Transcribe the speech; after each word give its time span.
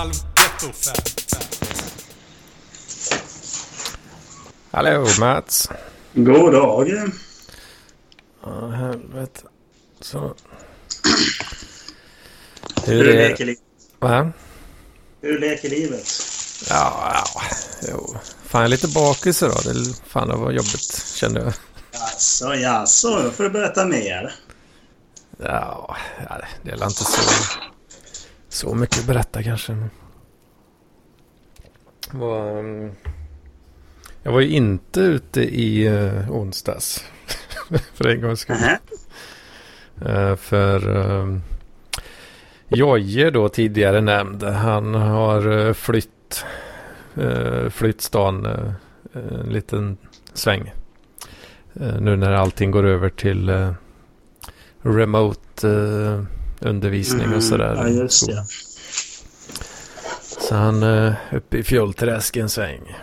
halvgetto. 0.00 0.90
Hallå 4.70 5.06
Mats. 5.20 5.68
God 6.14 6.52
dag. 6.52 6.88
Ja, 8.42 8.68
helvete. 8.68 9.40
Så. 10.00 10.34
Hur 12.84 13.04
leker 13.04 13.44
livet? 13.44 13.62
Va? 13.98 14.32
Hur 15.20 15.38
leker 15.38 15.68
livet? 15.70 16.06
Ja, 16.68 17.12
ja. 17.14 17.42
Jo. 17.88 18.16
Fan, 18.46 18.70
lite 18.70 18.88
bakis 18.88 19.42
idag. 19.42 19.60
Det, 19.64 19.94
fan, 20.06 20.28
det 20.28 20.36
var 20.36 20.50
jobbigt 20.50 21.12
kände 21.14 21.40
jag. 21.40 21.52
Jaså, 21.92 22.54
jaså. 22.54 23.22
Då 23.22 23.30
får 23.30 23.44
du 23.44 23.50
berätta 23.50 23.84
mer. 23.84 24.34
Ja, 25.38 25.96
det 26.62 26.70
är 26.70 26.86
inte 26.86 27.04
så, 27.04 27.20
så 28.50 28.74
mycket 28.74 28.98
att 28.98 29.06
berätta 29.06 29.42
kanske. 29.42 29.76
Var, 32.10 32.58
mm, 32.58 32.92
jag 34.22 34.32
var 34.32 34.40
ju 34.40 34.48
inte 34.48 35.00
ute 35.00 35.40
i 35.40 35.88
uh, 35.88 36.30
onsdags. 36.30 37.04
för 37.94 38.08
en 38.08 38.20
gångs 38.20 38.40
skull. 38.40 38.56
Eh, 40.06 40.36
för 40.36 40.88
uh, 40.88 41.38
Jojje 42.68 43.30
då 43.30 43.48
tidigare 43.48 44.00
nämnd. 44.00 44.42
Han 44.42 44.94
har 44.94 45.48
uh, 45.48 45.72
flytt, 45.72 46.44
uh, 47.18 47.68
flytt 47.68 48.00
stan 48.00 48.46
uh, 48.46 48.72
en 49.12 49.52
liten 49.52 49.96
sväng. 50.32 50.72
Eh, 51.74 52.00
nu 52.00 52.16
när 52.16 52.32
allting 52.32 52.70
går 52.70 52.84
över 52.84 53.08
till 53.08 53.48
eh, 53.48 53.72
remote 54.82 56.26
undervisning 56.60 57.34
och 57.34 57.42
sådär. 57.42 57.72
Mm, 57.72 57.96
Ja, 57.96 58.02
just 58.02 58.26
det. 58.26 58.44
så 60.48 60.54
han 60.54 60.82
är 60.82 61.16
uppe 61.32 61.58
i 61.58 61.62
Fjollträsk 61.62 62.36
en 62.36 62.48
sväng. 62.48 62.96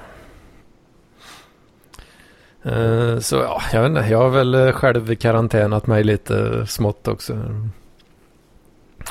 Eh, 2.63 3.19
så 3.19 3.35
ja, 3.35 3.61
jag 3.73 3.81
vet 3.81 3.89
inte. 3.89 4.11
Jag 4.11 4.17
har 4.17 4.30
väl 4.30 4.55
eh, 4.55 4.72
själv 4.72 5.16
karantänat 5.16 5.88
mig 5.88 6.03
lite 6.03 6.66
smått 6.67 7.08
också. 7.08 7.38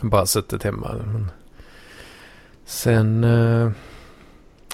Bara 0.03 0.27
suttit 0.27 0.63
hemma. 0.63 0.95
Men 1.07 1.31
sen 2.65 3.25
eh, 3.25 3.71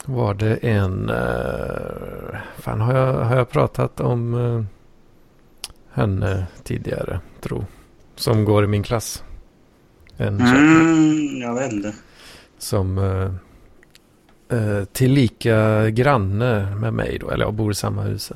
var 0.05 0.35
det 0.35 0.55
en... 0.57 1.11
Uh, 1.11 2.37
fan, 2.59 2.81
har 2.81 2.95
jag, 2.97 3.13
har 3.13 3.37
jag 3.37 3.51
pratat 3.51 4.01
om 4.01 4.35
eh, 4.35 4.63
henne 5.93 6.47
tidigare, 6.65 7.21
tro? 7.41 7.65
Som 8.17 8.45
går 8.45 8.65
i 8.65 8.67
min 8.67 8.83
klass. 8.83 9.25
En 10.23 10.41
Mm, 10.41 11.41
jag 11.41 11.55
vet 11.55 11.73
inte. 11.73 11.95
som 12.59 12.99
uh, 12.99 13.31
uh, 14.53 14.85
tillika 14.85 15.91
granne 15.91 16.77
med 16.77 16.95
mig 16.95 17.19
då, 17.21 17.31
eller 17.31 17.45
jag 17.45 17.55
bor 17.55 17.73
i 17.73 17.75
samma 17.75 18.03
hus. 18.03 18.33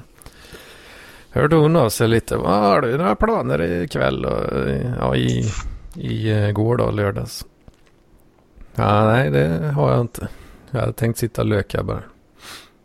Hörde 1.31 1.57
hon 1.57 1.77
av 1.77 1.89
sig 1.89 2.09
lite, 2.09 2.37
vad 2.37 2.55
har 2.55 2.81
du 2.81 2.99
några 2.99 3.15
planer 3.17 3.83
ikväll 3.83 4.25
och 4.25 4.53
eh, 4.53 4.93
ja, 4.99 5.17
i, 5.17 5.45
i 5.95 6.33
uh, 6.33 6.53
går 6.53 6.77
då, 6.77 6.91
lördags? 6.91 7.47
Ja, 8.75 9.05
nej 9.05 9.31
det 9.31 9.73
har 9.75 9.91
jag 9.93 10.01
inte. 10.01 10.29
Jag 10.71 10.81
hade 10.81 10.93
tänkt 10.93 11.19
sitta 11.19 11.43
och 11.43 11.49
löka 11.49 11.83
bara. 11.83 12.03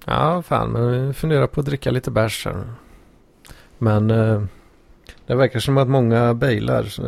Ja, 0.05 0.41
fan, 0.41 0.69
men 0.69 1.07
vi 1.07 1.13
funderar 1.13 1.47
på 1.47 1.59
att 1.59 1.66
dricka 1.66 1.91
lite 1.91 2.11
bärs 2.11 2.45
här. 2.45 2.63
Men 3.77 4.11
eh, 4.11 4.44
det 5.32 5.38
verkar 5.38 5.60
som 5.60 5.78
att 5.78 5.88
många 5.88 6.34
bailar. 6.34 6.84
Så, 6.84 7.02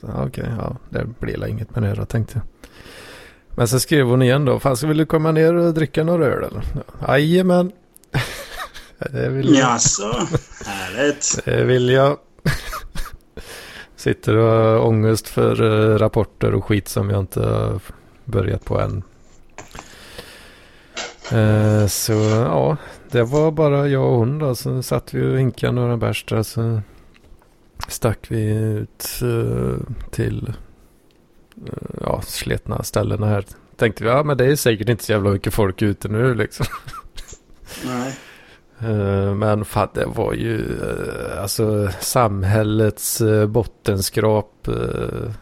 ja, 0.00 0.26
okej, 0.26 0.52
ja, 0.58 0.76
det 0.90 1.04
blir 1.20 1.38
väl 1.38 1.50
inget 1.50 1.74
med 1.74 1.82
det 1.82 1.94
då, 1.94 2.04
tänkte 2.04 2.34
jag. 2.34 2.70
Men 3.56 3.68
så 3.68 3.80
skrev 3.80 4.06
hon 4.06 4.22
igen 4.22 4.44
då. 4.44 4.58
Fan, 4.58 4.76
ska 4.76 4.86
vill 4.86 4.96
du 4.96 5.06
komma 5.06 5.32
ner 5.32 5.54
och 5.54 5.74
dricka 5.74 6.04
några 6.04 6.26
öl 6.26 6.44
eller? 6.44 6.62
Jajamän. 7.08 7.72
det 8.98 9.28
vill 9.28 9.54
jag. 9.54 9.56
Jaså, 9.56 10.12
härligt. 10.66 11.44
Det 11.44 11.64
vill 11.64 11.88
jag. 11.88 12.16
Sitter 13.96 14.36
och 14.36 14.50
har 14.50 14.78
ångest 14.78 15.28
för 15.28 15.62
eh, 15.62 15.98
rapporter 15.98 16.54
och 16.54 16.64
skit 16.64 16.88
som 16.88 17.10
jag 17.10 17.20
inte 17.20 17.40
har 17.40 17.80
börjat 18.24 18.64
på 18.64 18.80
än. 18.80 19.02
Eh, 21.32 21.86
så 21.86 22.12
ja, 22.12 22.76
det 23.10 23.22
var 23.22 23.50
bara 23.50 23.88
jag 23.88 24.04
och 24.04 24.18
hon 24.18 24.38
då. 24.38 24.54
Så 24.54 24.82
satt 24.82 25.14
vi 25.14 25.34
och 25.34 25.38
hinkade 25.38 25.72
några 25.72 25.96
bärs 25.96 26.24
där. 26.24 26.42
Så 26.42 26.80
stack 27.88 28.26
vi 28.28 28.50
ut 28.54 29.20
eh, 29.22 29.76
till 30.10 30.54
eh, 31.66 31.72
ja, 32.00 32.22
sletna 32.22 32.82
ställena 32.82 33.26
här. 33.26 33.44
Tänkte 33.76 34.04
vi, 34.04 34.10
ja 34.10 34.22
men 34.22 34.36
det 34.36 34.46
är 34.46 34.56
säkert 34.56 34.88
inte 34.88 35.04
så 35.04 35.12
jävla 35.12 35.30
mycket 35.30 35.54
folk 35.54 35.82
ute 35.82 36.08
nu 36.08 36.34
liksom. 36.34 36.66
Nej. 37.84 38.18
Eh, 38.80 39.34
Men 39.34 39.64
fan, 39.64 39.88
det 39.94 40.06
var 40.06 40.32
ju 40.32 40.80
alltså 41.40 41.88
samhällets 42.00 43.22
bottenskrap 43.48 44.68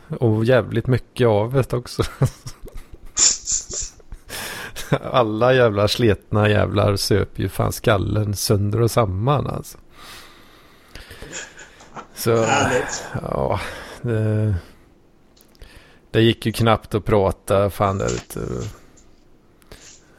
och 0.08 0.44
jävligt 0.44 0.86
mycket 0.86 1.26
av 1.26 1.52
det 1.52 1.72
också. 1.72 2.02
Alla 5.12 5.54
jävla 5.54 5.88
sletna 5.88 6.48
jävlar 6.48 6.96
söp 6.96 7.38
ju 7.38 7.48
fan 7.48 7.72
skallen 7.72 8.34
sönder 8.36 8.80
och 8.80 8.90
samman 8.90 9.46
alltså. 9.46 9.78
Så 12.16 12.44
Härligt. 12.44 13.06
ja, 13.22 13.60
det, 14.02 14.54
det 16.10 16.20
gick 16.20 16.46
ju 16.46 16.52
knappt 16.52 16.94
att 16.94 17.04
prata 17.04 17.70
fan 17.70 17.98
där 17.98 18.06
ute. 18.06 18.40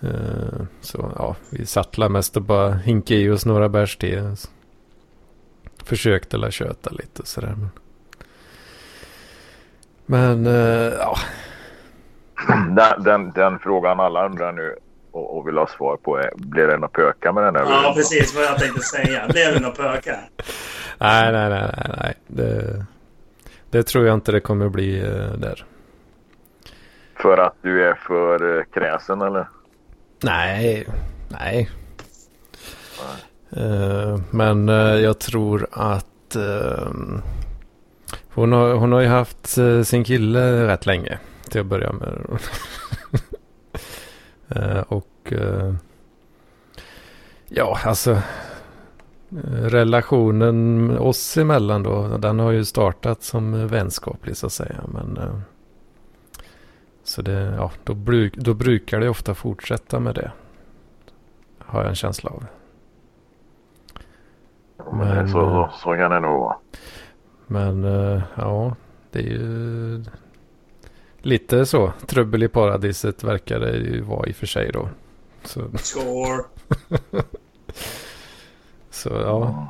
Eh, 0.01 0.65
Så 0.81 1.11
ja, 1.15 1.35
vi 1.49 1.65
sattla 1.65 2.09
mest 2.09 2.35
och 2.37 2.41
bara 2.43 2.73
hinka 2.73 3.13
i 3.13 3.29
oss 3.29 3.45
några 3.45 3.69
bärs 3.69 3.97
till. 3.97 4.35
Försökte 5.83 6.37
la 6.37 6.51
köta 6.51 6.89
lite 6.89 7.21
och 7.21 7.27
sådär. 7.27 7.55
Men, 7.57 7.69
men 10.05 10.45
eh, 10.45 10.93
ja, 10.99 11.17
Den, 12.75 13.03
den, 13.03 13.31
den 13.31 13.59
frågan 13.59 13.99
alla 13.99 14.25
undrar 14.25 14.51
nu 14.51 14.75
och, 15.11 15.37
och 15.37 15.47
vill 15.47 15.57
ha 15.57 15.67
svar 15.67 15.97
på 15.97 16.17
är, 16.17 16.31
blir 16.35 16.67
det 16.67 16.77
något 16.77 16.91
pöka 16.93 17.31
med 17.33 17.43
den 17.43 17.53
där? 17.53 17.61
Ja, 17.61 17.93
precis 17.95 18.35
vad 18.35 18.43
jag 18.43 18.59
tänkte 18.59 18.81
säga. 18.81 19.27
Blev 19.29 19.53
det 19.53 19.59
några 19.59 19.75
pökar? 19.75 20.29
Nej, 20.97 21.31
nej, 21.31 21.49
nej, 21.49 21.71
nej, 21.77 21.95
nej. 22.01 22.15
Det, 22.27 22.85
det 23.69 23.83
tror 23.83 24.05
jag 24.05 24.13
inte 24.13 24.31
det 24.31 24.39
kommer 24.39 24.69
bli 24.69 24.99
eh, 24.99 25.31
där. 25.37 25.65
För 27.15 27.37
att 27.37 27.55
du 27.61 27.83
är 27.83 27.93
för 27.93 28.57
eh, 28.57 28.63
kräsen 28.73 29.21
eller? 29.21 29.47
Nej, 30.23 30.87
nej. 31.29 31.69
Eh, 33.49 34.19
men 34.31 34.67
jag 34.67 35.19
tror 35.19 35.67
att 35.71 36.35
eh, 36.35 36.91
hon, 38.33 38.51
har, 38.51 38.73
hon 38.73 38.91
har 38.91 39.01
ju 39.01 39.07
haft 39.07 39.47
sin 39.83 40.03
kille 40.03 40.67
rätt 40.67 40.85
länge 40.85 41.19
till 41.49 41.61
att 41.61 41.67
börja 41.67 41.91
med. 41.91 42.39
Och 44.87 45.33
ja, 47.47 47.79
alltså 47.85 48.21
relationen 49.53 50.91
oss 50.97 51.37
emellan 51.37 51.83
då, 51.83 52.17
den 52.17 52.39
har 52.39 52.51
ju 52.51 52.65
startat 52.65 53.23
som 53.23 53.67
vänskaplig 53.67 54.37
så 54.37 54.45
att 54.45 54.53
säga. 54.53 54.83
Men 54.87 55.17
eh, 55.17 55.39
så 57.03 57.21
det, 57.21 57.53
ja, 57.57 57.71
då, 57.83 57.93
bruk, 57.93 58.35
då 58.35 58.53
brukar 58.53 58.99
det 58.99 59.09
ofta 59.09 59.35
fortsätta 59.35 59.99
med 59.99 60.15
det. 60.15 60.31
Har 61.59 61.79
jag 61.79 61.89
en 61.89 61.95
känsla 61.95 62.29
av. 62.29 62.45
Men, 64.91 64.97
Men, 64.97 65.29
så, 65.29 65.39
så, 65.39 65.69
så 65.77 65.95
kan 65.95 66.11
det 66.11 66.19
nog 66.19 66.39
vara. 66.39 66.57
Men 67.47 67.83
eh, 67.83 68.21
ja, 68.35 68.75
det 69.11 69.19
är 69.19 69.23
ju 69.23 70.03
lite 71.21 71.65
så. 71.65 71.93
Trubbel 72.07 72.43
i 72.43 72.47
paradiset 72.47 73.23
verkar 73.23 73.59
det 73.59 73.77
ju 73.77 74.01
vara 74.01 74.27
i 74.27 74.31
och 74.31 74.35
för 74.35 74.47
sig 74.47 74.71
då. 74.73 74.89
Så, 75.43 75.61
Score. 75.77 76.43
så 78.97 79.09
ja. 79.09 79.67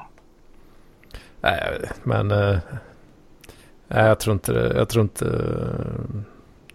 Nej, 1.42 1.90
men 2.04 2.32
eh, 2.32 2.58
nej, 3.88 4.06
jag 4.06 4.20
tror 4.20 4.34
inte 4.34 4.52
det. 4.52 4.78
Jag 4.78 4.90
tror 4.90 5.04
inte, 5.04 5.26
eh, 5.26 6.22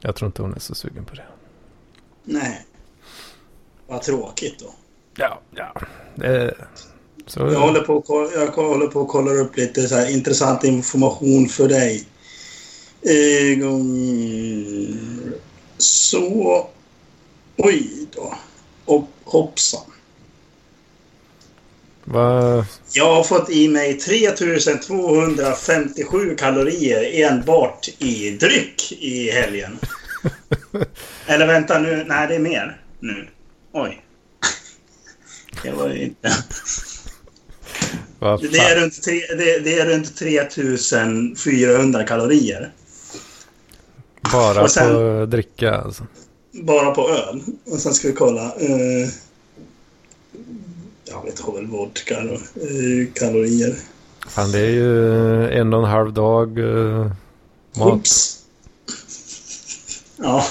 jag 0.00 0.16
tror 0.16 0.26
inte 0.26 0.42
hon 0.42 0.54
är 0.54 0.60
så 0.60 0.74
sugen 0.74 1.04
på 1.04 1.14
det. 1.14 1.24
Nej. 2.24 2.66
Vad 3.86 4.02
tråkigt 4.02 4.58
då. 4.58 4.74
Ja, 5.16 5.40
ja. 5.50 5.74
Det, 6.14 6.54
så, 7.26 7.40
Jag 7.40 7.60
håller 7.60 7.80
på 7.80 7.96
och 7.96 8.30
jag 8.34 8.46
håller 8.46 8.86
på 8.86 9.00
och 9.00 9.08
kollar 9.08 9.40
upp 9.40 9.56
lite 9.56 9.88
så 9.88 9.94
här 9.94 10.10
intressant 10.10 10.64
information 10.64 11.48
för 11.48 11.68
dig. 11.68 12.06
Egon... 13.02 13.88
Så... 15.78 16.66
Oj 17.56 18.06
då. 18.14 18.34
Och 18.84 19.08
hoppsan. 19.24 19.92
Vad, 22.04 22.64
Jag 22.92 23.14
har 23.14 23.24
fått 23.24 23.50
i 23.50 23.68
mig 23.68 23.94
3257 23.98 26.36
kalorier 26.36 27.24
enbart 27.24 27.88
i 27.98 28.30
dryck 28.30 28.92
i 29.00 29.30
helgen. 29.30 29.78
Eller 31.26 31.46
vänta 31.46 31.78
nu. 31.78 32.04
Nej, 32.08 32.28
det 32.28 32.34
är 32.34 32.38
mer 32.38 32.80
nu. 33.00 33.28
Oj. 33.72 34.02
Det 35.62 35.70
var 35.70 35.88
ju 35.88 36.02
inte... 36.02 36.32
Det 38.50 38.58
är 38.58 38.80
runt, 38.80 39.02
tre, 39.02 39.20
det, 39.38 39.58
det 39.58 39.78
är 39.78 39.86
runt 39.86 40.16
3400 40.16 42.04
kalorier. 42.04 42.72
Bara 44.32 44.68
sen- 44.68 44.94
på 44.94 45.26
dricka 45.26 45.74
alltså. 45.74 46.06
Bara 46.52 46.90
på 46.90 47.10
öl. 47.10 47.42
Och 47.66 47.78
sen 47.78 47.94
ska 47.94 48.08
vi 48.08 48.14
kolla. 48.14 48.42
Eh, 48.42 49.08
jag 51.12 51.24
vet 51.24 51.38
inte, 51.38 51.52
väl 51.52 51.66
vodka. 51.66 52.14
Eh, 52.14 53.12
kalorier. 53.14 53.76
Fan 54.28 54.52
det 54.52 54.58
är 54.58 54.70
ju 54.70 55.48
en 55.50 55.74
och 55.74 55.82
en 55.82 55.90
halv 55.90 56.12
dag 56.12 56.58
eh, 56.58 57.12
mat. 57.76 57.92
Oops. 57.92 58.38
Ja. 60.16 60.46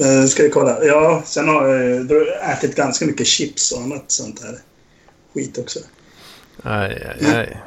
Eh, 0.00 0.26
ska 0.28 0.42
vi 0.42 0.50
kolla. 0.50 0.84
Ja, 0.84 1.22
sen 1.26 1.48
har 1.48 1.68
jag 1.68 2.10
jag 2.10 2.52
ätit 2.52 2.76
ganska 2.76 3.06
mycket 3.06 3.26
chips 3.26 3.72
och 3.72 3.82
annat 3.82 4.04
sånt 4.06 4.42
här 4.42 4.58
skit 5.34 5.58
också. 5.58 5.78
Aj, 6.62 7.14
aj, 7.20 7.34
aj. 7.36 7.62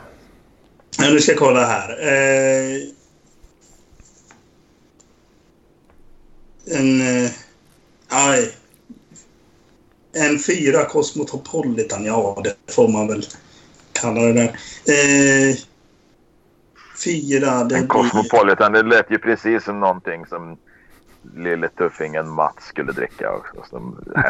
Ja, 0.97 1.09
nu 1.09 1.19
ska 1.19 1.31
jag 1.31 1.39
kolla 1.39 1.65
här. 1.65 1.89
Eh, 2.07 2.81
en... 6.65 7.01
Eh, 7.25 7.31
aj. 8.07 8.53
En 10.15 10.39
fyra 10.39 10.85
Cosmopolitan, 10.85 12.05
ja 12.05 12.41
det 12.43 12.73
får 12.73 12.87
man 12.87 13.07
väl 13.07 13.25
kalla 13.93 14.21
det 14.21 14.33
där. 14.33 14.43
Eh, 14.85 15.55
fyra, 17.03 17.63
det 17.63 17.75
En 17.75 17.81
blir... 17.81 17.87
Cosmopolitan, 17.87 18.71
det 18.71 18.83
lät 18.83 19.11
ju 19.11 19.17
precis 19.17 19.63
som 19.63 19.79
någonting 19.79 20.25
som 20.25 20.57
lille 21.37 21.69
tuffingen 21.69 22.29
Mats 22.29 22.65
skulle 22.65 22.91
dricka 22.91 23.31
också. 23.31 23.79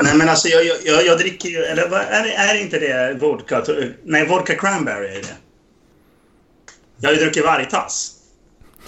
Nej 0.03 0.15
men 0.17 0.29
alltså 0.29 0.47
jag, 0.47 0.65
jag- 0.83 1.05
jag, 1.05 1.17
dricker 1.17 1.49
ju... 1.49 1.57
Eller 1.57 1.83
är, 1.91 2.49
är 2.49 2.61
inte 2.61 2.79
det 2.79 3.17
vodka? 3.21 3.63
Nej, 4.03 4.27
vodka 4.27 4.55
cranberry 4.55 5.07
är 5.07 5.21
det. 5.21 5.35
Jag 6.97 7.09
har 7.09 7.13
ju 7.15 7.19
druckit 7.21 7.45
Varitas. 7.45 8.11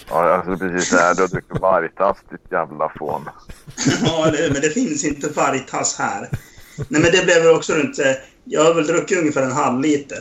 Ja, 0.10 0.34
alltså 0.34 0.58
precis 0.58 0.90
det 0.90 0.98
här. 0.98 1.16
Du 1.16 1.22
har 1.22 1.28
druckit 1.28 1.60
Vargtass, 1.62 2.18
ditt 2.32 2.52
jävla 2.52 2.92
fån. 3.00 3.30
Ja, 4.06 4.32
men 4.52 4.62
det 4.62 4.70
finns 4.70 5.06
inte 5.06 5.30
Varitas 5.30 6.00
här. 6.00 6.30
Nej, 6.78 7.02
men 7.02 7.12
det 7.12 7.26
blev 7.26 7.44
väl 7.44 7.56
också 7.56 7.74
runt... 7.74 8.00
eh, 8.00 8.12
Jag 8.44 8.64
har 8.64 8.74
väl 8.74 8.88
druckit 8.88 9.18
ungefär 9.18 9.42
en 9.44 9.52
halv 9.52 9.82
liter. 9.82 10.20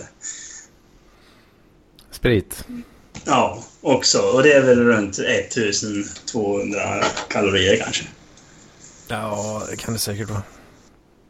Sprit. 2.11 2.65
Ja, 3.25 3.63
också. 3.81 4.19
Och 4.21 4.43
det 4.43 4.53
är 4.53 4.63
väl 4.63 4.85
runt 4.85 5.19
1200 5.19 6.81
kalorier 7.29 7.77
kanske. 7.85 8.05
Ja, 9.09 9.63
det 9.71 9.77
kan 9.77 9.95
det 9.95 10.01
säkert 10.01 10.31
vara. 10.31 10.43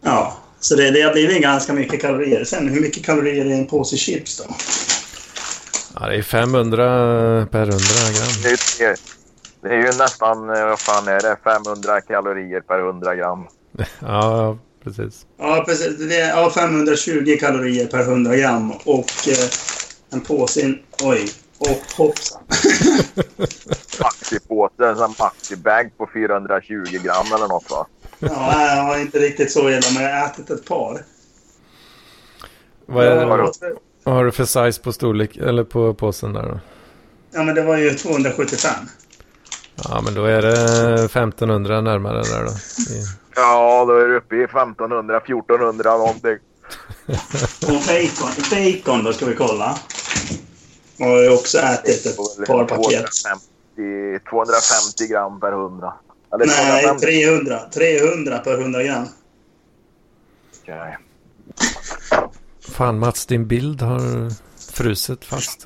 Ja, 0.02 0.36
så 0.60 0.76
det, 0.76 0.90
det 0.90 1.02
har 1.02 1.12
blivit 1.12 1.42
ganska 1.42 1.72
mycket 1.72 2.00
kalorier. 2.00 2.44
Sen, 2.44 2.68
hur 2.68 2.80
mycket 2.80 3.04
kalorier 3.04 3.44
är 3.46 3.50
en 3.50 3.66
påse 3.66 3.96
chips 3.96 4.38
då? 4.38 4.44
Ja, 5.94 6.06
det 6.08 6.16
är 6.16 6.22
500 6.22 7.46
per 7.46 7.58
100 7.60 7.76
gram. 7.78 8.42
Det 8.42 8.48
är, 8.48 8.88
ju, 8.88 8.96
det 9.60 9.68
är 9.68 9.76
ju 9.92 9.98
nästan, 9.98 10.50
eh, 10.56 10.64
vad 10.66 10.80
fan 10.80 11.08
är 11.08 11.20
det, 11.20 11.36
500 11.44 12.00
kalorier 12.00 12.60
per 12.60 12.78
100 12.78 13.14
gram. 13.14 13.46
Ja, 14.00 14.58
precis. 14.86 15.26
Ja, 15.38 15.64
precis. 15.66 15.98
Det 15.98 16.16
är 16.20 16.28
ja, 16.28 16.50
520 16.50 17.36
kalorier 17.40 17.86
per 17.86 18.00
100 18.00 18.36
gram. 18.36 18.72
Och 18.72 19.28
eh, 19.28 19.48
en 20.10 20.20
påse... 20.20 20.74
Oj. 21.02 21.28
Och 21.58 21.80
hoppsan. 21.96 22.42
Maxipåse, 24.00 24.86
en 24.86 25.14
maxibag 25.18 25.90
på 25.96 26.10
420 26.14 26.84
gram 27.02 27.26
eller 27.34 27.48
något 27.48 27.70
va? 27.70 27.86
ja, 28.18 28.76
jag 28.76 28.82
har 28.82 28.98
inte 28.98 29.18
riktigt 29.18 29.52
så 29.52 29.70
illa, 29.70 29.86
men 29.94 30.02
jag 30.02 30.20
har 30.20 30.26
ätit 30.26 30.50
ett 30.50 30.64
par. 30.64 31.04
Vad, 32.86 33.04
är, 33.06 33.16
Ja, 33.16 33.52
vad 34.04 34.14
har 34.14 34.24
du 34.24 34.32
för 34.32 34.44
size 34.44 34.82
på 34.82 34.92
storlek, 34.92 35.36
eller 35.36 35.64
på 35.64 35.94
påsen 35.94 36.32
där 36.32 36.42
då? 36.42 36.60
Ja, 37.32 37.42
men 37.42 37.54
det 37.54 37.62
var 37.62 37.76
ju 37.76 37.94
275. 37.94 38.70
Ja, 39.84 40.00
men 40.04 40.14
då 40.14 40.24
är 40.24 40.42
det 40.42 41.04
1500 41.04 41.80
närmare 41.80 42.22
där 42.22 42.44
då. 42.44 42.50
I- 42.94 43.25
Ja, 43.36 43.84
då 43.84 43.92
är 43.94 44.08
du 44.08 44.16
uppe 44.16 44.36
i 44.36 44.42
1500, 44.42 45.16
1400 45.16 45.96
någonting. 45.96 46.38
Och 47.62 47.82
bacon, 47.86 48.30
bacon 48.50 49.04
då 49.04 49.12
ska 49.12 49.26
vi 49.26 49.34
kolla. 49.34 49.78
Och 50.98 51.06
jag 51.06 51.10
har 51.10 51.22
ju 51.22 51.34
också 51.34 51.58
ätit 51.58 52.06
ett 52.06 52.16
par 52.46 52.64
paket. 52.64 53.06
250, 53.76 54.28
250 54.30 55.06
gram 55.08 55.40
per 55.40 55.52
100. 55.52 55.94
Eller 56.34 56.46
Nej, 56.46 56.82
250. 56.82 57.06
300. 57.06 57.60
300 57.74 58.38
per 58.38 58.60
100 58.60 58.82
gram. 58.82 59.06
Okej. 60.62 60.98
Fan 62.60 62.98
Mats, 62.98 63.26
din 63.26 63.46
bild 63.46 63.82
har 63.82 64.00
frusit 64.72 65.24
fast. 65.24 65.64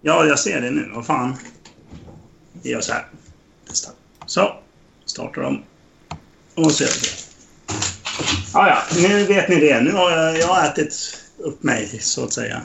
Ja, 0.00 0.24
jag 0.24 0.38
ser 0.38 0.60
det 0.60 0.70
nu. 0.70 0.90
Vad 0.94 1.06
fan. 1.06 1.36
Vi 2.62 2.70
gör 2.70 2.80
så 2.80 2.92
här. 2.92 3.06
Testa. 3.68 3.90
Så. 4.26 4.56
Startar 5.04 5.42
om. 5.42 5.62
Och 6.56 6.72
så. 6.72 6.84
Ja, 8.54 8.68
ja. 8.68 8.76
Nu 9.08 9.24
vet 9.24 9.48
ni 9.48 9.60
det. 9.60 9.80
Nu 9.80 9.92
har 9.92 10.10
jag, 10.10 10.38
jag 10.38 10.46
har 10.46 10.66
ätit 10.68 10.94
upp 11.38 11.62
mig, 11.62 11.86
så 11.86 12.24
att 12.24 12.32
säga. 12.32 12.62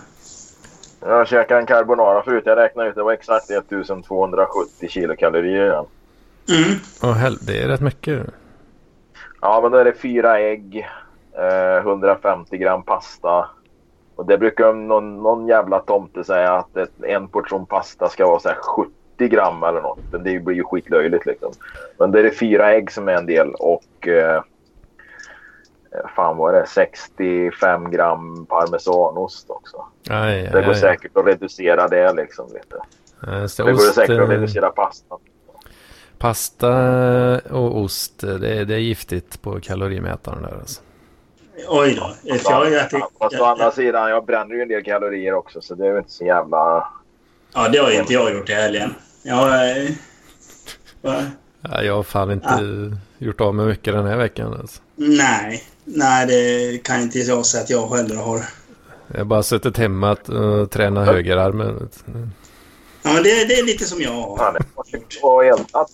Jag 1.01 1.27
käkade 1.27 1.59
en 1.59 1.65
carbonara 1.65 2.23
förut. 2.23 2.43
Jag 2.45 2.57
räknade 2.57 2.89
ut 2.89 2.95
det 2.95 3.03
var 3.03 3.13
exakt 3.13 3.51
1270 3.51 4.89
kilokalorier. 4.89 5.65
Ja. 5.65 5.87
Mm. 6.49 6.79
Åh 7.03 7.13
hel- 7.13 7.37
det 7.41 7.61
är 7.63 7.67
rätt 7.67 7.81
mycket. 7.81 8.25
ja, 9.41 9.59
men 9.61 9.71
då 9.71 9.77
är 9.77 9.85
det 9.85 9.93
fyra 10.01 10.39
ägg, 10.39 10.87
eh, 11.37 11.77
150 11.81 12.57
gram 12.57 12.83
pasta. 12.83 13.49
Och 14.15 14.25
det 14.25 14.37
brukar 14.37 14.73
någon, 14.73 15.23
någon 15.23 15.47
jävla 15.47 15.79
tomte 15.79 16.23
säga 16.23 16.53
att 16.53 16.77
ett, 16.77 17.03
en 17.03 17.27
portion 17.27 17.65
pasta 17.65 18.09
ska 18.09 18.27
vara 18.27 18.39
så 18.39 18.49
här 18.49 18.55
70 18.55 18.91
gram 19.27 19.63
eller 19.63 19.81
något. 19.81 19.99
Men 20.11 20.23
det 20.23 20.39
blir 20.39 20.55
ju 20.55 20.63
skitlöjligt 20.63 21.25
liksom. 21.25 21.51
Men 21.97 22.11
det 22.11 22.19
är 22.19 22.29
fyra 22.31 22.73
ägg 22.73 22.91
som 22.91 23.07
är 23.07 23.13
en 23.13 23.25
del 23.25 23.53
och 23.55 24.07
eh, 24.07 24.35
eh, 24.35 24.41
fan 26.15 26.37
vad 26.37 26.55
är 26.55 26.59
det 26.61 26.67
65 26.67 27.91
gram 27.91 28.45
parmesanost 28.45 29.49
också. 29.49 29.85
Aj, 30.09 30.49
Det 30.51 30.57
aj, 30.57 30.65
går 30.65 30.71
aj. 30.73 30.79
säkert 30.79 31.17
att 31.17 31.25
reducera 31.25 31.87
det 31.87 32.13
liksom. 32.13 32.45
Du. 32.49 32.59
Ja, 33.27 33.39
just 33.39 33.57
det. 33.57 33.63
Det 33.63 33.71
går 33.71 33.77
Ost, 33.79 33.93
säkert 33.95 34.19
att 34.19 34.19
eh, 34.19 34.27
reducera 34.27 34.69
pastan. 34.69 35.19
pasta 36.17 36.71
och 37.51 37.77
ost, 37.81 38.23
eh, 38.23 38.29
det 38.33 38.49
är, 38.49 38.65
det 38.65 38.73
är 38.75 38.79
giftigt 38.79 39.41
på 39.41 39.59
kalorimätaren 39.59 40.41
där 40.41 40.57
alltså. 40.59 40.81
Oj 41.67 41.95
då. 41.95 42.35
För 42.37 42.51
jag 42.51 42.69
ju 42.69 42.75
ätit... 42.75 43.03
Fast 43.19 43.39
å 43.41 43.43
andra 43.45 43.71
sidan, 43.71 44.09
jag 44.09 44.25
bränner 44.25 44.55
ju 44.55 44.61
en 44.61 44.67
del 44.67 44.83
kalorier 44.83 45.33
också 45.33 45.61
så 45.61 45.75
det 45.75 45.87
är 45.87 45.91
ju 45.91 45.97
inte 45.97 46.11
så 46.11 46.25
jävla... 46.25 46.87
Ja, 47.53 47.69
det 47.69 47.77
har 47.77 47.91
ju 47.91 47.99
inte 47.99 48.13
jag 48.13 48.33
gjort 48.33 48.49
i 48.49 48.53
helgen. 48.53 48.93
Jag... 49.23 49.77
eh, 49.77 49.91
va? 51.01 51.23
Ja, 51.61 51.83
jag 51.83 51.95
har 51.95 52.03
fan 52.03 52.31
inte 52.31 52.97
gjort 53.17 53.41
av 53.41 53.55
med 53.55 53.67
mycket 53.67 53.93
den 53.93 54.05
här 54.05 54.17
veckan 54.17 54.53
alltså. 54.53 54.81
Nej. 54.95 55.63
Nej, 55.83 56.27
det 56.27 56.77
kan 56.83 57.01
inte 57.01 57.19
jag 57.19 57.45
säga 57.45 57.63
att 57.63 57.69
jag 57.69 57.87
heller 57.87 58.15
har. 58.15 58.41
Jag 59.07 59.17
har 59.17 59.25
bara 59.25 59.43
suttit 59.43 59.77
hemma 59.77 60.11
och 60.11 60.29
uh, 60.29 60.65
tränat 60.65 61.07
högerarmen. 61.07 61.79
vet 61.79 62.03
du. 62.05 62.27
Ja, 63.03 63.13
men 63.13 63.23
det, 63.23 63.45
det 63.47 63.53
är 63.53 63.65
lite 63.65 63.85
som 63.85 64.01
jag 64.01 64.11
har. 64.11 64.37
Fan, 64.37 64.55
jag 64.57 64.65
har 64.75 64.83
varit 64.83 64.93
ute 64.93 65.25
och 65.25 65.45
eldat, 65.45 65.91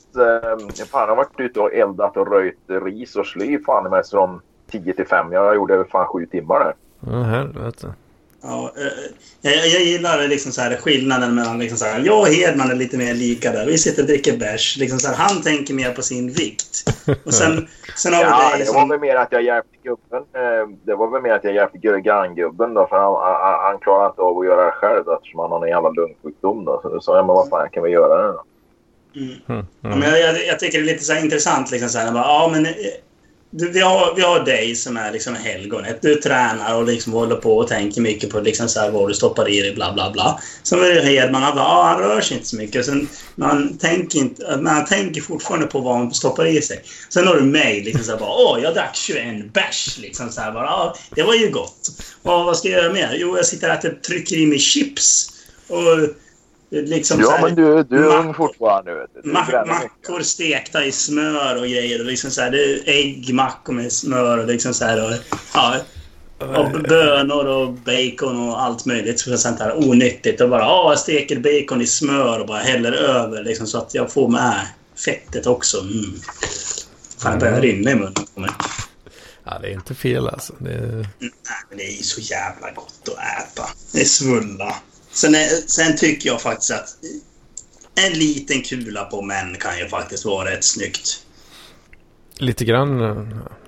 eh, 0.80 0.86
fan, 0.86 1.02
jag 1.02 1.08
har 1.08 1.16
varit 1.16 1.40
ute 1.40 1.60
och 1.60 1.74
eldat 1.74 2.18
och 2.18 2.32
röjt 2.32 2.60
ris 2.68 3.16
och 3.16 3.26
sly 3.26 3.60
fan 3.66 3.90
med 3.90 4.06
från 4.12 4.42
10 4.72 4.94
till 4.94 5.08
5. 5.08 5.32
Jag 5.32 5.56
gjorde 5.56 5.86
fan 5.92 6.08
sju 6.08 6.26
timmar 6.26 6.60
där. 6.60 6.76
Ja, 7.00 7.24
helvete. 7.24 7.94
Ja, 8.50 8.72
eh, 8.78 8.84
jag, 9.42 9.68
jag 9.68 9.82
gillar 9.82 10.28
liksom 10.28 10.52
så 10.52 10.62
här, 10.62 10.76
skillnaden 10.76 11.36
mellan... 11.36 11.60
Liksom 11.60 11.78
så 11.78 11.86
här, 11.86 12.00
jag 12.06 12.20
och 12.20 12.28
Hedman 12.28 12.72
är 12.72 12.76
lite 12.76 12.98
mer 12.98 13.14
lika 13.14 13.52
där. 13.52 13.66
Vi 13.66 13.78
sitter 13.78 14.02
och 14.02 14.08
dricker 14.08 14.38
bärs. 14.38 14.78
Liksom 14.78 15.00
så 15.00 15.08
här, 15.08 15.16
han 15.16 15.42
tänker 15.42 15.74
mer 15.74 15.92
på 15.94 16.02
sin 16.02 16.32
vikt. 16.32 16.84
Och 17.26 17.34
sen, 17.34 17.68
sen 17.96 18.14
har 18.14 18.24
vi 18.24 18.30
Ja, 18.30 18.50
dig 18.58 18.66
det 18.66 18.72
var 18.72 18.80
som... 18.80 18.90
väl 18.90 19.00
mer 19.00 19.16
att 19.16 19.32
jag 19.32 19.44
hjälpte 19.44 19.78
gubben. 19.84 20.24
eh, 20.36 20.70
Det 20.86 20.96
var 20.96 21.12
väl 21.12 21.22
mer 21.22 21.32
att 21.34 21.44
jag 21.44 21.54
hjälpte 21.54 21.78
granngubben 21.78 22.74
då. 22.74 22.88
För 22.88 22.96
han, 22.98 23.14
han, 23.44 23.60
han 23.66 23.80
klarar 23.80 24.10
inte 24.10 24.22
av 24.22 24.40
att 24.40 24.46
göra 24.46 24.66
det 24.66 24.72
själv 24.72 25.04
eftersom 25.18 25.40
han 25.40 25.52
har 25.52 25.64
en 25.66 25.70
jävla 25.70 25.90
lungsjukdom 25.90 26.66
då. 26.66 26.80
Så 26.84 26.90
då 26.90 27.02
sa 27.02 27.16
jag, 27.16 27.26
men 27.26 27.36
vad 27.36 27.50
fan, 27.50 27.60
jag 27.62 27.72
kan 27.74 27.84
väl 27.84 27.92
göra 27.92 28.22
det 28.28 28.34
då. 28.34 28.44
Mm. 29.16 29.34
Mm, 29.50 29.66
Ja, 29.82 29.90
men 29.96 30.02
jag, 30.10 30.20
jag, 30.20 30.46
jag 30.48 30.60
tycker 30.60 30.78
det 30.78 30.84
är 30.84 30.94
lite 30.94 31.04
så 31.04 31.14
här 31.14 31.24
intressant. 31.24 31.72
Liksom 31.72 31.90
så 31.90 32.00
här, 32.00 32.12
bara, 32.12 32.24
ja, 32.24 32.50
men, 32.52 32.66
eh, 32.66 32.72
vi, 33.52 33.80
har, 33.80 34.16
vi 34.16 34.22
har 34.22 34.46
dig 34.46 34.76
som 34.76 34.98
är 34.98 35.12
liksom 35.12 35.36
helgonet. 35.36 36.02
Du 36.02 36.16
tränar 36.16 36.76
och 36.76 36.86
liksom 36.86 37.14
håller 37.14 37.36
på 37.36 37.58
och 37.58 37.68
tänker 37.68 38.02
mycket 38.02 38.30
på 38.30 38.40
liksom 38.40 38.70
så 38.70 38.80
här, 38.80 38.92
vad 38.92 39.10
du 39.10 39.14
stoppar 39.14 39.50
i 39.50 39.62
dig, 39.62 39.76
bla 39.76 39.94
bla 39.94 40.12
bla. 40.12 40.42
Sen 40.64 40.80
är 40.80 40.96
det 40.96 41.02
Hedman, 41.02 41.44
han, 41.44 41.56
bara, 41.56 41.66
ah, 41.66 41.84
han 41.84 42.00
rör 42.00 42.22
sig 42.22 42.38
inte 42.38 42.50
så 42.50 42.56
mycket. 42.56 42.86
Sen, 42.86 43.08
men, 43.36 43.50
han 43.50 43.78
tänker 43.78 44.20
inte, 44.20 44.58
man 44.58 44.86
tänker 44.86 45.22
fortfarande 45.22 45.68
på 45.68 45.80
vad 45.80 45.98
han 45.98 46.14
stoppar 46.14 46.46
i 46.46 46.62
sig. 46.62 46.84
Sen 47.10 47.28
har 47.28 47.36
du 47.36 47.42
mig, 47.42 47.84
liksom 47.84 48.04
så 48.04 48.12
här, 48.12 48.20
bara, 48.20 48.32
åh, 48.32 48.60
jag 48.64 48.74
drack 48.74 48.96
21 48.96 49.54
bärs. 49.54 49.98
Liksom 49.98 50.30
så 50.32 50.42
här, 50.42 50.52
bara, 50.52 50.70
ah, 50.70 50.96
det 51.16 51.24
var 51.24 51.34
ju 51.34 51.50
gott. 51.50 51.90
Och, 52.24 52.46
vad 52.46 52.58
ska 52.58 52.70
jag 52.70 52.84
göra 52.84 52.94
mer? 52.94 53.16
Jo, 53.20 53.38
jag 53.38 53.46
sitter 53.46 53.70
och 53.70 53.76
äter, 53.76 53.90
trycker 53.90 54.36
i 54.36 54.46
mig 54.46 54.60
chips. 54.60 55.34
Och 55.68 56.10
Liksom 56.70 57.20
Ja, 57.20 57.26
så 57.26 57.32
här, 57.32 57.42
men 57.42 57.56
du, 57.56 57.84
du 57.84 58.12
är 58.12 58.18
ung 58.18 58.34
fortfarande. 58.34 58.94
Vet 58.94 59.10
du. 59.24 59.32
Ma- 59.32 59.68
mackor 59.68 60.22
stekta 60.22 60.86
i 60.86 60.92
smör 60.92 61.56
och 61.56 61.68
grejer. 61.68 62.00
Och 62.00 62.06
liksom 62.06 62.32
så 62.32 62.42
här, 62.42 62.52
det 62.52 62.64
är 62.64 62.82
äggmackor 62.86 63.74
med 63.74 63.92
smör 63.92 64.38
och 64.38 64.48
liksom 64.48 64.74
så 64.74 64.86
här. 64.86 65.06
Och, 65.06 65.14
ja, 65.54 65.78
och 66.40 66.82
bönor 66.82 67.46
och 67.46 67.74
bacon 67.74 68.50
och 68.50 68.62
allt 68.62 68.86
möjligt. 68.86 69.20
Så 69.20 69.38
sånt 69.38 69.60
här 69.60 69.78
onyttigt. 69.78 70.42
Och 70.42 70.50
bara 70.50 70.62
ja, 70.62 70.92
jag 70.92 71.00
steker 71.00 71.40
bacon 71.40 71.82
i 71.82 71.88
smör 71.88 72.40
och 72.40 72.48
bara 72.48 72.60
häller 72.60 72.92
över 72.92 73.44
liksom, 73.44 73.68
så 73.68 73.78
att 73.78 73.94
jag 73.94 74.12
får 74.12 74.30
med 74.30 74.68
fettet 75.06 75.48
också. 75.48 75.82
Mm. 75.82 76.20
Fan, 77.18 77.34
det 77.34 77.40
börjar 77.40 77.62
rinna 77.62 77.92
i 77.92 77.96
munnen 77.96 78.14
på 78.36 78.40
mig. 78.40 78.52
Ja, 79.44 79.60
det 79.62 79.68
är 79.68 79.72
inte 79.72 79.96
fel 79.96 80.28
alltså. 80.28 80.54
Det 80.60 80.74
är... 80.74 81.08
Nej, 81.20 81.32
men 81.70 81.78
det 81.78 81.84
är 81.84 81.98
ju 81.98 82.04
så 82.04 82.22
jävla 82.22 82.72
gott 82.72 83.02
att 83.08 83.42
äta. 83.44 83.70
Det 83.94 84.02
är 84.02 84.06
svulla. 84.06 84.76
Sen, 85.18 85.36
är, 85.36 85.48
sen 85.68 85.98
tycker 85.98 86.30
jag 86.30 86.42
faktiskt 86.42 86.72
att 86.72 86.98
en 87.96 88.14
liten 88.14 88.62
kula 88.62 89.04
på 89.04 89.22
män 89.22 89.56
kan 89.60 89.78
ju 89.78 89.88
faktiskt 89.88 90.26
vara 90.26 90.52
rätt 90.52 90.64
snyggt. 90.64 91.26
Lite 92.38 92.66
grann, 92.66 93.00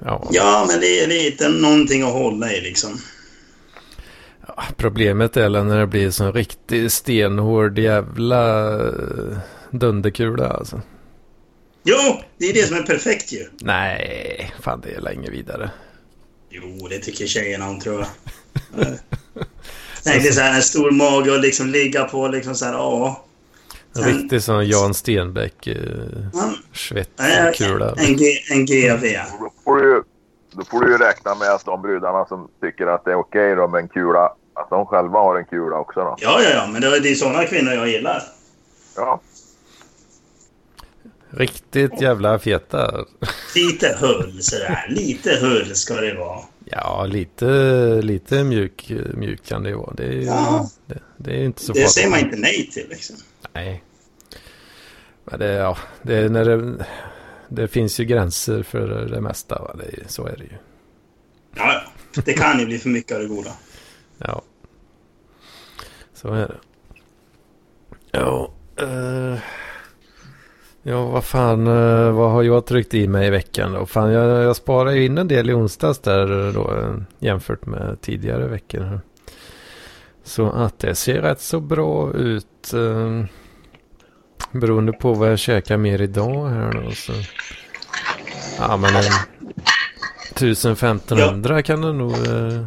ja. 0.06 0.28
Ja, 0.32 0.66
men 0.70 0.80
det 0.80 1.04
är 1.04 1.08
lite 1.08 1.50
någonting 1.50 2.02
att 2.02 2.14
hålla 2.14 2.54
i 2.54 2.62
liksom. 2.62 3.02
Ja, 4.48 4.64
Problemet 4.78 5.38
är 5.38 5.50
när 5.50 5.80
det 5.80 5.88
blir 5.88 6.12
så 6.12 6.24
en 6.24 6.34
riktigt 6.34 6.94
stenhård 6.94 7.80
jävla 7.80 8.74
eh, 8.88 9.38
dunderkula 9.72 10.48
alltså. 10.48 10.82
Jo, 11.84 12.22
det 12.38 12.46
är 12.46 12.54
det 12.54 12.68
som 12.68 12.78
är 12.78 12.84
perfekt 12.84 13.32
ju. 13.32 13.50
Nej, 13.62 14.54
fan 14.62 14.82
det 14.82 14.92
är 14.92 15.02
länge 15.02 15.30
vidare. 15.30 15.72
Jo, 16.50 16.88
det 16.90 17.00
tycker 17.00 17.28
tjejerna 17.28 17.70
om 17.70 17.80
tror 17.80 18.00
jag. 18.00 18.08
Tänk 20.04 20.24
dig 20.24 20.34
så 20.34 20.42
här 20.42 20.56
en 20.56 20.62
stor 20.62 20.92
mage 20.92 21.32
och 21.32 21.40
liksom 21.40 21.68
ligga 21.68 22.04
på 22.04 22.28
liksom 22.28 22.56
så 22.56 22.66
här, 22.66 22.74
ja. 22.74 23.26
En 23.96 24.04
riktig 24.04 24.44
sån 24.44 24.68
Jan 24.68 24.94
Stenbeck 24.94 25.68
eh, 25.68 25.76
Ja. 26.34 26.54
En, 27.98 28.18
G, 28.18 28.26
en 28.52 28.66
GV. 28.66 29.04
Då 29.40 29.52
får, 29.64 29.78
du, 29.78 29.90
ju- 29.90 30.04
då 30.54 30.66
får 30.66 30.82
du 30.82 30.92
ju 30.92 30.98
räkna 30.98 31.36
med 31.36 31.50
att 31.50 31.66
de 31.66 31.82
brudarna 31.82 32.26
som 32.26 32.48
tycker 32.62 32.88
att 32.88 33.06
det 33.06 33.12
är 33.12 33.16
okej 33.16 33.56
då 33.56 33.68
med 33.68 33.82
en 33.82 33.88
kula, 33.88 34.26
att 34.54 34.70
de 34.70 34.86
själva 34.86 35.20
har 35.20 35.36
en 35.40 35.46
kula 35.46 35.76
också 35.78 36.00
då. 36.00 36.16
Ja, 36.20 36.40
ja, 36.44 36.50
ja, 36.50 36.68
men 36.68 36.82
det 36.82 36.88
är 36.88 37.00
det 37.00 37.10
är 37.12 37.16
sådana 37.16 37.44
kvinnor 37.46 37.74
jag 37.74 37.90
gillar. 37.90 38.24
Ja. 38.96 39.22
Riktigt 41.30 42.02
jävla 42.02 42.40
feta. 42.40 43.06
Lite 43.56 43.98
hull 44.00 44.38
sådär. 44.44 44.86
Lite 44.90 45.36
hull 45.42 45.76
ska 45.76 45.94
det 45.94 46.14
vara. 46.14 46.40
Ja, 46.72 47.06
lite, 47.06 47.46
lite 48.02 48.44
mjuk, 48.44 48.92
mjuk 49.14 49.46
kan 49.46 49.64
det 49.64 49.70
ju 49.70 49.76
vara. 49.76 49.94
Det 49.94 50.04
är, 50.06 50.22
Ja. 50.22 50.70
det, 50.86 51.00
det 51.18 51.32
är 51.32 51.44
inte 51.44 51.62
så 51.64 51.74
Det 51.74 51.88
säger 51.88 52.10
man 52.10 52.20
farligt. 52.20 52.34
inte 52.36 52.48
nej 52.48 52.70
till 52.74 52.86
liksom. 52.90 53.16
Nej. 53.54 53.84
Men 55.26 55.40
det, 55.40 55.54
ja, 55.54 55.78
det, 56.02 56.16
är 56.18 56.30
när 56.30 56.46
det, 56.46 56.86
det 57.50 57.68
finns 57.68 58.00
ju 58.00 58.06
gränser 58.06 58.64
för 58.64 58.88
det 59.06 59.22
mesta. 59.22 59.62
Va? 59.62 59.76
Det, 59.78 60.12
så 60.12 60.26
är 60.28 60.38
det 60.38 60.44
ju. 60.44 60.58
Ja, 61.56 61.74
ja. 62.16 62.22
Det 62.26 62.34
kan 62.34 62.60
ju 62.60 62.66
bli 62.66 62.80
för 62.80 62.90
mycket 62.90 63.16
av 63.16 63.22
det 63.22 63.28
goda. 63.28 63.52
Ja. 64.18 64.42
Så 66.14 66.28
är 66.34 66.48
det. 66.48 66.58
Ja. 68.12 68.52
eh, 68.78 69.38
ja, 70.90 71.06
vad 71.06 71.24
fan. 71.24 71.68
eh, 71.68 72.12
vad 72.12 72.32
har 72.32 72.44
jag 72.44 72.66
tryckt 72.66 72.94
i 72.94 73.08
mig 73.08 73.28
i 73.28 73.30
veckan 73.30 73.74
då? 73.74 73.86
Fan, 73.86 74.12
jag, 74.12 74.44
jag 74.44 74.56
sparade 74.56 74.96
ju 74.96 75.06
in 75.06 75.18
en 75.18 75.28
del 75.28 75.50
i 75.50 75.54
onsdags 75.54 76.00
där 76.00 76.48
eh, 76.48 76.54
då 76.54 76.76
eh, 76.78 76.96
jämfört 77.20 77.66
med 77.66 77.98
tidigare 78.02 78.48
veckor. 78.48 79.02
Så 80.24 80.50
att 80.52 80.80
det 80.80 80.96
ser 80.96 81.22
rätt 81.22 81.42
så 81.42 81.60
bra 81.60 82.14
ut. 82.14 82.74
eh, 82.74 83.24
beroende 84.52 84.92
på 84.94 85.14
vad 85.14 85.32
jag 85.32 85.40
käkar 85.40 85.78
mer 85.78 86.02
idag 86.02 86.48
här 86.50 86.72
då. 86.74 86.92
Så. 86.92 87.14
Ja, 88.60 88.78
men 88.78 88.96
en 88.96 89.04
1500 90.36 91.62
kan 91.64 91.82
det 91.82 91.94
nog 91.94 92.12
eh, 92.12 92.66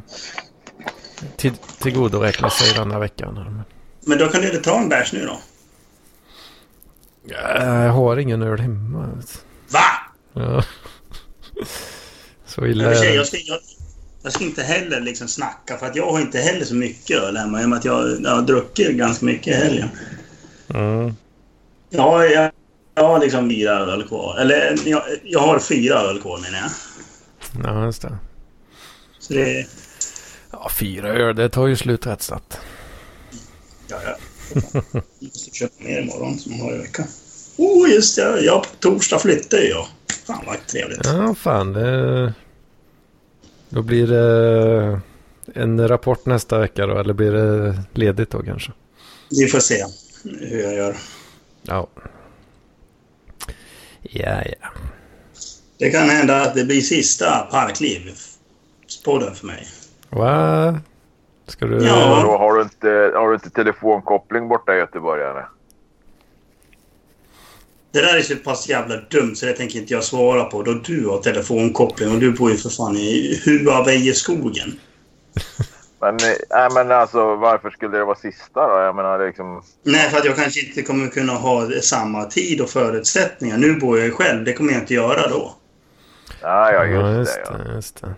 till, 1.36 1.52
tillgodoräkna 1.56 2.50
sig 2.50 2.74
denna 2.74 2.98
veckan. 2.98 3.36
här. 3.36 3.62
Men 4.06 4.18
då 4.18 4.28
kan 4.28 4.40
du 4.40 4.46
inte 4.46 4.70
ta 4.70 4.78
en 4.80 4.88
bärs 4.88 5.12
nu 5.12 5.26
då? 5.26 5.38
Ja, 7.24 7.84
Jag 7.84 7.92
har 7.92 8.16
ingen 8.16 8.42
öl 8.42 8.60
hemma. 8.60 9.08
Va? 9.68 9.80
Ja. 10.32 10.64
Så 12.46 12.66
illa 12.66 12.84
jag, 12.84 12.92
det. 12.92 13.24
ska, 13.26 13.36
jag, 13.36 13.58
jag 14.22 14.32
ska 14.32 14.44
inte 14.44 14.62
heller 14.62 15.00
liksom 15.00 15.28
snacka 15.28 15.78
för 15.78 15.86
att 15.86 15.96
jag 15.96 16.12
har 16.12 16.20
inte 16.20 16.38
heller 16.38 16.64
så 16.64 16.74
mycket 16.74 17.18
öl 17.18 17.36
hemma 17.36 17.62
i 17.62 17.64
och 17.64 17.68
med 17.68 17.78
att 17.78 17.84
jag, 17.84 18.20
jag 18.22 18.30
har 18.30 18.42
druckit 18.42 18.90
ganska 18.90 19.26
mycket 19.26 19.46
i 19.46 19.56
helgen. 19.56 19.88
Mm. 20.74 21.16
Ja, 21.90 22.24
jag, 22.24 22.52
jag 22.94 23.08
har 23.08 23.18
liksom 23.18 23.50
fyra 23.50 23.72
öl 23.72 24.08
kvar. 24.08 24.38
Eller 24.38 24.78
jag, 24.84 25.02
jag 25.22 25.40
har 25.40 25.58
fyra 25.58 25.98
öl 25.98 26.20
kvar 26.20 26.38
menar 26.38 26.58
jag. 26.58 26.70
Ja, 27.64 27.84
just 27.84 28.02
det. 28.02 28.18
Så 29.18 29.32
det... 29.32 29.66
Ja, 30.50 30.70
fyra 30.78 31.08
öl, 31.08 31.36
det 31.36 31.48
tar 31.48 31.66
ju 31.66 31.76
slut 31.76 32.06
rätt 32.06 32.22
snabbt. 32.22 32.60
Ja, 33.88 33.96
ja. 34.04 34.16
Jag 34.54 35.02
måste 35.20 35.50
köpa 35.50 35.84
mer 35.84 36.00
imorgon 36.00 36.38
som 36.38 36.52
jag 36.52 36.64
har 36.64 36.74
i 36.74 36.78
veckan. 36.78 37.06
Oh, 37.56 37.90
just 37.90 38.16
det. 38.16 38.40
Ja, 38.40 38.60
på 38.60 38.76
torsdag 38.88 39.18
flyttar 39.18 39.58
jag. 39.58 39.86
Fan 40.26 40.44
vad 40.46 40.66
trevligt. 40.66 41.00
Ja, 41.04 41.34
fan. 41.34 41.72
Det... 41.72 42.34
Då 43.68 43.82
blir 43.82 44.06
det 44.06 45.00
en 45.54 45.88
rapport 45.88 46.26
nästa 46.26 46.58
vecka 46.58 46.86
då. 46.86 46.98
Eller 46.98 47.14
blir 47.14 47.32
det 47.32 47.78
ledigt 47.92 48.30
då 48.30 48.42
kanske? 48.42 48.72
Vi 49.30 49.46
får 49.46 49.60
se 49.60 49.84
hur 50.24 50.62
jag 50.62 50.74
gör. 50.74 50.96
Ja. 51.62 51.88
Ja, 54.02 54.42
ja. 54.60 54.68
Det 55.78 55.90
kan 55.90 56.08
hända 56.08 56.42
att 56.42 56.54
det 56.54 56.64
blir 56.64 56.80
sista 56.80 57.48
Parkliv-podden 57.50 59.34
för 59.34 59.46
mig. 59.46 59.66
Va? 60.08 60.80
Ska 61.46 61.66
du... 61.66 61.86
Ja. 61.86 62.22
Då 62.22 62.38
har 62.38 62.54
du 62.54 62.62
inte, 62.62 63.12
har 63.14 63.28
du 63.28 63.34
inte 63.34 63.50
telefonkoppling 63.50 64.48
borta 64.48 64.74
i 64.74 64.78
Göteborg 64.78 65.22
eller? 65.22 65.48
Det 67.92 68.00
där 68.00 68.16
är 68.16 68.22
så 68.22 68.36
pass 68.36 68.68
jävla 68.68 68.96
dumt 68.96 69.34
så 69.34 69.46
det 69.46 69.52
tänker 69.52 69.78
inte 69.78 69.92
jag 69.92 70.04
svara 70.04 70.44
på 70.44 70.62
då 70.62 70.72
du 70.72 71.08
har 71.08 71.18
telefonkoppling 71.18 72.12
och 72.12 72.18
du 72.18 72.32
bor 72.32 72.50
ju 72.50 72.56
för 72.56 72.68
fan 72.68 72.96
i 72.96 73.40
Huavejeskogen. 73.44 74.80
Men, 76.00 76.16
nej, 76.50 76.68
men 76.74 76.90
alltså 76.90 77.36
varför 77.36 77.70
skulle 77.70 77.98
det 77.98 78.04
vara 78.04 78.16
sista 78.16 78.68
då? 78.68 78.78
Jag 78.80 78.96
menar 78.96 79.26
liksom... 79.26 79.62
Nej, 79.82 80.10
för 80.10 80.18
att 80.18 80.24
jag 80.24 80.36
kanske 80.36 80.66
inte 80.66 80.82
kommer 80.82 81.08
kunna 81.08 81.32
ha 81.32 81.70
samma 81.82 82.24
tid 82.24 82.60
och 82.60 82.70
förutsättningar. 82.70 83.58
Nu 83.58 83.74
bor 83.74 83.98
jag 83.98 84.06
ju 84.06 84.12
själv. 84.12 84.44
Det 84.44 84.52
kommer 84.52 84.72
jag 84.72 84.82
inte 84.82 84.94
göra 84.94 85.28
då. 85.28 85.54
Ja, 86.40 86.72
ja 86.72 86.84
just, 86.84 86.98
ja, 86.98 87.18
just 87.18 87.40
det. 87.40 87.44
Ja. 87.50 87.64
det. 87.64 87.74
Just 87.74 88.00
det. 88.00 88.14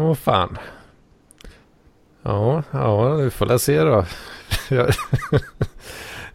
Åh 0.00 0.14
fan. 0.14 0.58
Ja, 2.22 2.62
ja, 2.70 3.14
vi 3.14 3.30
får 3.30 3.46
väl 3.46 3.58
se 3.58 3.80
då. 3.80 4.06
Jag, 4.68 4.94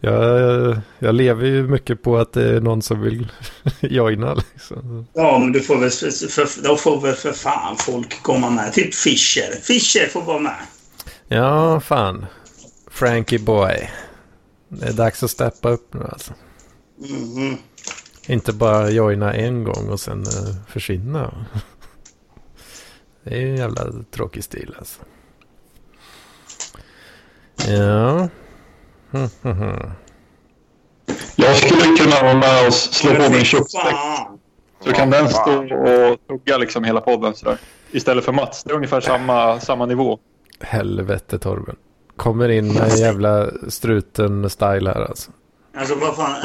jag, 0.00 0.80
jag 0.98 1.14
lever 1.14 1.46
ju 1.46 1.68
mycket 1.68 2.02
på 2.02 2.18
att 2.18 2.32
det 2.32 2.56
är 2.56 2.60
någon 2.60 2.82
som 2.82 3.00
vill 3.00 3.32
joina 3.80 4.34
liksom. 4.34 5.06
Ja, 5.12 5.38
men 5.38 5.52
du 5.52 5.60
får 5.60 5.78
väl 5.78 5.90
för, 6.30 6.62
då 6.62 6.76
får 6.76 7.00
väl 7.00 7.14
för 7.14 7.32
fan 7.32 7.76
folk 7.76 8.22
komma 8.22 8.50
med. 8.50 8.72
Typ 8.72 8.94
Fischer. 8.94 9.60
Fischer 9.62 10.08
får 10.08 10.22
vara 10.22 10.38
med. 10.38 10.66
Ja, 11.28 11.80
fan. 11.80 12.26
Frankie 12.90 13.38
boy. 13.38 13.90
Det 14.68 14.86
är 14.86 14.92
dags 14.92 15.22
att 15.22 15.30
steppa 15.30 15.68
upp 15.68 15.94
nu 15.94 16.04
alltså. 16.12 16.32
Mhm. 16.98 17.56
Inte 18.26 18.52
bara 18.52 18.90
joina 18.90 19.34
en 19.34 19.64
gång 19.64 19.88
och 19.88 20.00
sen 20.00 20.18
uh, 20.18 20.54
försvinna. 20.68 21.46
Det 23.24 23.42
är 23.42 23.46
en 23.46 23.56
jävla 23.56 23.92
tråkig 24.10 24.44
stil 24.44 24.74
alltså. 24.78 25.02
Ja. 27.56 28.28
Hm, 29.12 29.28
hm, 29.42 29.52
hm. 29.52 29.90
Jag 31.36 31.56
skulle 31.56 31.96
kunna 31.96 32.22
vara 32.22 32.34
med 32.34 32.66
och 32.66 32.74
slå 32.74 33.14
på 33.14 33.32
min. 33.32 33.44
Fan. 33.44 34.38
Så 34.84 34.92
kan 34.92 35.10
den 35.10 35.28
stå 35.28 35.58
och 35.58 36.26
tugga 36.28 36.58
liksom 36.58 36.84
hela 36.84 37.00
podden 37.00 37.34
sådär. 37.34 37.58
Istället 37.90 38.24
för 38.24 38.32
Mats. 38.32 38.64
Det 38.64 38.70
är 38.70 38.74
ungefär 38.74 39.00
samma, 39.00 39.60
samma 39.60 39.86
nivå. 39.86 40.18
Helvete 40.60 41.38
Torben. 41.38 41.76
Kommer 42.16 42.48
in 42.48 42.72
med 42.74 42.82
en 42.82 42.98
jävla 42.98 43.50
struten-style 43.68 44.94
här 44.94 45.02
alltså. 45.08 45.30
Alltså 45.74 45.94
vad 45.94 46.16
fan. 46.16 46.36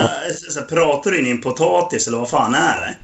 äh, 0.57 0.63
pratar 0.69 1.11
du 1.11 1.19
in 1.19 1.27
i 1.27 1.31
en 1.31 1.41
potatis 1.41 2.07
eller 2.07 2.17
vad 2.17 2.29
fan 2.29 2.55
är 2.55 2.81
det? 2.81 2.97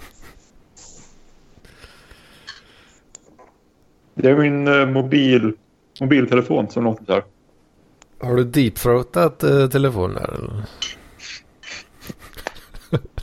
Det 4.21 4.29
är 4.29 4.35
min 4.35 4.67
eh, 4.67 4.85
mobil, 4.85 5.53
mobiltelefon 6.01 6.69
som 6.69 6.83
låter 6.83 7.05
så 7.05 7.13
här. 7.13 7.23
Har 8.19 8.35
du 8.35 8.43
deepthroatat 8.43 9.43
uh, 9.43 9.69
telefonen 9.69 10.17
här 10.17 10.33
eller? 10.33 10.63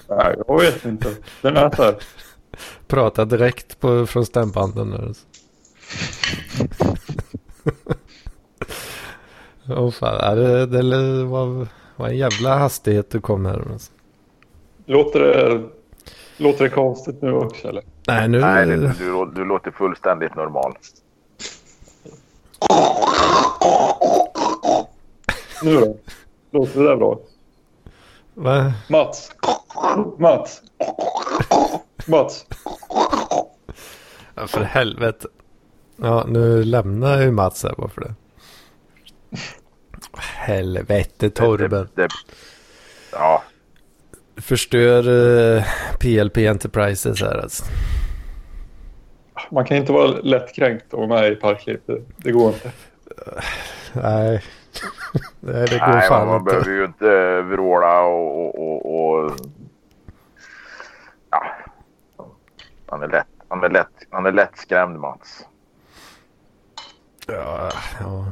Nej, 0.09 0.37
jag 0.49 0.61
vet 0.61 0.85
inte. 0.85 1.17
Den 1.43 1.57
är 1.57 1.71
så 1.71 1.83
här. 1.83 1.95
Prata 2.87 3.25
direkt 3.25 3.81
på, 3.81 4.07
från 4.07 4.27
stämbanden 4.27 4.93
alltså. 4.93 5.27
Åh 9.69 9.91
fan, 9.91 10.19
ja, 10.21 10.35
det, 10.35 10.67
det 10.67 11.25
var, 11.25 11.67
var 11.97 12.09
en 12.09 12.17
jävla 12.17 12.57
hastighet 12.57 13.11
du 13.11 13.21
kom 13.21 13.47
här. 13.47 13.63
Alltså. 13.73 13.93
Låter 14.87 15.21
det, 15.21 15.63
låter 16.37 16.65
det 16.65 16.71
konstigt 16.71 17.23
nu 17.23 17.33
också 17.33 17.69
eller? 17.69 17.83
Nej, 18.07 18.29
nu... 18.29 18.41
Nej, 18.41 18.67
det, 18.67 18.77
du, 18.77 19.31
du 19.35 19.45
låter 19.45 19.71
fullständigt 19.71 20.35
normal. 20.35 20.75
Nu 25.63 25.75
då? 25.81 25.97
Låter 26.51 26.81
det 26.81 26.89
där 26.89 26.97
bra? 26.97 27.19
Va? 28.35 28.73
Mats? 28.89 29.33
Mats? 30.19 30.63
Mats? 32.07 32.47
Ja, 34.35 34.47
för 34.47 34.61
helvete. 34.61 35.29
Ja, 35.97 36.25
nu 36.29 36.65
lämnar 36.65 37.23
ju 37.23 37.31
Mats 37.31 37.63
här 37.63 37.75
bara 37.79 37.89
för 37.89 38.01
det. 38.01 38.15
Helvete 40.17 41.31
Torben. 41.31 41.89
Det, 41.95 42.03
det, 42.03 42.09
ja, 43.13 43.43
Förstör 44.37 45.09
uh, 45.09 45.65
PLP 46.01 46.37
Enterprises 46.37 47.21
här 47.21 47.39
alltså. 47.39 47.65
Man 49.51 49.65
kan 49.65 49.77
inte 49.77 49.93
vara 49.93 50.07
lättkränkt 50.07 50.93
och 50.93 51.09
vara 51.09 51.21
med 51.21 51.33
i 51.33 51.37
Parkliv. 51.37 51.81
Det, 51.87 52.03
det 52.17 52.33
går 52.33 52.53
inte. 52.53 52.73
Nej. 53.93 54.43
Nej, 55.41 55.67
det 55.67 55.79
går 55.79 55.87
nej, 55.87 56.09
fan 56.09 56.27
man 56.27 56.37
inte. 56.39 56.51
behöver 56.51 56.71
ju 56.71 56.85
inte 56.85 57.41
vråla 57.43 58.03
och, 58.03 58.39
och, 58.45 58.59
och, 58.59 59.11
och... 59.25 59.31
Ja. 61.31 61.43
Han 62.87 63.03
är 63.03 63.09
lätt, 63.09 63.27
han 63.49 63.65
är 63.65 63.71
lätt, 63.71 64.07
han 64.11 64.27
är 64.27 64.33
lätt 64.33 64.57
skrämd 64.59 64.99
Mats. 65.01 65.47
Ja, 67.27 67.71
ja. 68.01 68.25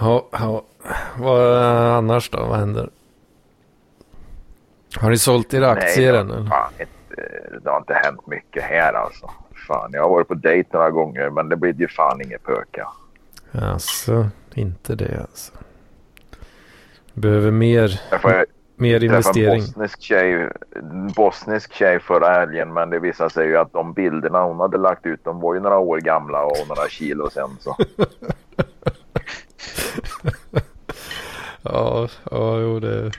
Ja, 0.00 0.28
ja. 0.32 0.64
Vad 1.18 1.62
annars 1.96 2.30
då? 2.30 2.46
Vad 2.46 2.58
händer? 2.58 2.90
Har 4.96 5.10
ni 5.10 5.18
sålt 5.18 5.54
era 5.54 5.70
aktier 5.70 6.12
Nej, 6.12 6.20
än? 6.20 6.28
det, 6.28 6.34
har 6.34 6.40
eller? 6.40 6.50
fan 6.50 6.72
inte, 6.80 7.58
det 7.64 7.70
har 7.70 7.78
inte 7.78 7.94
hänt 7.94 8.26
mycket 8.26 8.62
här 8.62 8.92
alltså. 8.92 9.30
Fan, 9.68 9.90
jag 9.92 10.02
har 10.02 10.08
varit 10.08 10.28
på 10.28 10.34
dejt 10.34 10.70
några 10.72 10.90
gånger 10.90 11.30
men 11.30 11.48
det 11.48 11.56
blir 11.56 11.74
ju 11.74 11.88
fan 11.88 12.22
inget 12.22 12.42
pöka. 12.42 12.88
Alltså, 13.62 14.28
inte 14.54 14.94
det 14.94 15.20
alltså. 15.20 15.52
Behöver 17.14 17.50
mer, 17.50 18.00
Jag 18.10 18.20
mer 18.76 19.00
träffa 19.00 19.06
en 19.08 19.14
investering. 19.14 19.60
bosnisk 19.60 20.02
tjej, 20.02 20.50
en 20.76 21.12
bosnisk 21.16 21.72
tjej 21.72 22.00
förra 22.00 22.28
helgen 22.28 22.72
men 22.72 22.90
det 22.90 22.98
visade 22.98 23.30
sig 23.30 23.46
ju 23.46 23.56
att 23.56 23.72
de 23.72 23.92
bilderna 23.92 24.42
hon 24.42 24.60
hade 24.60 24.78
lagt 24.78 25.06
ut 25.06 25.24
de 25.24 25.40
var 25.40 25.54
ju 25.54 25.60
några 25.60 25.78
år 25.78 25.98
gamla 25.98 26.44
och 26.44 26.68
några 26.68 26.88
kilo 26.88 27.30
sen 27.30 27.50
så. 27.60 27.76
Ja, 31.62 32.08
ja, 32.30 32.58
jo 32.60 32.80
det. 32.80 33.12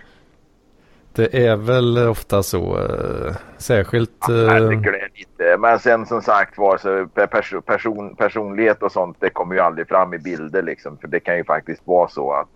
Det 1.17 1.47
är 1.47 1.55
väl 1.55 2.07
ofta 2.07 2.43
så. 2.43 2.77
Eh, 2.77 3.35
särskilt. 3.57 4.11
Jag 4.27 4.61
Eh, 4.63 4.69
tycker 4.69 4.91
det 4.91 4.97
är 4.99 5.09
lite. 5.15 5.57
Men 5.59 5.79
sen 5.79 6.05
som 6.05 6.21
sagt 6.21 6.57
var 6.57 6.77
så 6.77 6.87
pe- 6.89 7.27
perso- 7.27 7.61
person, 7.61 8.15
personlighet 8.15 8.83
och 8.83 8.91
sånt 8.91 9.17
det 9.19 9.29
kommer 9.29 9.55
ju 9.55 9.61
aldrig 9.61 9.87
fram 9.87 10.13
i 10.13 10.17
bilder 10.19 10.61
liksom. 10.61 10.97
För 10.97 11.07
det 11.07 11.19
kan 11.19 11.37
ju 11.37 11.43
faktiskt 11.43 11.81
vara 11.85 12.07
så 12.09 12.31
att 12.33 12.47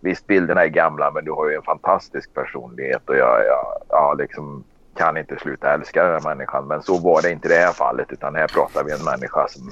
visst 0.00 0.26
bilderna 0.26 0.64
är 0.64 0.68
gamla 0.68 1.10
men 1.10 1.24
du 1.24 1.30
har 1.32 1.48
ju 1.48 1.54
en 1.56 1.62
fantastisk 1.62 2.34
personlighet 2.34 3.08
och 3.08 3.16
jag, 3.16 3.40
jag, 3.46 3.66
jag 3.88 4.18
liksom 4.18 4.64
kan 4.96 5.16
inte 5.16 5.36
sluta 5.38 5.74
älska 5.74 6.04
den 6.04 6.12
här 6.12 6.34
människan. 6.34 6.66
Men 6.68 6.82
så 6.82 6.98
var 6.98 7.22
det 7.22 7.30
inte 7.30 7.48
i 7.48 7.50
det 7.50 7.56
här 7.58 7.72
fallet 7.72 8.06
utan 8.12 8.34
här 8.34 8.46
pratar 8.48 8.84
vi 8.84 8.92
en 8.92 9.04
människa 9.04 9.46
som 9.48 9.70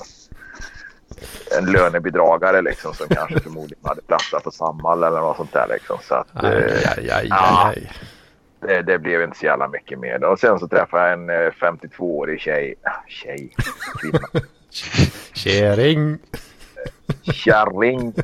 en 1.59 1.73
lönebidragare 1.73 2.63
liksom 2.63 2.95
som 2.95 3.09
kanske 3.09 3.41
förmodligen 3.41 3.85
hade 3.85 4.03
platsat 4.03 4.45
på 4.45 4.51
Samhall 4.51 5.03
eller 5.03 5.21
något 5.21 5.37
sånt 5.37 5.53
där 5.53 5.67
liksom. 5.69 5.99
Så 6.03 6.15
att, 6.15 6.29
aj, 6.35 6.53
eh, 6.53 6.93
aj, 6.97 7.11
aj, 7.11 7.27
ja. 7.31 7.67
aj, 7.67 7.77
aj. 7.77 7.93
det, 8.61 8.83
det 8.83 8.99
blev 8.99 9.23
inte 9.23 9.39
så 9.39 9.45
jävla 9.45 9.69
mycket 9.69 9.99
mer. 9.99 10.25
Och 10.25 10.39
sen 10.39 10.59
så 10.59 10.69
träffade 10.69 11.03
jag 11.03 11.13
en 11.13 11.31
eh, 11.31 11.51
52-årig 11.61 12.41
tjej. 12.41 12.75
Tjej? 13.09 13.55
Kvinna. 14.01 14.21
Kärring. 15.33 16.19
Kärring. 17.23 18.15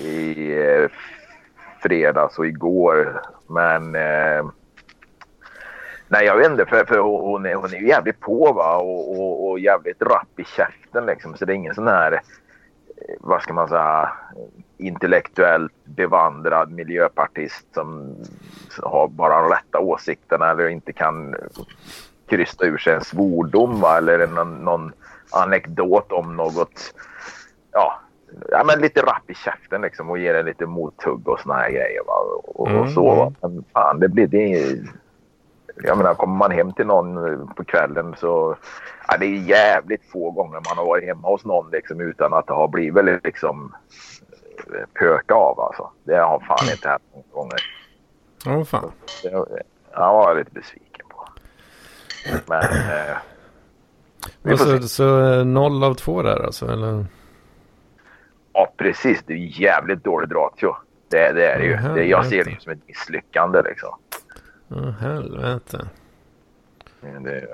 I 0.00 0.52
eh, 0.52 0.90
fredags 1.82 2.38
och 2.38 2.46
igår. 2.46 3.22
Men... 3.46 3.94
Eh, 3.94 4.50
nej, 6.08 6.26
jag 6.26 6.36
vet 6.36 6.50
inte. 6.50 6.66
För, 6.66 6.84
för 6.84 6.98
hon, 6.98 7.46
är, 7.46 7.54
hon 7.54 7.64
är 7.74 7.78
ju 7.78 7.88
jävligt 7.88 8.20
på 8.20 8.52
va? 8.52 8.76
Och, 8.76 9.10
och, 9.20 9.48
och 9.50 9.58
jävligt 9.58 10.02
rapp 10.02 10.40
i 10.40 10.44
käften 10.44 11.06
liksom. 11.06 11.34
Så 11.36 11.44
det 11.44 11.52
är 11.52 11.54
ingen 11.54 11.74
sån 11.74 11.88
här... 11.88 12.12
eh, 12.12 12.18
Vad 13.20 13.42
ska 13.42 13.52
man 13.54 13.68
säga? 13.68 14.12
intellektuellt 14.78 15.72
bevandrad 15.84 16.72
miljöpartist 16.72 17.66
som 17.74 18.14
har 18.82 19.08
bara 19.08 19.40
de 19.42 19.48
rätta 19.50 19.78
åsikterna 19.78 20.50
eller 20.50 20.68
inte 20.68 20.92
kan 20.92 21.34
krysta 22.28 22.64
ur 22.66 22.78
sig 22.78 22.94
en 22.94 23.04
svordom 23.04 23.80
va? 23.80 23.96
eller 23.96 24.26
någon, 24.26 24.54
någon 24.64 24.92
anekdot 25.32 26.12
om 26.12 26.36
något. 26.36 26.94
Ja, 27.72 28.00
ja, 28.50 28.64
men 28.66 28.80
lite 28.80 29.02
rapp 29.02 29.30
i 29.30 29.34
käften 29.34 29.80
liksom 29.80 30.10
och 30.10 30.18
ger 30.18 30.34
en 30.34 30.46
lite 30.46 30.66
mothugg 30.66 31.28
och 31.28 31.40
såna 31.40 31.54
här 31.54 31.70
grejer. 31.70 32.00
Va? 32.06 32.14
Och, 32.44 32.68
Mm, 32.68 32.80
och 32.80 32.88
så. 32.90 33.14
Va? 33.14 33.22
mm. 33.42 33.54
Men 33.54 33.64
fan, 33.72 34.00
det 34.00 34.08
blir 34.08 34.26
det. 34.26 34.76
Jag 35.82 35.96
menar, 35.96 36.14
kommer 36.14 36.36
man 36.36 36.50
hem 36.50 36.72
till 36.72 36.86
någon 36.86 37.48
på 37.54 37.64
kvällen 37.64 38.14
så... 38.18 38.56
Ja, 39.08 39.16
det 39.16 39.26
är 39.26 39.48
jävligt 39.48 40.10
få 40.10 40.30
gånger 40.30 40.52
man 40.68 40.78
har 40.78 40.86
varit 40.86 41.04
hemma 41.04 41.28
hos 41.28 41.44
någon 41.44 41.70
liksom, 41.70 42.00
utan 42.00 42.34
att 42.34 42.46
det 42.46 42.52
har 42.52 42.68
blivit 42.68 43.24
liksom 43.24 43.74
pöka 44.98 45.34
av 45.34 45.60
alltså. 45.60 45.90
Det 46.04 46.16
har 46.16 46.40
fan 46.40 46.70
inte 46.72 46.88
hänt 46.88 47.02
många 47.12 47.24
gånger. 47.32 47.60
Åh 48.46 48.64
fan. 48.64 48.92
Det, 49.22 49.30
jag 49.92 50.12
var 50.12 50.34
lite 50.34 50.50
besviken 50.50 51.06
på. 51.08 51.28
Men... 52.46 52.62
Eh, 52.62 53.16
vi 54.42 54.88
så, 54.88 55.32
eh, 55.32 55.44
noll 55.44 55.84
av 55.84 55.94
två 55.94 56.22
där 56.22 56.44
alltså? 56.44 56.66
Eller? 56.66 57.06
Ja, 58.52 58.72
precis. 58.76 59.22
Det 59.26 59.32
är 59.32 59.60
jävligt 59.60 60.04
dåligt 60.04 60.32
ratio. 60.32 60.76
Det, 61.08 61.32
det 61.32 61.46
är 61.46 61.58
det 61.58 61.64
ju. 61.64 61.94
Det, 61.94 62.04
jag 62.04 62.26
ser 62.26 62.44
det 62.44 62.60
som 62.60 62.72
ett 62.72 62.78
misslyckande 62.86 63.62
liksom. 63.62 63.94
Åh 64.68 64.90
helvete. 64.90 65.88
Det, 67.00 67.30
är- 67.30 67.48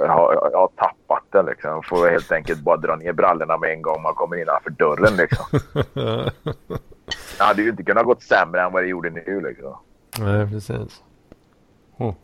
jag, 0.00 0.08
har, 0.08 0.34
jag 0.52 0.58
har 0.58 0.68
tappat 0.76 1.22
det 1.30 1.42
liksom. 1.42 1.70
Jag 1.70 1.86
får 1.86 2.08
helt 2.08 2.32
enkelt 2.32 2.60
bara 2.60 2.76
dra 2.76 2.96
ner 2.96 3.12
brallorna 3.12 3.58
med 3.58 3.70
en 3.70 3.82
gång 3.82 4.02
man 4.02 4.14
kommer 4.14 4.36
innanför 4.42 4.70
dörren 4.70 5.16
liksom. 5.16 5.46
Det 7.38 7.44
hade 7.44 7.62
ju 7.62 7.68
inte 7.70 7.82
kunnat 7.82 8.04
gått 8.04 8.22
sämre 8.22 8.62
än 8.62 8.72
vad 8.72 8.82
det 8.82 8.86
gjorde 8.88 9.10
nu 9.10 9.40
liksom. 9.40 9.76
Nej, 10.18 10.46
precis. 10.50 11.02
Åh 11.96 12.14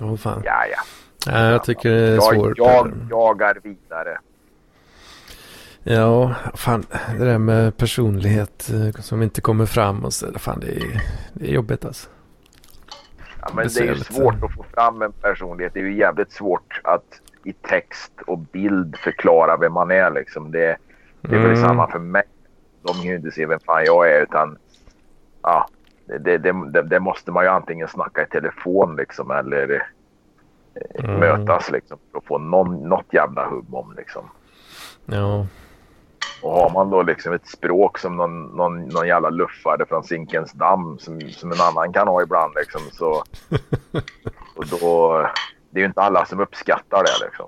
Åh 0.00 0.16
fan. 0.16 0.42
Ja, 0.44 0.66
ja. 0.70 0.78
Nej, 1.32 1.50
jag 1.52 1.64
tycker 1.64 1.90
det 1.90 1.96
är 2.08 2.14
Jag, 2.14 2.34
svårt. 2.34 2.58
jag 2.58 2.92
jagar 3.10 3.58
vidare. 3.62 4.18
Ja, 5.82 6.34
fan. 6.54 6.84
Det 7.18 7.24
där 7.24 7.38
med 7.38 7.76
personlighet 7.76 8.70
eh, 8.70 9.00
som 9.02 9.22
inte 9.22 9.40
kommer 9.40 9.66
fram 9.66 10.04
och 10.04 10.12
så. 10.12 10.38
Fan, 10.38 10.60
det 10.60 10.66
är, 10.76 11.02
det 11.32 11.48
är 11.48 11.52
jobbigt 11.52 11.84
alltså. 11.84 12.08
Ja, 13.40 13.48
men 13.54 13.68
det 13.68 13.80
är 13.80 13.84
ju 13.84 13.94
svårt 13.94 14.44
att 14.44 14.54
få 14.54 14.62
fram 14.74 15.02
en 15.02 15.12
personlighet. 15.12 15.74
Det 15.74 15.80
är 15.80 15.84
ju 15.84 15.96
jävligt 15.98 16.32
svårt 16.32 16.80
att 16.84 17.20
i 17.44 17.52
text 17.52 18.12
och 18.26 18.38
bild 18.38 18.96
förklara 18.96 19.56
vem 19.56 19.72
man 19.72 19.90
är. 19.90 20.10
Liksom. 20.10 20.50
Det, 20.50 20.76
det 21.20 21.34
är 21.36 21.40
väl 21.40 21.50
Mm. 21.50 21.56
samma 21.62 21.90
för 21.90 21.98
mig. 21.98 22.22
De 22.82 22.92
kan 22.94 23.02
ju 23.02 23.16
inte 23.16 23.30
se 23.30 23.46
vem 23.46 23.60
fan 23.60 23.84
jag 23.86 24.10
är 24.12 24.22
utan 24.22 24.58
ja, 25.42 25.68
det, 26.06 26.18
det, 26.38 26.52
det, 26.72 26.82
det 26.82 27.00
måste 27.00 27.32
man 27.32 27.44
ju 27.44 27.50
antingen 27.50 27.88
snacka 27.88 28.22
i 28.22 28.26
telefon 28.26 28.96
liksom 28.96 29.30
eller 29.30 29.70
eh, 29.74 29.80
Mm. 31.04 31.20
mötas 31.20 31.70
liksom 31.70 31.98
för 32.12 32.18
att 32.18 32.24
få 32.24 32.38
någon, 32.38 32.88
något 32.88 33.06
jävla 33.12 33.46
hum 33.48 33.74
om 33.74 33.94
liksom. 33.96 34.30
Ja, 35.06 35.46
Och 36.42 36.52
har 36.52 36.70
man 36.70 36.90
då 36.90 37.02
liksom 37.02 37.32
ett 37.32 37.46
språk 37.48 37.98
som 37.98 38.16
någon, 38.16 38.42
någon, 38.46 38.88
någon 38.88 39.06
jävla 39.08 39.30
luffare 39.30 39.86
från 39.86 40.04
Zinkens 40.04 40.52
damm 40.52 40.98
som, 40.98 41.20
som 41.20 41.52
en 41.52 41.60
annan 41.60 41.92
kan 41.92 42.08
ha 42.08 42.22
ibland 42.22 42.52
liksom 42.56 42.80
så... 42.92 43.10
Och 44.56 44.66
då... 44.80 45.12
Det 45.70 45.78
är 45.78 45.82
ju 45.82 45.86
inte 45.86 46.00
alla 46.00 46.24
som 46.24 46.40
uppskattar 46.40 47.02
det 47.04 47.24
liksom. 47.24 47.46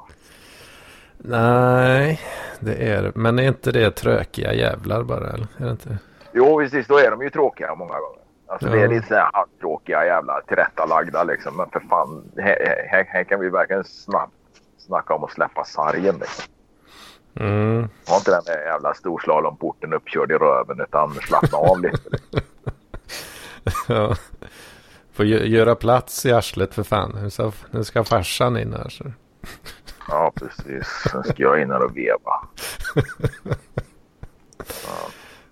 nej, 1.18 2.20
det 2.60 2.74
är 2.92 3.02
det. 3.02 3.12
Men 3.14 3.38
är 3.38 3.42
inte 3.42 3.72
det 3.72 3.90
trökiga 3.90 4.52
jävlar 4.52 5.02
bara? 5.02 5.30
Eller? 5.30 5.46
Är 5.58 5.64
det 5.64 5.70
inte? 5.70 5.98
Jo, 6.32 6.58
precis. 6.58 6.86
Då 6.86 6.98
är 6.98 7.10
de 7.10 7.22
ju 7.22 7.30
tråkiga 7.30 7.74
många 7.74 7.92
gånger. 8.00 8.20
Alltså 8.48 8.68
det 8.68 8.78
Ja. 8.78 8.84
är 8.84 8.88
lite 8.88 9.08
så 9.08 9.14
här 9.14 9.30
halvtråkiga 9.32 10.04
jävla 10.04 10.40
tillrättalagda 10.40 11.24
liksom. 11.24 11.56
Men 11.56 11.70
för 11.70 11.80
fan, 11.80 12.24
här, 12.38 12.86
här, 12.90 13.04
här 13.08 13.24
kan 13.24 13.40
vi 13.40 13.48
verkligen 13.50 13.84
snabbt 13.84 14.32
snacka 14.78 15.14
om 15.14 15.24
att 15.24 15.30
släppa 15.32 15.64
sargen 15.64 16.14
liksom. 16.20 16.44
Mm. 17.34 17.88
Ha 18.06 18.16
inte 18.16 18.30
den 18.30 18.44
där 18.46 18.62
jävla 18.64 18.94
storslalomporten 18.94 19.92
uppkörd 19.92 20.30
i 20.30 20.34
röven 20.34 20.80
utan 20.80 21.14
slappna 21.14 21.58
av 21.58 21.80
lite. 21.80 22.08
Liksom. 22.10 22.40
Ja. 23.88 24.14
Får 25.12 25.24
gö- 25.24 25.44
göra 25.44 25.74
plats 25.74 26.26
i 26.26 26.32
arslet 26.32 26.74
för 26.74 26.82
fan. 26.82 27.18
Nu 27.22 27.30
ska, 27.30 27.52
nu 27.70 27.84
ska 27.84 28.04
farsan 28.04 28.56
in 28.56 28.72
här. 28.72 28.88
Så. 28.88 29.04
Ja, 30.08 30.32
precis. 30.34 30.86
Sen 31.12 31.24
ska 31.24 31.42
jag 31.42 31.62
in 31.62 31.70
här 31.70 31.82
och 31.82 31.96
veva. 31.96 32.48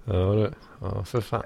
Ja, 0.05 0.13
det, 0.15 0.51
ja 0.81 1.05
för 1.05 1.21
fan. 1.21 1.43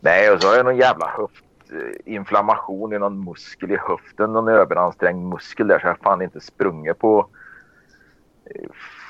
Nej, 0.00 0.30
och 0.30 0.42
så 0.42 0.48
har 0.48 0.56
jag 0.56 0.64
någon 0.64 0.76
jävla 0.76 1.12
höftinflammation 1.16 2.92
i 2.92 2.98
någon 2.98 3.24
muskel 3.24 3.70
i 3.70 3.76
höften. 3.76 4.32
Någon 4.32 4.48
överansträngd 4.48 5.28
muskel 5.28 5.66
där. 5.68 5.78
Så 5.78 5.86
jag 5.86 5.90
har 5.90 5.98
fan 6.02 6.22
inte 6.22 6.40
sprungit 6.40 6.98
på 6.98 7.18
eh, 7.20 7.26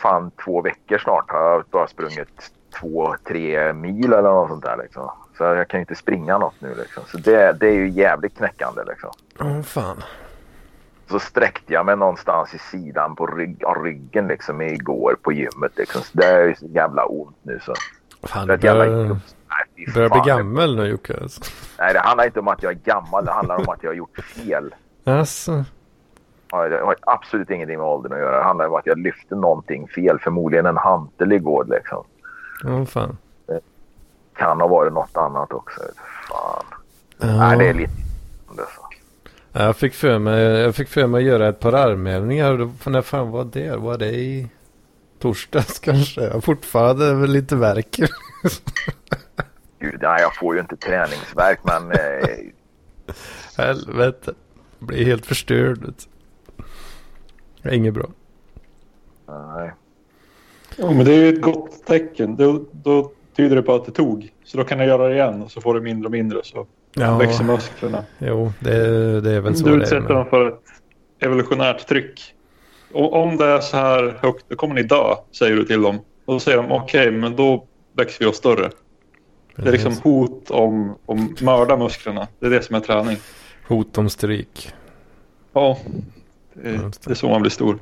fan 0.03 0.31
två 0.45 0.63
veckor 0.63 0.99
snart. 0.99 1.31
Har 1.31 1.41
jag 1.41 1.65
bara 1.71 1.87
sprungit 1.87 2.51
två, 2.81 3.15
tre 3.29 3.73
mil 3.73 4.13
eller 4.13 4.23
något 4.23 4.49
sånt 4.49 4.65
där 4.65 4.77
liksom. 4.77 5.11
Så 5.39 5.45
jag 5.45 5.69
kan 5.69 5.79
ju 5.79 5.83
inte 5.83 5.95
springa 5.95 6.39
något 6.39 6.55
nu 6.61 6.75
liksom. 6.75 7.03
Så 7.07 7.19
det, 7.19 7.53
det 7.53 7.69
är 7.69 7.75
ju 7.75 7.89
jävligt 7.89 8.37
knäckande 8.37 8.83
liksom. 8.89 9.11
Åh 9.41 9.63
fan. 9.63 10.03
Så 11.11 11.19
sträckte 11.19 11.73
jag 11.73 11.87
mig 11.87 11.97
någonstans 11.97 12.55
i 12.55 12.59
sidan 12.59 13.17
på 13.17 13.27
rygg, 13.27 13.65
av 13.65 13.85
ryggen 13.85 14.27
liksom 14.27 14.61
igår 14.63 15.17
på 15.23 15.33
gymmet 15.33 15.73
liksom. 15.77 16.03
Så 16.03 16.11
det 16.19 16.27
är 16.27 16.45
ju 16.49 16.55
så 16.55 16.67
jävla 16.67 17.05
ont 17.05 17.37
nu 17.43 17.61
så. 17.63 17.75
Fan, 18.23 18.47
Det 18.47 18.57
du 18.57 18.69
är 18.69 18.77
ett 18.77 18.83
jävla... 18.83 18.87
börjar, 18.87 19.19
börjar 19.95 20.09
bli 20.09 20.21
gammal 20.33 20.77
nu 20.77 20.87
Jocke. 20.87 21.19
Alltså. 21.23 21.41
Nej, 21.79 21.93
det 21.93 22.01
handlar 22.01 22.25
inte 22.25 22.41
om 22.41 22.49
att 22.49 22.63
jag 22.63 22.73
är 22.73 22.79
gammal. 22.85 23.25
Det 23.25 23.33
handlar 23.33 23.57
om 23.57 23.69
att 23.69 23.83
jag 23.83 23.91
har 23.91 23.95
gjort 23.95 24.21
fel. 24.21 24.75
Alltså. 25.05 25.65
Ja, 26.51 26.69
Det 26.69 26.81
har 26.81 26.97
absolut 27.01 27.51
ingenting 27.51 27.79
med 27.79 27.87
åldern 27.87 28.13
att 28.13 28.19
göra. 28.19 28.37
Det 28.37 28.45
handlar 28.45 28.67
om 28.69 28.75
att 28.75 28.87
jag 28.87 28.99
lyfte 28.99 29.35
någonting 29.35 29.89
fel. 29.89 30.19
Förmodligen 30.19 30.67
en 30.67 30.77
hantel 30.77 31.33
igår 31.33 31.65
liksom. 31.69 32.05
Åh 32.65 32.85
fan. 32.85 33.17
Kan 34.37 34.61
ha 34.61 34.69
varit 34.69 34.93
något 34.93 35.17
annat 35.17 35.53
också. 35.53 35.81
Fan. 36.29 36.65
Ja. 37.19 37.27
Nej, 37.39 37.59
det 37.59 37.69
är 37.69 37.75
lite... 37.75 37.93
Det 38.57 38.63
så. 38.77 38.87
Jag 39.53 39.77
fick 39.77 39.95
för 39.95 40.19
mig, 40.19 40.43
jag 40.43 40.75
fick 40.75 40.89
för 40.89 41.07
mig 41.07 41.19
att 41.19 41.27
göra 41.29 41.49
ett 41.49 41.61
par 41.61 41.73
armhävningar. 41.73 42.71
När 42.91 43.03
fan 43.03 43.31
var 43.31 43.45
det? 43.45 43.77
Var 43.77 43.99
det 43.99 44.11
i 44.11 44.51
torsdags 45.19 45.79
kanske? 45.85 46.21
Jag 46.21 46.45
fortfarande 46.45 47.27
lite 47.27 47.57
värk. 47.57 48.01
Gud, 49.79 49.99
nej, 50.03 50.23
jag 50.23 50.37
får 50.37 50.55
ju 50.55 50.61
inte 50.61 50.77
träningsverk 50.77 51.61
men... 51.63 51.93
Eh, 51.93 52.29
Helvete. 53.65 54.35
Jag 54.79 54.89
blir 54.89 55.05
helt 55.05 55.27
förstörd. 55.27 55.79
Det 57.63 57.69
är 57.69 57.73
inget 57.75 57.95
bra. 57.95 58.07
nej. 59.29 59.71
Jo, 60.79 60.93
men 60.93 61.05
det 61.05 61.13
är 61.15 61.17
ju 61.19 61.29
ett 61.29 61.43
gott 61.43 61.87
tecken. 61.87 62.37
Då, 62.37 62.65
då 62.73 63.11
tyder 63.37 63.57
det 63.57 63.63
på 63.63 63.75
att 63.75 63.87
det 63.87 63.93
tog. 63.93 64.33
Så 64.45 64.59
då 64.59 64.65
kan 64.65 64.79
jag 64.79 64.89
göra 64.89 65.09
det 65.09 65.15
igen 65.15 65.43
och 65.43 65.51
så 65.51 65.61
får 65.61 65.75
du 65.75 65.81
mindre 65.81 66.07
och 66.07 66.13
mindre 66.13 66.41
så 66.45 66.67
Ja, 66.95 67.19
växer 67.19 67.45
musklerna. 67.45 68.05
jo, 68.19 68.53
det, 68.61 69.21
det 69.21 69.31
är 69.31 69.41
väl 69.41 69.57
så 69.57 69.67
Du 69.67 69.75
utsätter 69.75 70.01
Men... 70.01 70.13
dem 70.15 70.27
för 70.27 70.49
ett 70.49 70.61
evolutionärt 71.19 71.87
tryck. 71.89 72.35
Och 72.93 73.13
om 73.23 73.37
det 73.37 73.47
är 73.47 73.61
så 73.61 73.77
här 73.77 74.19
högt, 74.23 74.45
då 74.49 74.57
kommer 74.57 74.75
ni 74.75 74.83
dö, 74.83 75.15
säger 75.39 75.57
du 75.57 75.65
till 75.65 75.83
dem. 75.83 75.97
Och 76.25 76.33
då 76.35 76.41
säger 76.41 76.57
de 76.59 76.73
okej, 76.73 77.11
men 77.11 77.37
då 77.37 77.65
växer 77.93 78.25
vi 78.25 78.31
oss 78.31 78.37
större. 78.37 78.71
Det 79.57 79.69
är 79.69 79.73
liksom 79.73 79.95
hot 80.03 80.51
om, 80.51 80.97
om 81.07 81.37
mörda 81.43 81.77
musklerna. 81.77 82.29
Det 82.39 82.47
är 82.47 82.51
det 82.51 82.63
som 82.63 82.77
är 82.77 82.81
träning. 82.81 83.17
Hot 83.69 83.99
om 83.99 84.11
stryk. 84.11 84.73
Ja, 85.53 85.79
Just 86.65 87.05
det. 87.05 87.11
är 87.11 87.15
så 87.15 87.29
man 87.29 87.41
blir 87.41 87.51
stor. 87.51 87.79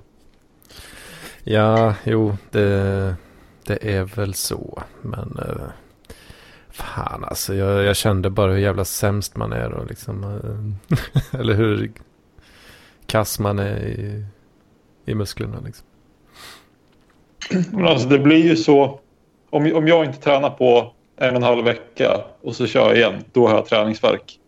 Ja, 1.45 1.95
jo, 2.05 2.37
det, 2.51 3.17
det 3.67 3.97
är 3.97 4.05
väl 4.05 4.35
så. 4.35 4.83
Men 5.03 5.39
eh, 5.39 5.69
fan 6.71 7.25
alltså, 7.25 7.55
jag, 7.55 7.85
jag 7.85 7.97
kände 7.97 8.31
bara 8.31 8.53
hur 8.53 8.59
jävla 8.59 8.85
sämst 8.85 9.37
man 9.37 9.53
är 9.53 9.73
och 9.73 9.87
liksom. 9.87 10.25
eh, 10.25 11.01
eller 11.41 11.55
hur 11.55 11.93
kass 13.07 13.39
man 13.39 13.59
är 13.59 13.77
i, 13.77 14.25
i 15.07 15.15
musklerna 15.15 15.61
liksom. 15.65 15.87
Men 17.71 17.87
alltså 17.87 18.09
det 18.09 18.19
blir 18.19 18.45
ju 18.45 18.57
så. 18.57 19.01
Om, 19.51 19.73
om 19.75 19.89
jag 19.89 20.05
inte 20.05 20.21
tränar 20.21 20.51
på 20.51 20.93
en 21.17 21.31
och 21.31 21.37
en 21.37 21.43
halv 21.43 21.65
vecka 21.65 22.25
och 22.43 22.57
så 22.57 22.67
kör 22.67 22.89
jag 22.89 22.97
igen, 22.97 23.25
då 23.33 23.49
har 23.49 23.55
jag 23.55 23.67
träningsverk. 23.67 24.39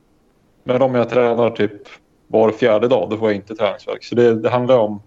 Men 0.64 0.82
om 0.82 0.94
jag 0.94 1.10
tränar 1.10 1.50
typ 1.50 1.82
var 2.30 2.50
fjärde 2.50 2.88
dag, 2.88 3.10
då 3.10 3.16
får 3.16 3.28
jag 3.28 3.36
inte 3.36 3.54
träningsverk. 3.54 4.04
Så 4.04 4.14
det, 4.14 4.34
det 4.34 4.50
handlar 4.50 4.78
om, 4.78 5.02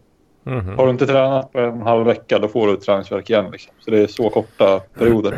Mhm. 0.45 0.77
har 0.77 0.85
du 0.85 0.91
inte 0.91 1.07
tränat 1.07 1.51
på 1.53 1.59
en 1.59 1.81
halv 1.81 2.05
vecka, 2.05 2.39
då 2.39 2.47
får 2.47 2.67
du 2.67 2.75
träningsverk 2.77 3.29
igen. 3.29 3.51
Liksom. 3.51 3.73
Så 3.79 3.91
det 3.91 3.99
är 4.03 4.07
så 4.07 4.29
korta 4.29 4.79
perioder. 4.79 5.37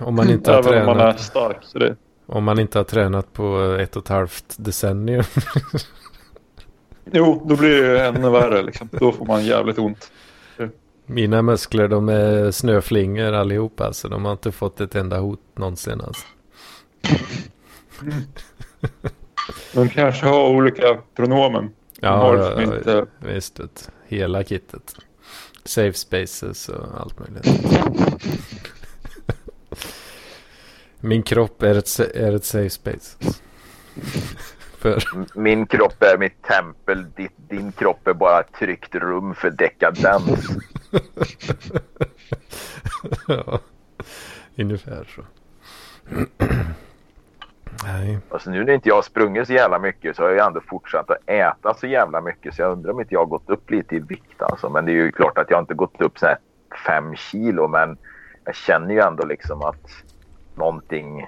Om 0.00 0.14
man 0.14 0.30
inte 0.30 0.52
har 0.52 0.58
Även 0.58 0.80
om 0.80 0.86
man 0.86 0.96
är 0.96 1.00
tränat. 1.00 1.20
stark. 1.20 1.56
Så 1.62 1.78
det, 1.78 1.96
Om 2.26 2.44
man 2.44 2.58
inte 2.58 2.78
har 2.78 2.84
tränat 2.84 3.32
på 3.32 3.76
ett 3.80 3.96
och 3.96 4.02
ett 4.02 4.08
halvt 4.08 4.54
decennium. 4.58 5.22
jo, 7.12 7.42
då 7.46 7.56
blir 7.56 7.82
det 7.82 8.04
ännu 8.06 8.30
värre. 8.30 8.62
Liksom. 8.62 8.88
Då 8.92 9.12
får 9.12 9.24
man 9.26 9.44
jävligt 9.44 9.78
ont. 9.78 10.10
Mina 11.06 11.42
muskler 11.42 11.88
de 11.88 12.08
är 12.08 12.50
snöflingor 12.50 13.32
allihop 13.32 13.80
alltså. 13.80 14.08
De 14.08 14.24
har 14.24 14.32
inte 14.32 14.52
fått 14.52 14.80
ett 14.80 14.94
enda 14.94 15.18
hot 15.18 15.40
någonsin 15.56 16.00
alltså. 16.00 16.26
De 19.72 19.88
kanske 19.88 20.26
har 20.26 20.48
olika 20.48 20.98
pronomen. 21.14 21.64
De 21.64 22.06
Ja, 22.06 22.32
liksom 22.32 22.62
ja, 22.62 22.76
inte... 22.76 23.06
visst. 23.18 23.60
vet. 23.60 23.90
Hela 24.06 24.44
kittet. 24.44 24.94
Safe 25.64 25.92
spaces 25.92 26.68
och 26.68 27.00
allt 27.00 27.18
möjligt. 27.18 27.46
Min 31.00 31.22
kropp 31.22 31.62
är 31.62 31.74
ett, 31.74 31.98
är 32.14 32.32
ett 32.34 32.44
safe 32.44 32.70
space. 32.70 33.16
För, 34.78 35.02
Min 35.34 35.66
kropp 35.66 36.02
är 36.02 36.18
mitt 36.18 36.42
tempel. 36.42 37.06
Ditt, 37.16 37.32
din 37.48 37.72
kropp 37.72 38.06
är 38.06 38.14
bara 38.14 38.40
ett 38.40 38.52
tryggt 38.58 38.94
rum 38.94 39.34
för 39.34 39.50
dekadens. 39.50 40.48
ja, 43.28 43.60
ungefär 44.56 45.08
så. 45.16 45.22
Nej, 47.86 48.18
Alltså 48.30 48.50
nu 48.50 48.64
när 48.64 48.72
inte 48.72 48.88
jag 48.88 48.94
har 48.94 49.02
sprungit 49.02 49.46
så 49.46 49.52
jävla 49.52 49.78
mycket 49.78 50.16
så 50.16 50.22
har 50.22 50.30
jag 50.30 50.46
ändå 50.46 50.60
fortsatt 50.60 51.10
att 51.10 51.18
äta 51.26 51.74
så 51.74 51.86
jävla 51.86 52.20
mycket. 52.20 52.54
Så 52.54 52.62
jag 52.62 52.72
undrar 52.72 52.92
om 52.92 53.00
inte 53.00 53.14
jag 53.14 53.20
har 53.20 53.26
gått 53.26 53.50
upp 53.50 53.70
lite 53.70 53.96
i 53.96 53.98
vikt 53.98 54.42
alltså. 54.42 54.68
Men 54.68 54.84
det 54.84 54.92
är 54.92 54.94
ju 54.94 55.12
klart 55.12 55.38
att 55.38 55.50
jag 55.50 55.62
inte 55.62 55.74
gått 55.74 56.00
upp 56.00 56.18
så 56.18 56.26
här 56.26 56.38
fem 56.86 57.16
kilo. 57.16 57.68
Men 57.68 57.98
jag 58.44 58.54
känner 58.54 58.94
ju 58.94 59.00
ändå 59.00 59.24
liksom 59.26 59.62
att 59.62 59.90
någonting... 60.54 61.26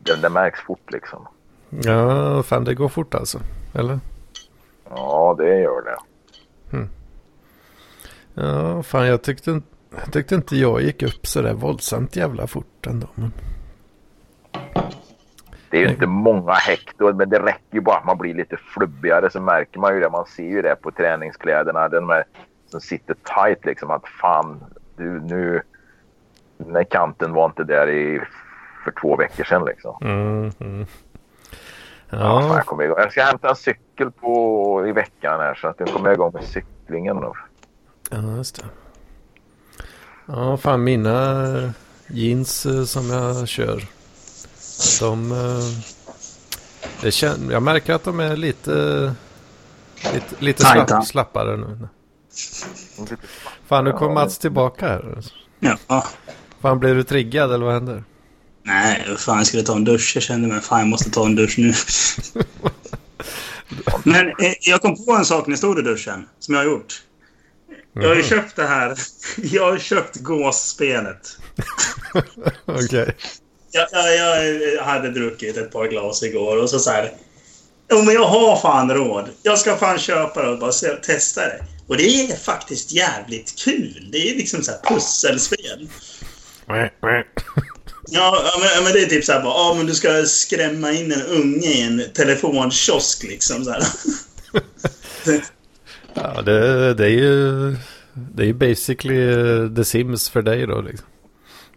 Det, 0.00 0.22
det 0.22 0.28
märks 0.28 0.60
fort 0.60 0.92
liksom. 0.92 1.28
ja, 1.70 2.42
fan 2.42 2.64
det 2.64 2.74
går 2.74 2.88
fort 2.88 3.14
alltså. 3.14 3.40
Eller? 3.74 4.00
Ja, 4.90 5.34
det 5.38 5.60
gör 5.60 5.82
det. 5.82 5.96
Ja, 8.34 8.82
fan 8.82 9.06
jag 9.06 9.22
tyckte, 9.22 9.60
jag 9.90 10.12
tyckte 10.12 10.34
inte 10.34 10.56
jag 10.56 10.82
gick 10.82 11.02
upp 11.02 11.26
så 11.26 11.42
där 11.42 11.54
våldsamt 11.54 12.16
jävla 12.16 12.46
fort 12.46 12.86
ändå. 12.86 13.06
Men... 13.14 13.32
Det 15.70 15.76
är 15.76 15.80
ju 15.80 15.88
inte 15.88 16.06
många 16.06 16.52
hekto, 16.52 17.14
men 17.14 17.30
det 17.30 17.38
räcker 17.38 17.74
ju 17.74 17.80
bara 17.80 17.96
att 17.96 18.04
man 18.04 18.18
blir 18.18 18.34
lite 18.34 18.56
flubbigare 18.56 19.30
så 19.30 19.40
märker 19.40 19.80
man 19.80 19.94
ju 19.94 20.00
det. 20.00 20.10
Man 20.10 20.26
ser 20.26 20.48
ju 20.48 20.62
det 20.62 20.76
på 20.76 20.90
träningskläderna. 20.90 21.88
Den 21.88 22.06
med, 22.06 22.24
som 22.66 22.80
sitter 22.80 23.14
tight 23.14 23.64
liksom. 23.64 23.90
Att 23.90 24.08
fan, 24.08 24.64
du, 24.96 25.20
nu... 25.20 25.62
Den 26.58 26.76
här 26.76 26.84
kanten 26.84 27.32
var 27.32 27.46
inte 27.46 27.64
där 27.64 27.90
i, 27.90 28.20
för 28.84 28.90
två 29.00 29.16
veckor 29.16 29.44
sedan 29.44 29.64
liksom. 29.64 29.96
Mm, 30.00 30.50
mm. 30.58 30.86
Ja. 32.10 32.18
fan, 32.18 32.48
Ja, 32.48 32.56
jag, 32.56 32.66
kommer 32.66 32.84
igång. 32.84 32.96
jag 32.98 33.12
ska 33.12 33.22
hämta 33.22 33.48
en 33.48 33.56
cykel 33.56 34.10
på, 34.10 34.86
i 34.88 34.92
veckan 34.92 35.40
här 35.40 35.54
så 35.54 35.68
att 35.68 35.80
jag 35.80 35.88
kommer 35.88 36.12
igång 36.12 36.32
med 36.34 36.44
cyklingen. 36.44 37.16
Då. 37.16 37.36
ja, 38.10 38.36
just 38.36 38.56
det. 38.56 38.64
Ja, 40.26 40.56
fan 40.56 40.84
mina 40.84 41.72
jeans 42.06 42.66
eh, 42.66 42.82
som 42.82 43.10
jag 43.10 43.48
kör. 43.48 43.99
De... 45.00 45.32
eh, 45.32 45.64
Det 47.02 47.10
kän... 47.10 47.50
Jag 47.50 47.62
märker 47.62 47.94
att 47.94 48.04
de 48.04 48.20
är 48.20 48.36
lite... 48.36 49.14
Lite, 50.14 50.34
lite 50.38 50.62
slapp, 50.62 51.06
slappare 51.06 51.56
nu. 51.56 51.88
Fan, 53.66 53.84
nu 53.84 53.92
kom 53.92 54.14
Mats 54.14 54.38
tillbaka 54.38 54.88
här. 54.88 55.22
Ja. 55.60 56.04
Fan, 56.60 56.78
blir 56.78 56.94
du 56.94 57.02
triggad 57.02 57.54
eller 57.54 57.64
vad 57.64 57.74
händer? 57.74 58.04
Nej, 58.62 59.16
fan, 59.18 59.36
jag 59.36 59.46
skulle 59.46 59.62
ta 59.62 59.76
en 59.76 59.84
dusch. 59.84 60.12
Jag 60.14 60.22
kände 60.22 60.48
mig, 60.48 60.60
fan 60.60 60.78
jag 60.78 60.88
måste 60.88 61.10
ta 61.10 61.26
en 61.26 61.36
dusch 61.36 61.58
nu. 61.58 61.74
Men 64.04 64.26
eh, 64.28 64.54
jag 64.60 64.82
kom 64.82 65.04
på 65.04 65.12
en 65.12 65.24
sak 65.24 65.46
när 65.46 65.52
jag 65.52 65.58
stod 65.58 65.78
i 65.78 65.82
duschen, 65.82 66.28
som 66.38 66.54
jag 66.54 66.60
har 66.60 66.66
gjort. 66.70 67.02
Jag 67.92 68.08
har 68.08 68.14
ju 68.14 68.22
köpt 68.22 68.56
det 68.56 68.66
här. 68.66 68.94
Jag 69.36 69.70
har 69.70 69.78
köpt 69.78 70.16
gåsspelet. 70.16 71.36
Okej. 72.64 73.16
Jag, 73.72 73.88
jag, 73.92 74.62
jag 74.76 74.82
hade 74.82 75.10
druckit 75.10 75.56
ett 75.56 75.72
par 75.72 75.88
glas 75.88 76.22
igår 76.22 76.62
och 76.62 76.70
så 76.70 76.78
så 76.78 76.90
här. 76.90 77.12
Jo, 77.90 78.02
men 78.02 78.14
jag 78.14 78.24
har 78.24 78.56
fan 78.56 78.90
råd. 78.90 79.28
Jag 79.42 79.58
ska 79.58 79.76
fan 79.76 79.98
köpa 79.98 80.42
det 80.42 80.48
och 80.48 80.58
bara 80.58 80.72
testa 81.02 81.40
det. 81.40 81.64
Och 81.86 81.96
det 81.96 82.04
är 82.04 82.36
faktiskt 82.36 82.92
jävligt 82.92 83.58
kul. 83.64 84.08
Det 84.12 84.30
är 84.30 84.36
liksom 84.36 84.62
så 84.62 84.70
här 84.70 84.80
pusselspel. 84.94 85.88
Ja, 88.12 88.42
ja, 88.44 88.60
men, 88.60 88.84
men 88.84 88.92
det 88.92 89.02
är 89.02 89.06
typ 89.06 89.24
så 89.24 89.32
här 89.32 89.42
bara, 89.42 89.54
ja 89.54 89.74
men 89.76 89.86
du 89.86 89.94
ska 89.94 90.24
skrämma 90.26 90.92
in 90.92 91.12
en 91.12 91.22
unge 91.22 91.66
i 91.66 91.82
en 91.82 92.02
telefonkiosk 92.14 93.22
liksom 93.22 93.64
så 93.64 93.70
här. 93.70 93.82
Ja, 96.14 96.42
det, 96.42 96.94
det 96.94 97.04
är 97.04 97.10
ju 97.10 97.76
det 98.12 98.42
är 98.42 98.46
ju 98.46 98.54
basically 98.54 99.16
uh, 99.16 99.74
The 99.74 99.84
Sims 99.84 100.28
för 100.28 100.42
dig 100.42 100.66
då 100.66 100.80
liksom. 100.80 101.06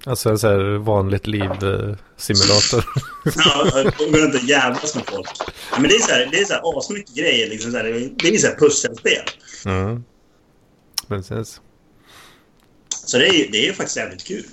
Alltså 0.05 0.29
en 0.29 0.39
sån 0.39 0.49
här 0.49 0.77
vanligt 0.77 1.27
liv-simulator. 1.27 2.85
ja, 3.35 3.83
gå 4.11 4.17
runt 4.17 4.35
och 4.35 4.43
jävlas 4.43 4.95
med 4.95 5.03
folk. 5.07 5.29
Ja, 5.71 5.79
men 5.79 5.89
det 5.89 5.95
är 5.95 5.99
så 5.99 6.11
här, 6.11 6.29
det 6.31 6.39
är 6.39 6.45
så 6.45 6.53
här 6.53 6.77
asmycket 6.77 7.15
grejer. 7.15 7.49
Liksom, 7.49 7.71
så 7.71 7.77
här, 7.77 7.83
det 8.15 8.27
är 8.27 8.37
så 8.37 8.47
här 8.47 8.55
pusselspel. 8.55 9.25
Mm. 9.65 10.03
Precis. 11.07 11.61
Så 13.05 13.17
det 13.17 13.27
är, 13.27 13.51
det 13.51 13.67
är 13.67 13.73
faktiskt 13.73 13.97
jävligt 13.97 14.23
kul. 14.23 14.45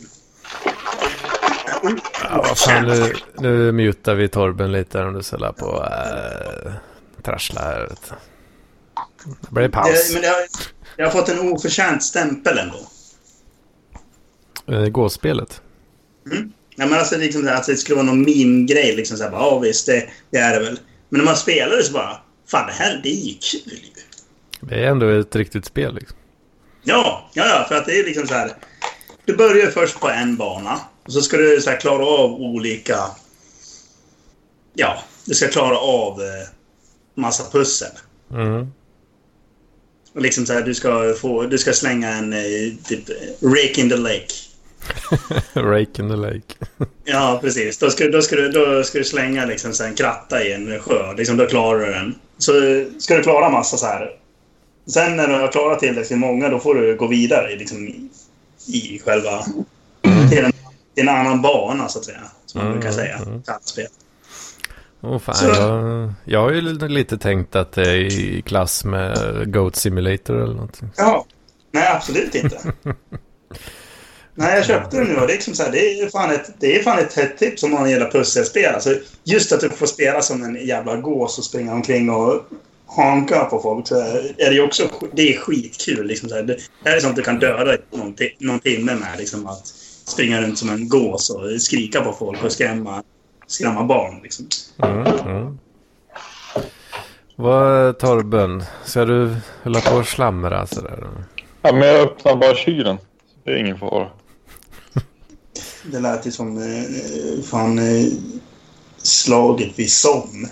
Ja, 2.23 2.45
vad 2.49 2.59
fan, 2.59 2.87
nu, 2.87 3.15
nu 3.39 3.73
mutar 3.73 4.15
vi 4.15 4.29
Torben 4.29 4.73
lite 4.73 5.03
om 5.03 5.15
du 5.15 5.23
ska 5.23 5.53
på 5.53 5.85
äh, 5.85 6.73
trassla 7.23 7.61
här. 7.61 7.89
Det 9.41 9.51
blir 9.51 9.69
paus. 9.69 10.09
Det, 10.09 10.13
men 10.13 10.23
det 10.23 10.29
har, 10.29 10.37
det 10.97 11.03
har 11.03 11.11
fått 11.11 11.29
en 11.29 11.53
oförtjänt 11.53 12.03
stämpel 12.03 12.59
ändå. 12.59 12.87
Eh, 14.71 14.89
gåspelet? 14.89 15.63
Mm. 16.33 16.53
Ja, 16.77 16.87
men 16.87 16.99
alltså, 16.99 17.19
liksom, 17.19 17.49
att 17.49 17.67
det 17.67 17.77
skulle 17.77 17.97
vara 17.97 18.07
någon 18.07 18.23
meme-grej. 18.23 18.97
Liksom, 18.97 19.17
så 19.17 19.23
här, 19.23 19.31
bara, 19.31 19.41
ja, 19.41 19.59
visst, 19.59 19.87
det, 19.87 20.09
det, 20.31 20.39
är 20.39 20.61
det 20.61 20.65
väl. 20.67 20.79
Men 21.09 21.19
när 21.19 21.25
man 21.25 21.37
spelar 21.37 21.77
det 21.77 21.83
så 21.83 21.93
bara... 21.93 22.21
Fan, 22.47 22.67
det 22.67 22.73
här 22.73 23.01
det 23.03 23.09
är 23.09 23.27
ju 23.27 23.35
kul 23.41 23.73
ju. 23.73 24.03
Det 24.61 24.75
är 24.75 24.91
ändå 24.91 25.09
ett 25.09 25.37
riktigt 25.37 25.65
spel 25.65 25.95
liksom. 25.95 26.17
Ja, 26.83 27.31
ja, 27.35 27.47
ja, 27.47 27.65
för 27.69 27.75
att 27.75 27.87
det 27.87 28.01
är 28.01 28.05
liksom 28.05 28.27
så 28.27 28.35
här. 28.35 28.53
Du 29.25 29.37
börjar 29.37 29.71
först 29.71 30.01
på 30.01 30.09
en 30.09 30.37
bana. 30.37 30.81
Och 31.05 31.13
så 31.13 31.23
ska 31.23 31.37
du 31.37 31.61
så 31.61 31.71
här, 31.71 31.81
klara 31.81 32.07
av 32.07 32.33
olika... 32.33 32.99
Ja, 34.75 35.03
du 35.25 35.35
ska 35.35 35.49
klara 35.49 35.79
av 35.79 36.21
eh, 36.21 36.49
massa 37.15 37.51
pussel. 37.51 37.93
Mm. 38.31 38.73
Och 40.13 40.23
liksom 40.23 40.47
så 40.47 40.53
här, 40.53 40.63
du 40.63 40.75
ska, 40.75 41.15
få, 41.21 41.43
du 41.43 41.59
ska 41.59 41.73
slänga 41.73 42.09
en 42.09 42.33
eh, 42.33 42.73
typ 42.85 43.09
rake 43.43 43.81
in 43.81 43.91
the 43.91 43.97
lake. 43.97 44.50
rake 45.55 46.03
in 46.03 46.09
the 46.11 46.17
lake. 46.17 46.55
ja, 47.05 47.39
precis. 47.43 47.79
Då 47.79 47.91
ska, 47.91 48.09
då 48.09 48.23
ska, 48.23 48.37
du, 48.37 48.49
då 48.49 48.83
ska 48.83 48.99
du 48.99 49.05
slänga 49.05 49.45
liksom 49.47 49.73
så 49.73 49.85
en 49.85 49.95
kratta 49.95 50.45
i 50.45 50.53
en 50.53 50.81
sjö. 50.81 51.13
Liksom, 51.15 51.37
då 51.37 51.47
klarar 51.47 51.81
du 51.87 51.93
den. 51.93 52.15
Så 52.39 52.53
ska 52.99 53.17
du 53.17 53.23
klara 53.23 53.51
massa 53.51 53.77
så 53.77 53.87
här. 53.87 54.11
Sen 54.87 55.17
när 55.17 55.29
du 55.29 55.35
har 55.35 55.49
klarat 55.53 55.79
tillräckligt 55.79 56.19
många, 56.19 56.49
då 56.49 56.59
får 56.59 56.75
du 56.75 56.97
gå 56.97 57.07
vidare 57.07 57.57
liksom, 57.57 57.89
i, 57.89 58.09
i 58.67 58.99
själva... 59.05 59.43
Till, 60.31 60.45
en, 60.45 60.53
till 60.95 61.03
en 61.03 61.09
annan 61.09 61.43
bana, 61.43 61.89
så 61.89 61.99
att 61.99 62.05
säga. 62.05 62.21
Som 62.47 62.59
man 62.59 62.67
Mm, 62.67 62.81
brukar 62.81 62.95
säga. 62.95 63.17
mm. 63.17 63.43
Kallspel. 63.43 63.87
Åh 65.03 65.19
fan, 65.19 65.35
Så- 65.35 65.47
jag, 65.47 66.13
jag 66.25 66.41
har 66.41 66.51
ju 66.51 66.61
lite 66.89 67.19
tänkt 67.19 67.57
att 67.57 67.73
det 67.73 67.91
är 67.91 67.97
i 67.97 68.43
klass 68.47 68.85
med 68.85 69.17
Goat 69.53 69.77
Simulator 69.77 70.37
eller 70.43 70.55
någonting. 70.55 70.89
Ja. 70.97 71.25
Nej, 71.73 71.89
absolut 71.97 72.35
inte. 72.35 72.59
Nej, 74.35 74.57
jag 74.57 74.67
köpte 74.67 74.97
den 74.97 75.07
nu 75.07 75.15
och 75.15 75.27
det 75.27 75.33
är, 75.33 75.37
liksom 75.37 75.55
så 75.55 75.63
här, 75.63 75.73
det 75.73 76.01
är 76.01 76.09
fan 76.09 76.31
ett, 76.31 76.51
det 76.59 76.79
är 76.79 76.83
fan 76.83 76.99
ett 76.99 77.15
hett 77.15 77.39
tips 77.39 77.63
om 77.63 77.71
man 77.71 77.91
gillar 77.91 78.11
pusselspel. 78.11 78.75
Alltså, 78.75 78.95
just 79.25 79.53
att 79.53 79.61
du 79.61 79.69
får 79.69 79.87
spela 79.87 80.23
som 80.23 80.43
en 80.43 80.67
jävla 80.67 80.97
gås 80.97 81.39
och 81.39 81.45
springa 81.45 81.75
omkring 81.75 82.11
och 82.11 82.43
hanka 82.87 83.45
på 83.45 83.61
folk. 83.61 83.89
Så 83.89 84.01
är 84.37 84.51
det 84.51 84.61
också 84.61 84.89
det 85.13 85.35
är 85.35 85.39
skitkul. 85.39 86.07
Liksom, 86.07 86.29
så 86.29 86.35
här. 86.35 86.43
Det, 86.43 86.57
här 86.85 86.97
är 86.97 87.01
sånt 87.01 87.17
du 87.17 87.23
kan 87.23 87.39
döda 87.39 87.77
någon, 87.91 88.17
någon 88.39 88.61
timme 88.61 88.95
med. 88.95 89.19
Liksom, 89.19 89.47
att 89.47 89.67
springa 90.05 90.43
runt 90.43 90.59
som 90.59 90.71
en 90.71 90.89
gås 90.89 91.31
och 91.31 91.63
skrika 91.63 92.01
på 92.01 92.13
folk 92.13 92.45
och 92.45 92.53
skrämma, 92.53 93.03
skrämma 93.47 93.85
barn. 93.85 94.21
Liksom. 94.23 94.47
Mm, 94.83 95.07
mm. 95.07 95.59
Vad 97.37 97.99
Torben, 97.99 98.65
ska 98.85 99.05
du 99.05 99.37
hålla 99.63 99.81
på 99.81 99.97
och 99.97 100.07
slamra 100.07 100.67
sådär? 100.67 101.09
Ja, 101.63 101.73
men 101.73 101.89
jag 101.89 102.01
öppnar 102.01 102.37
bara 102.37 102.55
kylen. 102.55 102.99
Det 103.45 103.51
är 103.51 103.57
ingen 103.57 103.79
fara. 103.79 104.09
Det 105.85 106.01
lät 106.01 106.27
ju 106.27 106.31
som 106.33 106.59
eh, 106.59 107.43
fan 107.45 107.79
eh, 107.79 108.07
slaget 108.97 109.79
vid 109.79 109.91
Somme. 109.93 110.49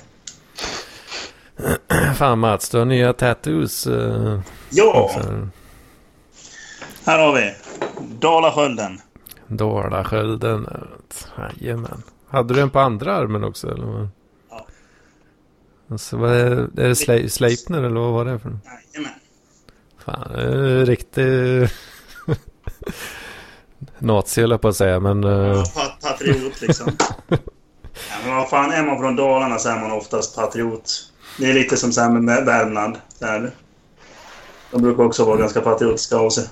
Fan 2.17 2.38
Mats, 2.38 2.69
du 2.71 2.79
har 2.79 2.85
nya 2.85 3.12
tattoos 3.12 3.87
eh, 3.87 4.41
Ja! 4.71 4.93
också. 5.03 5.49
Här 7.05 7.19
har 7.19 7.33
vi 7.35 7.55
Dalaskölden. 8.21 9.01
Dalaskölden. 9.47 10.67
eh, 10.67 11.53
Jajamän. 11.61 12.03
Hade 12.29 12.55
du 12.55 12.61
den 12.61 12.71
på 12.71 12.79
andra 12.81 13.14
armen 13.17 13.45
också 13.45 13.71
eller? 13.75 14.09
Ja. 14.51 14.67
Alltså, 15.91 16.17
vad 16.17 16.31
är, 16.33 16.51
är 16.51 16.69
det 16.88 16.93
Sle- 16.93 17.29
Sleipner 17.29 17.79
eller 17.83 18.01
vad 18.01 18.12
var 18.12 18.25
det 18.25 18.38
för 18.38 18.49
något? 18.51 18.61
Jajamän. 18.95 19.12
Fan, 20.05 20.33
det 20.33 20.43
är 20.43 20.87
riktig 20.87 21.25
nazi 23.99 24.41
höll 24.41 24.51
jag 24.51 24.61
på 24.61 24.69
att 24.69 24.77
säga 24.77 25.01
men 25.01 25.25
eh, 25.25 25.31
Ja, 25.31 25.64
pat- 25.75 26.01
patriot 26.03 26.61
liksom. 26.61 26.93
ja, 27.29 27.37
men 28.25 28.37
vad 28.37 28.49
fan, 28.51 28.71
är 28.71 28.83
man 28.87 28.99
från 28.99 29.17
Dalarna 29.17 29.59
så 29.59 29.69
är 29.69 29.81
man 29.81 29.93
oftast 29.93 30.37
patriot. 30.37 30.91
Det 31.38 31.51
är 31.51 31.55
lite 31.55 31.77
som 31.77 31.93
så 31.93 32.01
här 32.01 32.11
med 32.11 32.45
Värmland. 32.45 32.97
Här. 33.21 33.51
De 34.71 34.83
brukar 34.83 35.03
också 35.05 35.25
vara 35.25 35.37
ganska 35.37 35.61
patriotiska 35.61 36.17
av 36.17 36.31
sig. 36.31 36.45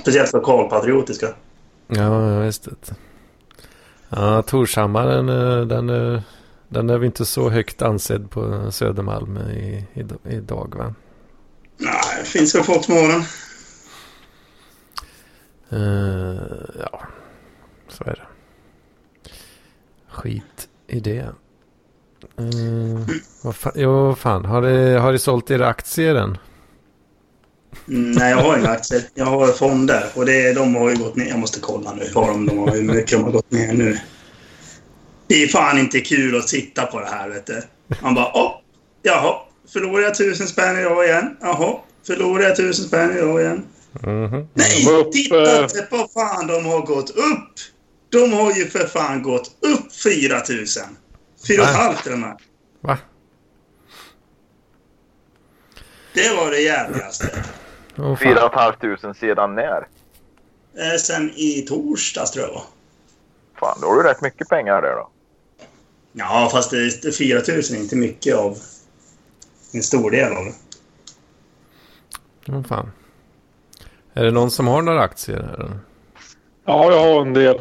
Speciellt 0.00 0.32
lokalpatriotiska. 0.32 1.28
ja, 1.86 2.38
visst 2.38 2.64
det. 2.64 2.94
Ja, 4.08 4.42
Torshammar 4.42 5.06
den, 5.06 5.28
eh, 5.28 5.66
den, 5.66 5.90
eh, 6.14 6.20
den 6.68 6.90
är 6.90 6.94
väl 6.98 7.04
inte 7.06 7.24
så 7.24 7.50
högt 7.50 7.82
ansedd 7.82 8.30
på 8.30 8.70
Södermalm 8.70 9.36
i, 9.38 9.86
i, 9.94 10.04
idag 10.34 10.74
va? 10.78 10.94
Nej, 11.76 11.92
det 12.20 12.24
finns 12.28 12.54
väl 12.54 12.62
folk 12.62 12.84
som 12.84 12.94
har 12.94 13.08
den. 13.08 13.24
Uh, 15.72 16.42
ja, 16.80 17.02
så 17.88 18.04
är 18.04 18.10
det. 18.14 18.26
Skit 20.08 20.68
i 20.86 21.00
det. 21.00 21.28
Uh, 22.40 23.08
vad 23.42 23.56
fan, 23.56 23.72
jo, 23.74 24.14
fan. 24.14 24.44
Har 24.44 24.62
du 24.62 24.98
har 24.98 25.12
du 25.12 25.18
sålt 25.18 25.50
era 25.50 25.66
aktier 25.66 26.14
än? 26.14 26.38
Mm, 27.88 28.12
nej, 28.12 28.30
jag 28.30 28.38
har 28.38 28.58
inga 28.58 28.68
aktier. 28.68 29.02
Jag 29.14 29.24
har 29.24 29.46
fonder. 29.46 30.04
Och 30.14 30.26
det, 30.26 30.52
de 30.52 30.74
har 30.74 30.90
ju 30.90 30.96
gått 30.96 31.16
ner. 31.16 31.28
Jag 31.28 31.38
måste 31.38 31.60
kolla 31.60 31.94
nu. 31.94 32.10
Har 32.14 32.28
de, 32.28 32.46
de 32.46 32.58
har, 32.58 32.70
hur 32.70 32.82
mycket 32.82 33.10
de 33.10 33.24
har 33.24 33.30
gått 33.30 33.50
ner 33.50 33.72
nu. 33.72 33.98
Det 35.26 35.42
är 35.42 35.48
fan 35.48 35.78
inte 35.78 36.00
kul 36.00 36.36
att 36.36 36.48
titta 36.48 36.86
på 36.86 37.00
det 37.00 37.06
här, 37.06 37.28
vet 37.28 37.46
du. 37.46 37.62
Man 38.02 38.14
bara, 38.14 38.30
åh, 38.34 38.52
jaha. 39.02 39.34
Förlorar 39.72 40.02
jag 40.02 40.14
tusen 40.14 40.46
spänn 40.46 40.78
idag 40.78 41.04
igen? 41.04 41.36
Jaha. 41.40 41.74
Förlorar 42.06 42.42
jag 42.42 42.56
tusen 42.56 42.84
spänn 42.84 43.16
idag 43.16 43.40
igen? 43.40 43.66
Nej, 44.02 44.84
De 44.84 44.92
var 44.92 44.98
uppe- 45.00 45.10
titta 45.12 45.62
inte 45.62 45.82
på 45.82 46.08
fan 46.14 46.46
de 46.46 46.64
har 46.66 46.86
gått 46.86 47.10
upp! 47.10 47.52
De 48.08 48.32
har 48.32 48.52
ju 48.52 48.66
för 48.68 48.86
fan 48.86 49.22
gått 49.22 49.56
upp 49.60 49.92
4000. 49.92 50.82
4 51.48 51.62
och 51.62 51.68
ett 51.68 51.74
Nej. 51.74 51.82
halvt 51.84 52.02
till 52.02 52.12
och 52.12 52.18
med. 52.18 52.38
Va? 52.80 52.98
Det 56.14 56.36
var 56.36 56.50
det 56.50 56.60
jävligaste. 56.60 57.44
Fan. 57.96 58.16
4 58.18 58.50
500 58.80 59.14
sedan 59.14 59.54
när? 59.54 59.88
Eh, 60.78 60.98
sen 61.00 61.30
i 61.36 61.62
torsdags 61.68 62.30
tror 62.30 62.44
jag. 62.46 62.62
Fan, 63.60 63.78
då 63.80 63.86
har 63.86 63.96
du 63.96 64.02
rätt 64.08 64.20
mycket 64.22 64.48
pengar 64.48 64.82
där 64.82 64.90
då. 64.96 65.10
Ja, 66.12 66.48
fast 66.52 66.70
det, 66.70 67.02
det 67.02 67.12
4000 67.12 67.76
är 67.76 67.80
inte 67.80 67.96
mycket 67.96 68.34
av 68.36 68.58
en 69.72 69.82
stor 69.82 70.10
del 70.10 70.32
av 70.32 70.44
det. 70.44 70.52
Åh, 72.52 72.62
fan. 72.68 72.90
Är 74.14 74.24
det 74.24 74.30
någon 74.30 74.50
som 74.50 74.66
har 74.66 74.82
några 74.82 75.00
aktier 75.02 75.36
här? 75.42 75.78
Ja, 76.64 76.92
jag 76.92 77.00
har 77.14 77.22
en 77.26 77.34
del. 77.34 77.56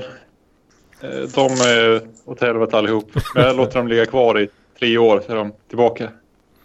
Eh, 1.02 1.10
De 1.36 1.52
är 1.52 2.02
åt 2.26 2.42
helvete 2.42 2.78
allihop. 2.78 3.12
Men 3.36 3.44
jag 3.44 3.56
låter 3.56 3.78
dem 3.80 3.88
ligga 3.88 4.06
kvar 4.06 4.40
i 4.40 4.50
tre 4.80 4.98
år 4.98 5.22
så 5.26 5.32
är 5.32 5.36
de 5.36 5.54
tillbaka. 5.68 6.10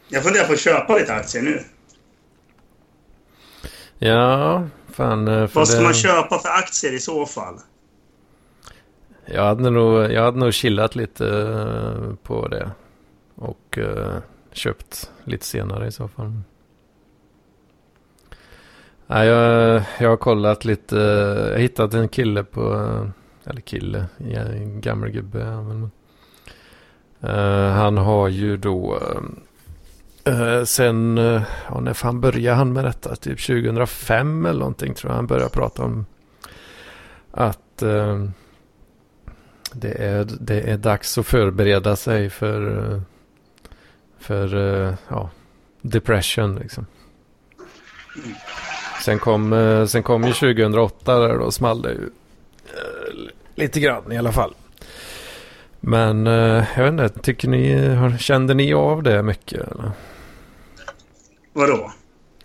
Jag 0.08 0.22
funderar 0.24 0.44
på 0.46 0.52
att 0.52 0.60
köpa 0.60 0.96
lite 0.96 1.14
aktier 1.14 1.42
nu. 1.42 1.60
Ja, 3.98 4.62
fan. 4.92 5.28
eh, 5.28 5.46
För 5.46 5.60
Vad 5.60 5.68
ska 5.68 5.78
det... 5.78 5.84
man 5.84 5.94
köpa 5.94 6.38
för 6.38 6.48
aktier 6.48 6.92
i 6.92 6.98
så 7.00 7.26
fall? 7.26 7.54
Jag 9.26 9.42
hade 9.44 9.70
nog, 9.70 10.12
jag 10.12 10.22
hade 10.22 10.38
nog 10.38 10.54
chillat 10.54 10.96
lite 10.96 11.26
eh, 11.28 12.14
på 12.22 12.48
det. 12.48 12.70
Och 13.34 13.78
köpt 14.52 15.10
lite 15.24 15.46
senare 15.46 15.86
i 15.86 15.92
så 15.92 16.08
fall. 16.08 16.32
Nej, 19.10 19.26
jag, 19.26 19.82
jag 19.98 20.08
har 20.08 20.16
kollat 20.16 20.64
lite. 20.64 20.96
Jag 20.96 21.52
har 21.52 21.58
hittat 21.58 21.94
en 21.94 22.08
kille 22.08 22.44
på, 22.44 22.62
eller 23.44 23.60
kille, 23.60 24.06
en 24.18 24.80
gammal 24.80 25.10
gubbe. 25.10 25.44
Men, 25.44 25.90
uh, 27.24 27.70
han 27.70 27.98
har 27.98 28.28
ju 28.28 28.56
då 28.56 29.00
Uh, 30.28 30.64
sen, 30.64 31.18
uh, 31.18 31.42
ja, 31.68 31.80
när 31.80 31.94
fan 31.94 32.20
började 32.20 32.56
han 32.56 32.72
med 32.72 32.84
detta? 32.84 33.16
Typ 33.16 33.46
2005 33.46 34.46
eller 34.46 34.58
någonting 34.58 34.94
tror 34.94 35.10
jag 35.10 35.16
han 35.16 35.26
började 35.26 35.50
prata 35.50 35.82
om. 35.82 36.06
Att 37.30 37.82
Uh, 37.82 38.28
det 39.72 39.92
är, 39.92 40.28
det 40.40 40.60
är 40.60 40.76
dags 40.76 41.18
att 41.18 41.26
förbereda 41.26 41.96
sig 41.96 42.30
för, 42.30 43.02
för 44.18 44.56
ja, 45.08 45.30
depression 45.82 46.56
liksom. 46.56 46.86
Mm. 48.16 48.34
Sen 49.04 49.18
kom, 49.18 49.52
eh, 49.52 49.86
sen 49.86 50.02
kom 50.02 50.24
ju 50.24 50.32
2008 50.32 51.18
där 51.18 51.38
då 51.38 51.50
small 51.50 51.82
det 51.82 51.90
ju 51.92 52.10
eh, 52.66 53.14
lite 53.54 53.80
grann 53.80 54.12
i 54.12 54.18
alla 54.18 54.32
fall. 54.32 54.54
Men 55.80 56.26
eh, 56.26 56.64
jag 56.76 56.84
vet 56.92 56.92
inte, 56.92 57.20
tycker 57.22 57.48
ni, 57.48 57.94
har- 57.94 58.18
kände 58.18 58.54
ni 58.54 58.72
av 58.74 59.02
det 59.02 59.22
mycket? 59.22 59.60
Eller? 59.72 59.90
Vadå? 61.52 61.92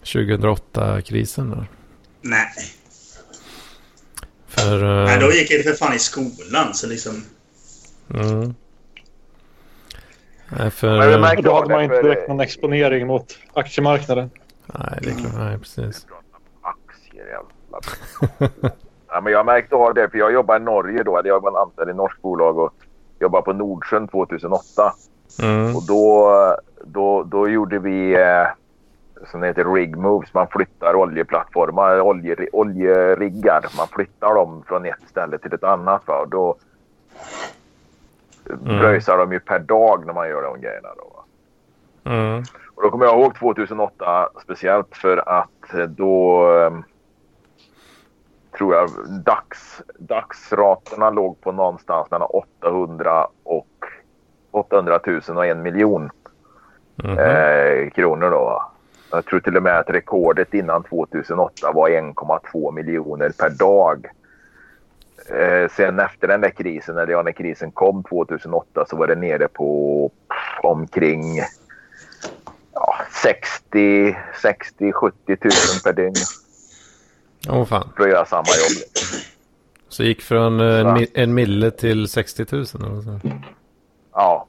2008-krisen 0.04 1.50
där. 1.50 1.66
Nej. 2.22 2.48
För... 4.48 5.06
Nej, 5.06 5.20
då 5.20 5.32
gick 5.32 5.52
jag 5.52 5.64
för 5.64 5.74
fan 5.74 5.94
i 5.96 6.00
skolan 6.00 6.74
så 6.74 6.88
liksom... 6.88 7.24
mm. 8.14 8.56
Nej, 10.50 10.72
för... 10.72 11.20
Men 11.20 11.44
Då 11.44 11.56
hade 11.56 11.70
man 11.70 11.84
inte 11.84 12.02
direkt 12.02 12.28
någon 12.28 12.40
exponering 12.40 13.08
mot 13.08 13.38
aktiemarknaden. 13.54 14.30
Nej, 14.66 15.00
det 15.02 15.10
är 15.10 15.14
klart. 15.16 15.34
Nej, 15.38 15.58
precis. 15.60 16.06
Aktier 17.24 17.40
jävla. 18.42 18.76
ja, 19.08 19.22
men 19.22 19.34
jag 19.34 19.46
märkte 19.46 19.76
av 19.76 19.94
det 19.94 20.10
för 20.10 20.18
jag 20.18 20.34
jobbade 20.34 20.60
i 20.60 20.66
Norge 20.66 21.04
då. 21.04 21.22
Jag 21.24 21.42
var 21.42 21.62
anställd 21.62 21.90
i 21.90 21.92
ett 21.92 21.98
norskt 21.98 22.22
bolag 22.22 22.58
och 22.58 22.74
jobbade 23.20 23.44
på 23.44 23.54
Nordsjön 23.54 24.08
2008. 24.08 24.94
Mm. 25.42 25.76
Och 25.76 25.84
då, 25.88 26.32
då, 26.84 27.24
då 27.24 27.50
gjorde 27.50 27.80
vi 27.80 28.14
eh, 28.16 28.48
som 29.32 29.44
heter 29.44 29.66
rig 29.74 29.98
moves. 29.98 30.34
Man 30.34 30.48
flyttar 30.48 30.96
oljeplattformar, 30.96 32.02
olje, 32.02 32.36
oljeriggar. 32.54 33.66
Man 33.78 33.88
flyttar 33.88 34.36
dem 34.36 34.64
från 34.68 34.86
ett 34.86 35.10
ställe 35.10 35.38
till 35.38 35.54
ett 35.54 35.64
annat. 35.64 36.08
Va? 36.08 36.20
Och 36.20 36.30
då 36.30 36.56
Mm. 38.50 38.80
pröjsar 38.80 39.18
de 39.18 39.32
ju 39.32 39.40
per 39.40 39.60
dag 39.60 40.06
när 40.06 40.14
man 40.14 40.30
gör 40.30 40.42
de 40.44 40.62
grejerna. 40.62 40.90
Då? 40.98 41.24
Mm. 42.12 42.44
Och 42.76 42.84
då 42.84 42.90
kommer 42.90 43.06
jag 43.06 43.20
ihåg 43.20 43.36
2008 43.36 44.30
speciellt 44.44 44.98
för 44.98 45.30
att 45.30 45.74
eh, 45.74 45.84
då 45.84 46.48
eh, 46.58 46.72
tror 48.58 48.76
jag 48.76 48.90
dags, 49.26 49.82
dagsraterna 49.98 51.10
låg 51.10 51.42
på 51.42 51.52
någonstans 51.52 52.12
mellan 52.12 52.28
800 52.62 53.28
och 53.44 53.68
800 54.52 55.00
000 55.06 55.22
och 55.38 55.46
en 55.46 55.62
miljon 55.62 56.10
Mhm. 57.04 57.20
eh, 57.20 57.90
kronor. 57.90 58.30
Då. 58.30 58.72
Jag 59.12 59.26
tror 59.26 59.40
till 59.40 59.58
och 59.58 59.64
med 59.64 59.80
att 59.80 59.90
rekordet 59.90 60.54
innan 60.54 60.84
2008 60.84 61.72
var 61.72 61.90
1,2 61.90 62.72
miljoner 62.72 63.30
per 63.40 63.50
dag. 63.50 64.08
Eh, 65.30 65.70
sen 65.72 66.00
efter 66.00 66.28
den 66.28 66.42
där 66.42 66.50
krisen, 66.50 66.98
eller 66.98 67.12
ja, 67.12 67.22
när 67.22 67.32
krisen 67.32 67.72
kom 67.72 68.04
2008 68.04 68.86
så 68.90 68.96
var 68.96 69.08
det 69.08 69.16
nere 69.16 69.48
på 69.48 70.12
omkring 70.64 71.24
ja, 72.74 72.96
60, 73.24 74.18
60, 74.42 74.92
70 74.92 75.18
000 75.28 75.38
per 75.84 75.94
dygn 75.94 76.14
Åh 77.50 77.66
fan. 77.66 77.90
för 77.98 78.04
att 78.04 78.10
göra 78.10 78.26
samma 78.26 78.40
jobb. 78.42 79.04
Så 79.90 80.04
gick 80.04 80.22
från 80.22 80.60
eh, 80.60 81.04
en, 81.14 81.34
mille 81.34 81.72
till 81.72 82.08
60 82.08 82.46
000 82.52 82.62
eller 82.62 83.02
så. 83.02 83.20
Ja, 84.14 84.48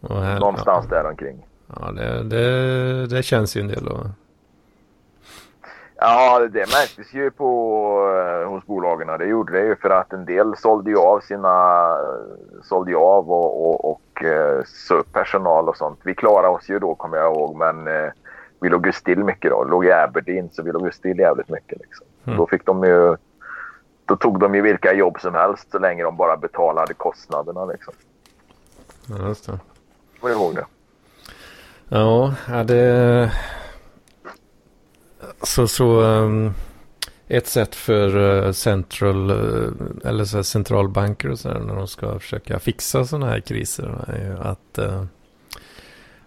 Och 0.00 0.22
här, 0.22 0.40
någonstans 0.40 0.86
ja. 0.90 0.96
där 0.96 1.10
omkring. 1.10 1.46
Ja, 1.66 1.90
det, 1.92 2.22
det, 2.22 3.06
det 3.06 3.22
känns 3.22 3.56
ju 3.56 3.60
en 3.60 3.68
del 3.68 3.84
då. 3.84 4.10
Ja, 6.00 6.38
det 6.38 6.58
märktes 6.58 7.14
ju 7.14 7.30
på, 7.30 7.50
eh, 8.16 8.48
hos 8.48 8.66
bolagen. 8.66 9.18
Det 9.18 9.26
gjorde 9.26 9.52
det 9.52 9.66
ju 9.66 9.76
för 9.76 9.90
att 9.90 10.12
en 10.12 10.24
del 10.24 10.56
sålde 10.56 10.90
ju 10.90 10.96
av 10.96 11.20
sina 11.20 11.96
sålde 12.62 12.90
ju 12.90 12.96
av 12.96 13.30
och, 13.30 13.68
och, 13.68 13.90
och 13.90 14.24
eh, 14.24 14.62
sa 14.64 14.94
upp 14.94 15.12
personal 15.12 15.68
och 15.68 15.76
sånt. 15.76 15.98
Vi 16.02 16.14
klarade 16.14 16.48
oss 16.48 16.68
ju 16.68 16.78
då 16.78 16.94
kommer 16.94 17.16
jag 17.16 17.34
ihåg 17.34 17.56
men 17.56 17.86
eh, 17.88 18.10
vi 18.60 18.68
låg 18.68 18.86
ju 18.86 18.92
still 18.92 19.24
mycket 19.24 19.50
då. 19.50 19.64
Låg 19.64 19.86
i 19.86 19.92
Aberdeen 19.92 20.50
så 20.52 20.62
vi 20.62 20.72
låg 20.72 20.86
ju 20.86 20.92
still 20.92 21.18
jävligt 21.18 21.48
mycket. 21.48 21.78
Liksom. 21.80 22.06
Mm. 22.24 22.38
Då 22.38 22.46
fick 22.46 22.66
de 22.66 22.84
ju 22.84 23.16
då 24.04 24.16
tog 24.16 24.40
de 24.40 24.54
ju 24.54 24.62
vilka 24.62 24.92
jobb 24.92 25.20
som 25.20 25.34
helst 25.34 25.70
så 25.70 25.78
länge 25.78 26.02
de 26.02 26.16
bara 26.16 26.36
betalade 26.36 26.94
kostnaderna. 26.94 27.64
Liksom. 27.64 27.94
Ja, 29.06 29.28
just 29.28 29.46
det. 29.46 29.58
Kommer 30.20 30.34
ihåg 30.34 30.54
det? 30.54 30.66
Ja, 31.88 32.34
det... 32.66 33.32
Så, 35.42 35.68
så 35.68 36.00
um, 36.00 36.54
ett 37.28 37.46
sätt 37.46 37.74
för 37.74 38.16
uh, 38.16 38.52
central, 38.52 39.30
uh, 39.30 39.72
eller 40.04 40.24
så 40.24 40.44
centralbanker 40.44 41.30
och 41.30 41.38
så 41.38 41.48
här, 41.48 41.58
när 41.58 41.74
de 41.74 41.88
ska 41.88 42.18
försöka 42.18 42.58
fixa 42.58 43.04
sådana 43.04 43.26
här 43.26 43.40
kriser 43.40 44.04
är 44.06 44.28
ju 44.28 44.38
att 44.38 44.78
uh, 44.78 45.04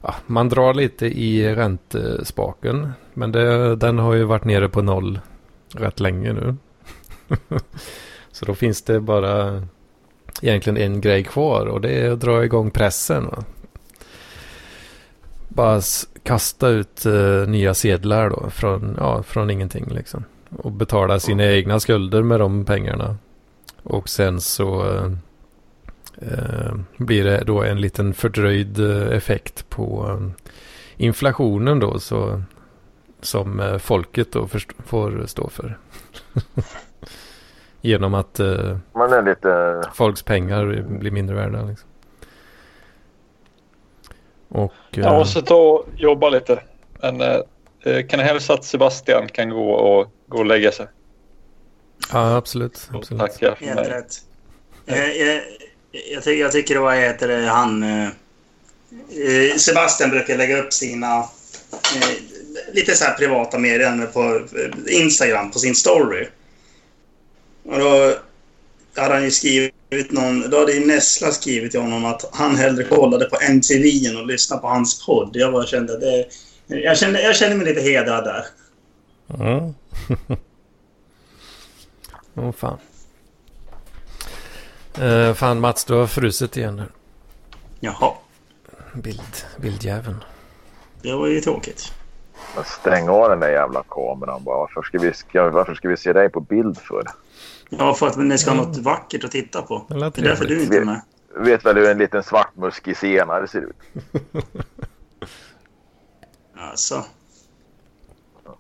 ja, 0.02 0.16
man 0.28 0.50
drar 0.50 0.74
lite 0.74 1.06
i 1.06 1.56
räntespaken. 1.56 2.92
Men 3.14 3.32
det, 3.32 3.76
den 3.76 4.00
har 4.00 4.14
ju 4.14 4.24
varit 4.24 4.46
nere 4.46 4.70
på 4.70 4.82
noll 4.82 5.20
rätt 5.76 6.00
länge 6.00 6.34
nu. 6.34 6.56
så 8.32 8.46
då 8.46 8.56
finns 8.56 8.82
det 8.82 9.00
bara 9.00 9.64
egentligen 10.42 10.78
en 10.78 11.02
grej 11.02 11.24
kvar 11.24 11.66
och 11.66 11.82
det 11.82 11.90
är 11.90 12.12
att 12.12 12.20
dra 12.20 12.44
igång 12.44 12.72
pressen. 12.72 13.26
Va? 13.26 13.44
bara 15.54 15.82
kasta 16.24 16.68
ut 16.68 17.06
eh, 17.06 17.48
nya 17.48 17.74
sedlar 17.74 18.30
då 18.30 18.50
från, 18.50 18.96
ja, 19.00 19.24
från 19.24 19.50
ingenting 19.50 19.86
liksom. 19.90 20.24
Och 20.58 20.72
betala 20.72 21.20
sina 21.20 21.46
egna 21.46 21.80
skulder 21.80 22.24
med 22.24 22.40
de 22.40 22.66
pengarna. 22.66 23.16
Och 23.84 24.10
sen 24.10 24.42
så 24.42 24.94
eh, 24.94 25.12
blir 26.98 27.24
det 27.24 27.44
då 27.46 27.64
en 27.64 27.82
liten 27.82 28.14
fördröjd 28.14 28.80
eh, 28.80 29.18
effekt 29.18 29.70
på 29.70 30.08
eh, 30.10 30.46
inflationen 30.98 31.80
då 31.80 32.00
så 32.00 32.44
som 33.22 33.60
eh, 33.60 33.78
folket 33.78 34.32
då 34.32 34.48
först- 34.48 34.72
får 34.86 35.24
stå 35.26 35.50
för. 35.50 35.78
Genom 37.82 38.14
att 38.14 38.40
eh, 38.40 38.78
Man 38.94 39.14
är 39.14 39.22
lite... 39.22 39.82
folks 39.94 40.24
pengar 40.24 40.86
blir 41.00 41.12
mindre 41.12 41.36
värda. 41.36 41.64
Liksom. 41.64 41.90
Och, 44.50 44.74
eh, 44.92 45.00
Jag 45.00 45.14
måste 45.14 45.42
ta 45.42 45.56
och 45.56 45.86
jobba 45.96 46.30
lite. 46.30 46.64
Men 47.02 47.22
eh, 47.22 47.40
eh, 47.84 48.08
kan 48.08 48.20
jag 48.20 48.28
hälsa 48.28 48.54
att 48.54 48.64
Sebastian 48.66 49.28
kan 49.28 49.50
gå 49.50 49.72
och, 49.72 50.12
gå 50.28 50.38
och 50.38 50.46
lägga 50.46 50.72
sig? 50.72 50.88
ja, 52.14 52.36
absolut. 52.36 52.90
Absolut. 52.94 53.22
tacka 53.22 53.56
för 53.56 53.66
Helt 53.66 53.90
rätt. 53.90 54.14
Jag, 54.86 55.18
jag, 55.18 55.42
jag, 55.92 56.24
ty- 56.24 56.40
jag 56.40 56.52
tycker 56.52 56.74
det 56.74 56.80
var, 56.80 56.96
heter 56.96 57.28
det, 57.28 57.48
han... 57.48 57.84
Eh, 57.84 58.08
eh, 59.10 59.56
Sebastian 59.58 60.10
brukar 60.10 60.38
lägga 60.38 60.58
upp 60.58 60.74
sina 60.74 61.18
eh, 61.18 62.10
lite 62.74 62.96
så 62.96 63.06
här 63.06 63.14
privata 63.14 63.58
meddelanden 63.58 64.12
på 64.12 64.36
eh, 64.36 65.02
Instagram, 65.02 65.52
på 65.52 65.60
sin 65.60 65.76
story. 65.76 66.28
Och 67.64 67.80
då 67.80 68.16
hade 68.96 69.14
han 69.14 69.24
ju 69.24 69.32
skrivit 69.32 70.12
någon... 70.12 70.50
Då 70.50 70.60
hade 70.60 70.74
ju 70.74 70.86
Nessla 70.86 71.32
skrivit 71.32 71.72
till 71.72 71.80
honom 71.80 72.06
att 72.06 72.30
han 72.32 72.56
hellre 72.56 72.84
kollade 72.84 73.26
på 73.26 73.38
MTV 73.42 74.08
än 74.08 74.18
att 74.18 74.28
lyssna 74.28 74.58
på 74.58 74.68
hans 74.68 75.06
podd. 75.06 75.30
Jag 75.34 75.54
bara 75.54 75.66
kände 75.66 76.00
det... 76.00 76.26
Jag 76.68 76.98
kände, 76.98 77.22
jag 77.22 77.36
kände 77.36 77.56
mig 77.56 77.66
lite 77.66 77.82
hedrad 77.82 78.24
där. 78.24 78.46
Ja. 79.28 79.74
Åh 82.36 82.52
fan. 82.52 82.78
Uh, 85.00 85.34
fan 85.34 85.60
Mats, 85.60 85.86
du 85.86 85.94
har 85.94 86.08
frusit 86.08 86.58
igen 86.58 86.76
nu. 86.76 86.86
Jaha, 87.80 88.14
Bild, 88.94 89.46
bildjäveln. 89.58 90.24
det 91.02 91.14
var 91.16 91.28
ju 91.28 91.42
tråkigt. 91.42 91.94
Stäng 92.66 93.10
av 93.10 93.30
den 93.30 93.40
där 93.40 93.50
jävla 93.52 93.84
kameran 93.90 94.44
bara. 94.44 94.58
Varför 94.58 94.82
ska 94.82 94.98
vi, 95.00 95.14
ska, 95.14 95.50
varför 95.50 95.76
ska 95.76 95.88
vi 95.90 95.98
se 95.98 96.14
dig 96.14 96.30
på 96.30 96.40
bild 96.40 96.78
för? 96.78 97.04
Ja, 97.70 97.94
för 97.94 98.08
att 98.08 98.18
ni 98.18 98.38
ska 98.38 98.52
ha 98.52 98.58
något 98.58 98.78
vackert 98.78 99.24
att 99.24 99.32
titta 99.32 99.62
på. 99.62 99.86
Det 99.90 99.96
Det 99.96 100.18
är 100.18 100.24
därför 100.24 100.46
du 100.46 100.64
inte 100.64 100.78
är 100.78 100.86
med. 100.86 101.02
vet 101.36 101.66
väl 101.66 101.76
hur 101.78 101.90
en 101.90 101.98
liten 101.98 102.24
svartmuskig 102.24 102.98
senare 102.98 103.48
ser 103.48 103.60
ut? 103.62 103.76
Alltså. 106.58 107.06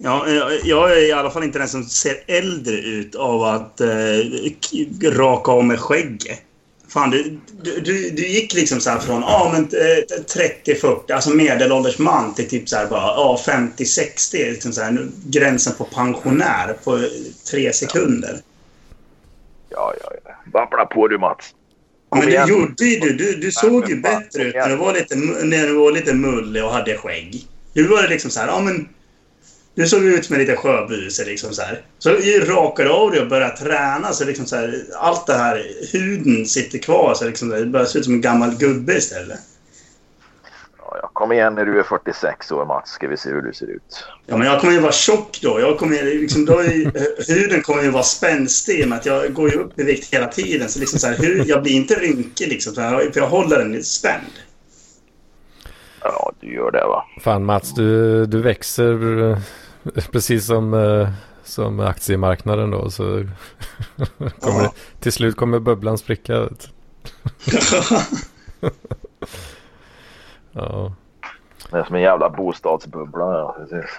Ja, 0.04 0.28
jag, 0.64 0.92
är 0.92 1.08
i 1.08 1.12
alla 1.12 1.32
fall 1.32 1.44
inte 1.44 1.60
den 1.60 1.68
som 1.68 1.84
ser 1.84 2.24
äldre 2.28 2.76
ut 2.76 3.16
av 3.16 3.44
att 3.44 3.82
eh, 3.82 3.88
raka 5.04 5.52
av 5.52 5.66
med 5.66 5.80
skägget. 5.80 6.40
Fan, 6.88 7.10
du, 7.10 7.40
du, 7.62 8.10
du, 8.10 8.28
gick 8.28 8.54
liksom 8.54 8.80
så 8.80 8.90
här 8.90 9.00
från 9.00 9.24
men, 9.24 9.64
eh, 9.64 10.04
30-40, 10.66 11.14
alltså 11.14 11.30
medelålders 11.30 11.98
man 11.98 12.34
till 12.34 12.50
typ 12.50 12.70
så 12.70 12.76
här 12.76 12.88
bara, 12.88 13.02
ja, 13.02 13.40
50-60. 13.46 14.52
Liksom 14.52 14.74
så 14.74 14.82
här, 14.82 14.92
nu, 14.92 15.12
gränsen 15.26 15.74
på 15.78 15.84
pensionär 15.84 16.76
på 16.84 17.00
tre 17.52 17.74
sekunder. 17.74 18.42
Ja, 19.70 19.94
ja, 20.04 20.12
ja. 20.26 20.32
Babbla 20.52 20.86
på 20.86 21.08
du 21.08 21.18
Mats. 21.18 21.54
Ja, 22.10 22.18
men 22.18 22.22
Kom 22.22 22.30
igen. 22.30 22.48
det 22.48 22.54
gjorde 22.54 22.86
ju 22.86 23.00
du. 23.00 23.14
Du, 23.14 23.36
du 23.36 23.52
såg 23.52 23.90
ju 23.90 24.02
bättre 24.02 24.44
ut 24.44 24.56
kom 24.56 24.62
när 24.62 24.70
du 24.70 24.76
var 24.76 24.94
lite, 24.94 25.16
när 25.46 25.68
du 25.68 25.74
var 25.74 25.92
lite 25.92 26.14
mullig 26.14 26.64
och 26.64 26.72
hade 26.72 26.98
skägg. 26.98 27.48
Du 27.74 27.88
var 27.88 28.08
liksom 28.08 28.32
så 28.32 28.40
här, 28.40 28.48
ja 28.48 28.60
men... 28.60 28.90
Du 29.76 29.88
såg 29.88 30.04
ut 30.04 30.26
som 30.26 30.34
en 30.36 30.40
liten 30.42 30.58
sjöbuse 30.58 31.26
liksom 31.26 31.54
så 31.54 31.62
här. 31.62 31.82
Så 32.00 32.10
ju 32.10 32.46
rakade 32.46 32.90
du 32.90 32.94
av 32.94 33.12
dig 33.12 33.22
och 33.22 33.28
började 33.28 33.58
träna 33.58 34.14
så 34.14 34.26
liksom 34.26 34.46
så 34.46 34.56
här, 34.56 34.84
allt 35.00 35.28
det 35.28 35.34
här, 35.34 35.64
huden 35.92 36.46
sitter 36.46 36.78
kvar 36.80 37.14
så 37.14 37.26
liksom 37.26 37.50
det 37.50 37.66
börjar 37.66 37.86
se 37.86 38.00
ut 38.00 38.06
som 38.06 38.14
en 38.14 38.22
gammal 38.22 38.56
gubbe 38.56 38.94
istället. 38.94 39.40
Ja, 40.78 40.98
jag 41.02 41.14
Kom 41.14 41.32
igen 41.32 41.56
när 41.56 41.66
du 41.66 41.80
är 41.80 41.84
46 41.84 42.52
år 42.52 42.66
Mats, 42.66 42.90
ska 42.92 43.08
vi 43.08 43.18
se 43.18 43.30
hur 43.30 43.42
du 43.42 43.54
ser 43.54 43.66
ut. 43.66 44.06
Ja, 44.26 44.38
men 44.38 44.48
jag 44.48 44.60
kommer 44.62 44.74
ju 44.74 44.80
vara 44.80 44.92
tjock 44.92 45.40
då. 45.42 45.60
Jag 45.60 45.78
kommer, 45.78 45.96
ju 45.96 46.22
liksom, 46.22 46.46
då 46.46 46.60
är, 46.60 46.72
ju- 46.72 46.92
huden 47.28 47.62
kommer 47.62 47.84
ju 47.84 47.90
vara 47.90 48.04
spänstig 48.04 48.80
i 48.80 48.94
att 48.94 49.06
jag 49.06 49.34
går 49.34 49.52
ju 49.52 49.58
upp 49.58 49.80
i 49.80 49.84
vikt 49.84 50.14
hela 50.14 50.28
tiden. 50.28 50.70
Så 50.70 50.80
liksom 50.80 51.00
så 51.00 51.08
här, 51.08 51.18
hur, 51.18 51.46
jag 51.48 51.64
blir 51.64 51.74
inte 51.74 51.96
rynkig 51.96 52.48
liksom, 52.48 52.74
för 52.76 52.82
jag, 52.82 53.14
för 53.14 53.20
jag 53.22 53.28
håller 53.28 53.58
den 53.60 53.84
spänd. 53.84 54.24
Ja, 56.02 56.32
du 56.40 56.54
gör 56.54 56.72
det 56.72 56.86
va. 56.86 57.06
Fan 57.22 57.46
Mats, 57.46 57.74
du, 57.74 58.26
du 58.26 58.42
växer 58.42 59.30
eh, 59.32 59.38
precis 60.12 60.46
som, 60.46 60.74
eh, 60.74 61.10
som 61.44 61.80
aktiemarknaden 61.80 62.72
då. 62.72 62.90
Så 62.90 63.04
kommer, 64.40 64.64
Ja. 64.64 64.74
till 65.00 65.12
slut 65.12 65.36
kommer 65.36 65.60
bubblan 65.60 65.98
spricka. 65.98 66.50
Ja. 70.52 70.94
Det 71.72 71.78
är 71.78 71.84
som 71.84 71.96
en 71.96 72.02
jävla 72.02 72.30
bostadsbubbla. 72.30 73.24
Ja, 73.26 73.56
precis. 73.60 73.92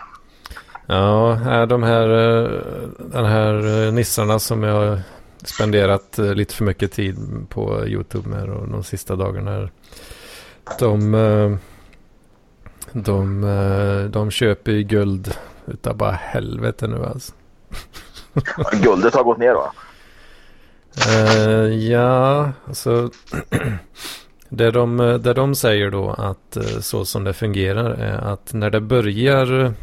Ja, 0.87 1.39
är 1.39 1.67
de 1.67 1.83
här, 1.83 2.09
eh, 2.09 2.61
den 2.99 3.25
här 3.25 3.87
eh, 3.87 3.93
nissarna 3.93 4.39
som 4.39 4.63
jag 4.63 4.75
har 4.75 5.01
spenderat 5.45 6.19
eh, 6.19 6.35
lite 6.35 6.55
för 6.55 6.65
mycket 6.65 6.93
tid 6.93 7.17
på 7.49 7.87
YouTube 7.87 8.29
med 8.29 8.49
och 8.51 8.69
de 8.69 8.85
sista 8.85 9.17
dagarna. 9.17 9.51
Här, 9.51 9.71
de, 10.79 11.59
de, 12.93 14.09
de 14.13 14.31
köper 14.31 14.73
ju 14.73 14.83
guld 14.83 15.35
utav 15.73 15.97
bara 15.97 16.13
helvete 16.13 16.87
nu 16.87 17.05
alltså. 17.05 17.33
Guldet 18.83 19.15
har 19.15 19.25
gått 19.25 19.39
ner 19.39 19.55
va? 19.55 19.73
Eh, 21.09 21.89
ja, 21.91 22.53
alltså 22.69 23.11
det 24.49 24.71
de, 24.71 24.97
det 24.97 25.35
de 25.35 25.55
säger 25.55 25.91
då 25.91 26.11
att 26.11 26.57
eh, 26.57 26.81
så 26.81 27.05
som 27.05 27.25
det 27.25 27.33
fungerar 27.33 27.91
är 27.91 28.33
att 28.33 28.53
när 28.53 28.71
det 28.71 28.81
börjar 28.81 29.75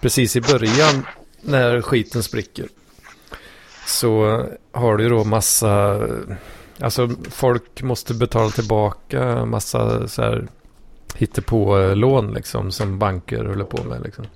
precis 0.00 0.36
i 0.36 0.40
början 0.40 1.06
när 1.40 1.80
skiten 1.80 2.22
spricker 2.22 2.66
så 3.86 4.42
har 4.72 4.96
du 4.96 5.08
då 5.08 5.24
massa 5.24 6.00
alltså 6.80 7.08
folk 7.30 7.82
måste 7.82 8.14
betala 8.14 8.50
tillbaka 8.50 9.44
massa 9.44 10.08
så 10.08 10.22
här 10.22 10.48
hittepå 11.14 11.78
eh, 11.78 11.96
lån 11.96 12.32
liksom 12.32 12.70
som 12.70 12.98
banker 12.98 13.44
håller 13.44 13.64
på 13.64 13.84
med 13.84 14.02
liksom. 14.02 14.26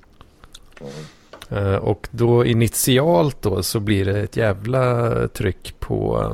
Eh, 1.50 1.74
Och 1.74 2.08
då 2.10 2.44
initialt 2.44 3.42
då 3.42 3.62
så 3.62 3.80
blir 3.80 4.04
det 4.04 4.20
ett 4.20 4.36
jävla 4.36 5.10
tryck 5.28 5.74
på, 5.80 6.32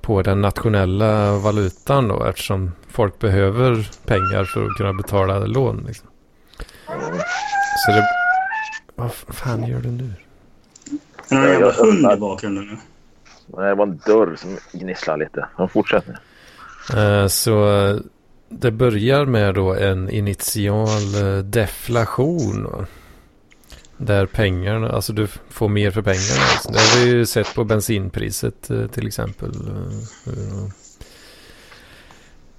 på 0.00 0.22
den 0.22 0.40
nationella 0.40 1.38
valutan 1.38 2.08
då 2.08 2.24
eftersom 2.24 2.72
folk 2.88 3.18
behöver 3.18 3.88
pengar 4.06 4.44
för 4.44 4.64
att 4.66 4.76
kunna 4.76 4.92
betala 4.92 5.38
lån. 5.38 5.84
Liksom. 5.86 6.08
Så 7.86 7.90
det... 7.92 8.06
Vad 8.94 9.12
fan 9.12 9.66
gör 9.66 9.80
du 9.80 9.88
nu? 9.90 10.12
Är 11.30 11.34
det 11.36 11.40
någon 11.40 11.50
jävla 11.50 11.72
hund 11.72 12.12
i 12.12 12.16
bakgrunden 12.20 12.64
nu? 12.66 12.76
Nej, 13.46 13.68
Det 13.68 13.74
var 13.74 13.86
en 13.86 14.00
dörr 14.06 14.36
som 14.36 14.56
gnisslade 14.72 15.24
lite. 15.24 15.46
Men 15.58 15.68
fortsätt 15.68 16.04
nu. 16.06 16.14
Eh, 17.00 17.26
Så 17.26 17.64
det 18.48 18.70
börjar 18.70 19.24
med 19.26 19.54
då 19.54 19.74
en 19.74 20.10
initial 20.10 21.14
eh, 21.22 21.38
deflation. 21.44 22.86
Där 23.96 24.26
pengarna, 24.26 24.88
alltså 24.90 25.12
du 25.12 25.26
får 25.48 25.68
mer 25.68 25.90
för 25.90 26.02
pengarna. 26.02 26.44
liksom. 26.52 26.72
Det 26.72 26.78
har 26.78 27.04
vi 27.04 27.10
ju 27.10 27.26
sett 27.26 27.54
på 27.54 27.64
bensinpriset 27.64 28.70
eh, 28.70 28.86
till 28.86 29.06
exempel. 29.06 29.50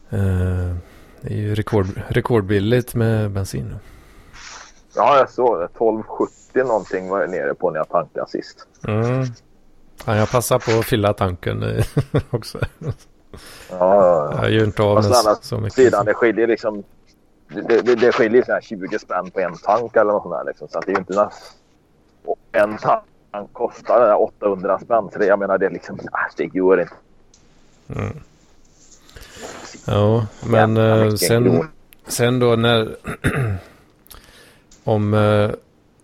Eh, 0.09 0.75
Det 1.21 1.33
är 1.33 1.37
ju 1.37 1.55
rekord, 1.55 1.87
rekordbilligt 2.07 2.95
med 2.95 3.31
bensin. 3.31 3.75
Ja, 4.95 5.17
jag 5.17 5.29
såg 5.29 5.59
det. 5.59 5.65
1270 5.65 6.63
någonting 6.63 7.09
var 7.09 7.21
jag 7.21 7.29
nere 7.29 7.53
på 7.53 7.71
när 7.71 7.77
jag 7.77 7.89
tankade 7.89 8.27
sist. 8.29 8.67
Mm. 8.87 9.25
Ja, 10.05 10.15
jag 10.15 10.31
passar 10.31 10.59
på 10.59 10.79
att 10.79 10.85
fylla 10.85 11.13
tanken 11.13 11.63
eh, 11.63 11.85
också. 12.29 12.59
Ja, 12.79 12.93
ja, 13.69 14.31
ja. 14.31 14.39
Jag 14.41 14.51
gör 14.51 14.63
inte 14.63 14.83
av 14.83 14.97
andra 14.97 15.35
så 15.41 15.57
mycket. 15.57 15.73
sidan, 15.73 16.05
det 16.05 16.13
skiljer 16.13 16.47
liksom... 16.47 16.83
Det, 17.47 17.81
det, 17.81 17.95
det 17.95 18.11
skiljer 18.11 18.43
så 18.43 18.51
här 18.51 18.61
20 18.61 18.99
spänn 18.99 19.31
på 19.31 19.39
en 19.39 19.57
tank 19.57 19.95
eller 19.95 20.11
något 20.11 20.23
sånt 20.23 20.35
där. 20.35 20.45
Liksom. 20.45 20.67
Så 20.67 20.79
att 20.79 20.85
det 20.85 20.91
är 20.91 20.99
inte... 20.99 21.29
Och 22.25 22.39
En 22.51 22.77
tank 22.77 23.03
kostar 23.53 23.99
det 23.99 24.05
där 24.05 24.21
800 24.21 24.79
spänn. 24.79 25.09
Så 25.13 25.19
det, 25.19 25.25
jag 25.25 25.39
menar, 25.39 25.57
det 25.57 25.65
är 25.65 25.69
liksom... 25.69 25.99
Äh, 25.99 26.05
det 26.37 26.43
gör 26.43 26.81
inte. 26.81 26.93
Mm. 27.95 28.19
Ja, 29.87 30.27
men 30.47 30.73
mycket 30.73 31.19
sen, 31.19 31.67
sen 32.07 32.39
då 32.39 32.55
när 32.55 32.95
om, 34.83 35.13
eh, 35.13 35.51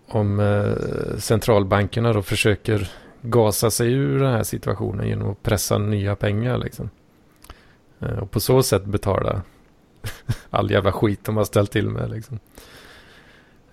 om 0.08 0.40
eh, 0.40 1.18
centralbankerna 1.18 2.12
då 2.12 2.22
försöker 2.22 2.90
gasa 3.20 3.70
sig 3.70 3.92
ur 3.92 4.20
den 4.20 4.32
här 4.32 4.42
situationen 4.42 5.08
genom 5.08 5.30
att 5.30 5.42
pressa 5.42 5.78
nya 5.78 6.16
pengar 6.16 6.58
liksom. 6.58 6.90
Och 8.20 8.30
på 8.30 8.40
så 8.40 8.62
sätt 8.62 8.84
betala 8.84 9.42
all 10.50 10.70
jävla 10.70 10.92
skit 10.92 11.24
de 11.24 11.36
har 11.36 11.44
ställt 11.44 11.70
till 11.70 11.88
med 11.88 12.10
liksom. 12.10 12.38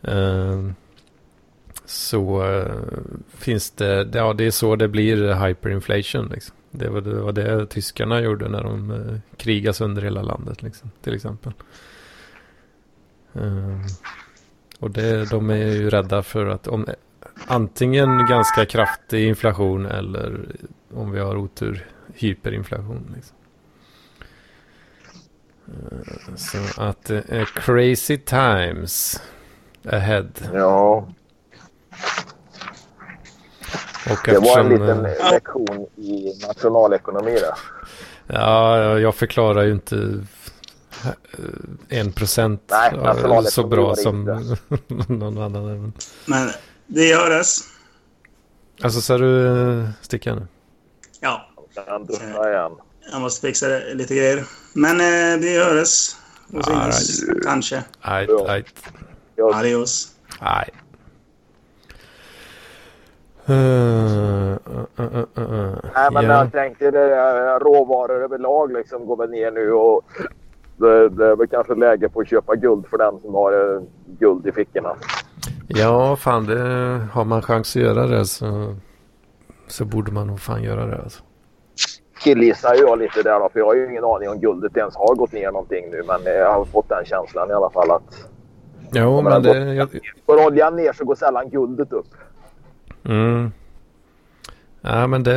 Ehm, 0.02 0.76
så 1.86 2.52
eh, 2.52 2.84
finns 3.34 3.72
det, 3.72 4.10
ja 4.14 4.34
det 4.34 4.46
är 4.46 4.52
så 4.52 4.76
det 4.76 4.88
blir 4.88 5.48
hyperinflation 5.48 6.28
liksom. 6.28 6.56
Det 6.72 6.90
var 6.90 7.02
det, 7.02 7.22
var 7.22 7.32
det 7.32 7.66
tyskarna 7.66 8.22
gjorde 8.22 8.50
när 8.50 8.64
de 8.64 8.92
eh, 8.92 9.38
krigade 9.38 9.74
sönder 9.74 10.02
hela 10.02 10.22
landet 10.22 10.62
liksom, 10.62 10.92
till 11.02 11.16
exempel. 11.16 11.54
Ehm, 13.34 13.84
och 14.80 14.92
det, 14.92 15.30
de 15.30 15.50
är 15.50 15.56
ju 15.56 15.90
rädda 15.90 16.24
för 16.24 16.46
att 16.46 16.68
om 16.68 16.88
antingen 17.48 18.28
ganska 18.28 18.66
kraftig 18.66 19.28
inflation 19.28 19.86
eller 19.86 20.46
om 20.94 21.12
vi 21.12 21.20
har 21.20 21.36
otur 21.36 21.86
hyperinflation. 22.16 23.12
Liksom. 23.16 23.38
Så 26.38 26.57
att 26.82 27.03
det 27.05 27.24
är 27.30 27.45
crazy 27.45 28.17
times 28.17 29.22
ahead. 29.89 30.28
Ja, 30.53 31.07
Och 34.11 34.17
det 34.26 34.39
var 34.39 34.59
en 34.59 34.70
liten 34.70 35.05
eh, 35.05 35.32
lektion 35.32 35.88
i 35.95 36.34
nationalekonomi 36.47 37.32
där. 37.32 37.53
Ja, 38.28 38.78
jag- 38.78 38.99
förklarar 39.15 39.63
ju 39.63 39.72
inte 39.72 39.95
eh, 41.05 41.99
en 41.99 42.11
procent 42.11 42.61
så 43.51 43.67
bra 43.67 43.95
som 43.95 44.24
någon 45.07 45.38
annan. 45.38 45.65
Men- 45.65 45.93
Men 46.26 46.49
det 46.88 47.05
görs. 47.07 47.47
Alltså, 48.84 49.01
så 49.01 49.13
du 49.17 49.47
eh, 49.82 49.89
sticka 50.01 50.36
nu? 50.36 50.47
Ja, 51.20 51.49
Kan 51.88 52.05
duscha 52.05 52.49
igen. 52.51 52.72
Jag 53.12 53.22
måste 53.22 53.47
fixa 53.47 53.68
lite 53.93 54.16
grejer. 54.16 54.43
Men 54.74 54.95
eh, 54.99 55.41
det 55.41 55.51
görs. 55.53 56.16
Och 56.53 56.66
syns, 56.66 57.26
kanske. 57.43 57.84
Nej, 58.07 58.26
Ja. 58.30 58.43
nej, 58.47 58.64
Jag, 59.36 59.53
Adios. 59.55 60.07
nej. 60.41 60.70
Uh, 63.49 63.55
uh, 63.55 65.24
uh, 65.38 65.76
nej, 65.95 66.10
men 66.12 66.24
ja. 66.26 66.32
jag 66.34 66.51
tänkte 66.51 66.91
det, 66.91 67.16
eh, 67.16 67.60
råvaror 67.60 68.24
överlag 68.24 68.74
liksom 68.74 69.05
går 69.05 69.18
väl 69.18 69.30
ner 69.30 69.51
nu 69.51 69.72
och 69.72 70.01
det, 70.78 71.10
det 71.10 71.26
är 71.26 71.36
väl 71.36 71.47
kanske 71.47 71.76
läge 71.76 72.10
på 72.10 72.20
att 72.22 72.30
köpa 72.30 72.55
guld 72.55 72.88
för 72.88 72.97
den 72.97 73.20
som 73.20 73.34
har 73.34 73.76
eh, 73.76 73.82
guld 74.20 74.47
i 74.47 74.51
fickorna. 74.51 74.95
ja, 75.68 76.16
fan 76.16 76.45
det 76.45 76.60
har 77.12 77.26
man 77.26 77.41
chans 77.41 77.76
att 77.76 77.82
göra 77.82 78.07
det 78.07 78.26
så, 78.26 78.76
så 79.68 79.86
borde 79.86 80.12
man 80.12 80.28
nog 80.28 80.39
fan 80.39 80.64
göra 80.64 80.86
det. 80.86 81.01
Alltså. 81.01 81.24
Killgissar 82.20 82.76
jag 82.76 82.99
lite 82.99 83.24
där 83.24 83.39
då, 83.39 83.49
för 83.49 83.59
jag 83.59 83.65
har 83.65 83.76
ju 83.76 83.89
ingen 83.89 84.03
aning 84.03 84.30
om 84.30 84.39
guldet 84.39 84.78
ens 84.78 84.95
har 84.95 85.15
gått 85.15 85.32
ner 85.32 85.51
någonting 85.51 85.91
nu. 85.91 86.03
Men 86.07 86.28
eh, 86.28 86.34
jag 86.34 86.53
har 86.53 86.65
fått 86.65 86.89
den 86.89 87.05
känslan 87.05 87.49
i 87.49 87.53
alla 87.53 87.70
fall 87.70 87.91
att 87.91 88.30
Jo, 88.91 89.22
men 89.22 89.43
det... 89.43 89.74
Jag, 89.74 89.89
går 90.26 90.45
oljan 90.45 90.76
ner 90.76 90.93
så 90.93 91.05
går 91.05 91.15
sällan 91.15 91.49
guldet 91.49 91.93
upp. 91.93 92.07
Mm. 93.05 93.51
Ja 94.82 95.07
men 95.07 95.24
det, 95.24 95.36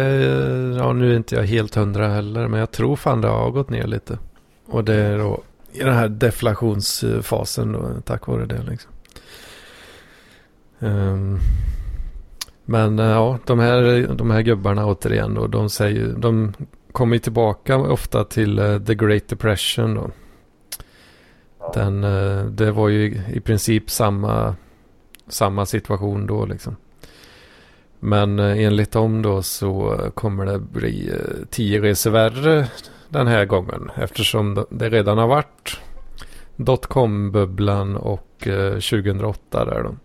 ja 0.78 0.92
nu 0.92 1.12
är 1.12 1.16
inte 1.16 1.34
jag 1.34 1.42
helt 1.42 1.74
hundra 1.74 2.08
heller 2.08 2.48
men 2.48 2.60
jag 2.60 2.70
tror 2.70 2.96
fan 2.96 3.20
det 3.20 3.28
har 3.28 3.50
gått 3.50 3.70
ner 3.70 3.86
lite. 3.86 4.18
Och 4.66 4.84
det 4.84 4.94
är 4.94 5.18
då 5.18 5.40
i 5.72 5.78
den 5.78 5.94
här 5.94 6.08
deflationsfasen 6.08 7.72
då 7.72 7.88
tack 8.04 8.26
vare 8.26 8.44
det 8.44 8.62
liksom. 8.62 8.92
Ehm, 10.80 11.38
men 12.64 12.98
eh, 12.98 13.06
ja, 13.06 13.38
de 13.46 13.58
här, 13.58 14.08
de 14.14 14.30
här 14.30 14.42
gubbarna 14.42 14.86
återigen 14.86 15.34
då, 15.34 15.46
de 15.46 15.70
säger, 15.70 16.06
de 16.06 16.52
kommer 16.92 17.18
tillbaka 17.18 17.76
ofta 17.76 18.24
till 18.24 18.58
eh, 18.58 18.78
the 18.78 18.94
great 18.94 19.28
depression 19.28 19.94
då. 19.94 20.10
Den, 21.74 22.04
eh, 22.04 22.44
det 22.44 22.70
var 22.70 22.88
ju 22.88 23.20
i 23.32 23.40
princip 23.40 23.90
samma, 23.90 24.56
samma 25.28 25.66
situation 25.66 26.26
då 26.26 26.46
liksom. 26.46 26.76
Men 28.00 28.38
eh, 28.38 28.58
enligt 28.58 28.92
dem 28.92 29.22
då 29.22 29.42
så 29.42 29.98
kommer 30.14 30.46
det 30.46 30.58
bli 30.58 31.12
tio 31.50 31.80
resor 31.80 32.10
värre 32.10 32.66
den 33.08 33.26
här 33.26 33.44
gången. 33.44 33.90
Eftersom 33.96 34.66
det 34.70 34.88
redan 34.90 35.18
har 35.18 35.26
varit 35.26 35.80
dotcom-bubblan 36.56 37.96
och 37.96 38.46
eh, 38.46 38.72
2008 38.72 39.64
där 39.64 39.82
då. 39.82 39.96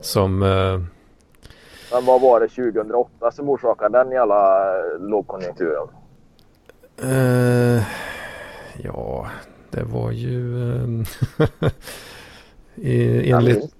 Som... 0.00 0.42
Men 1.94 2.04
vad 2.04 2.20
var 2.20 2.40
det 2.40 2.48
2008 2.48 3.30
som 3.32 3.48
orsakade 3.48 3.98
den 3.98 4.10
jävla 4.10 4.72
lågkonjunkturen? 5.00 5.88
eh, 7.02 7.82
ja, 8.82 9.26
det 9.70 9.82
var 9.82 10.10
ju... 10.10 10.58
Eh, 10.72 10.88
i, 12.74 13.30
enligt, 13.30 13.74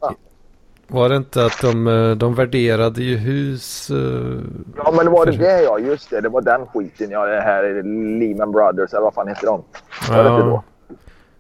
var 0.87 1.09
det 1.09 1.17
inte 1.17 1.45
att 1.47 1.61
de, 1.61 1.87
eh, 1.87 2.11
de 2.11 2.35
värderade 2.35 3.03
ju 3.03 3.17
hus... 3.17 3.91
Ja 4.77 4.93
men 4.93 5.13
var 5.13 5.27
det 5.27 5.33
för- 5.33 5.39
det 5.39 5.63
ja, 5.63 5.79
just 5.79 6.11
det. 6.11 6.21
Det 6.21 6.29
var 6.29 6.43
den 6.43 6.67
skiten 6.67 7.11
ja. 7.11 7.27
Det 7.27 7.41
här 7.41 7.83
Lehman 8.19 8.53
Brothers 8.53 8.93
eller 8.93 9.03
vad 9.03 9.15
fan 9.15 9.29
heter 9.29 9.47
de? 9.47 9.63
Var 10.09 10.25
det 10.25 10.31
då? 10.31 10.63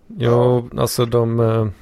Ja, 0.07 0.64
alltså 0.79 1.05
de... 1.05 1.72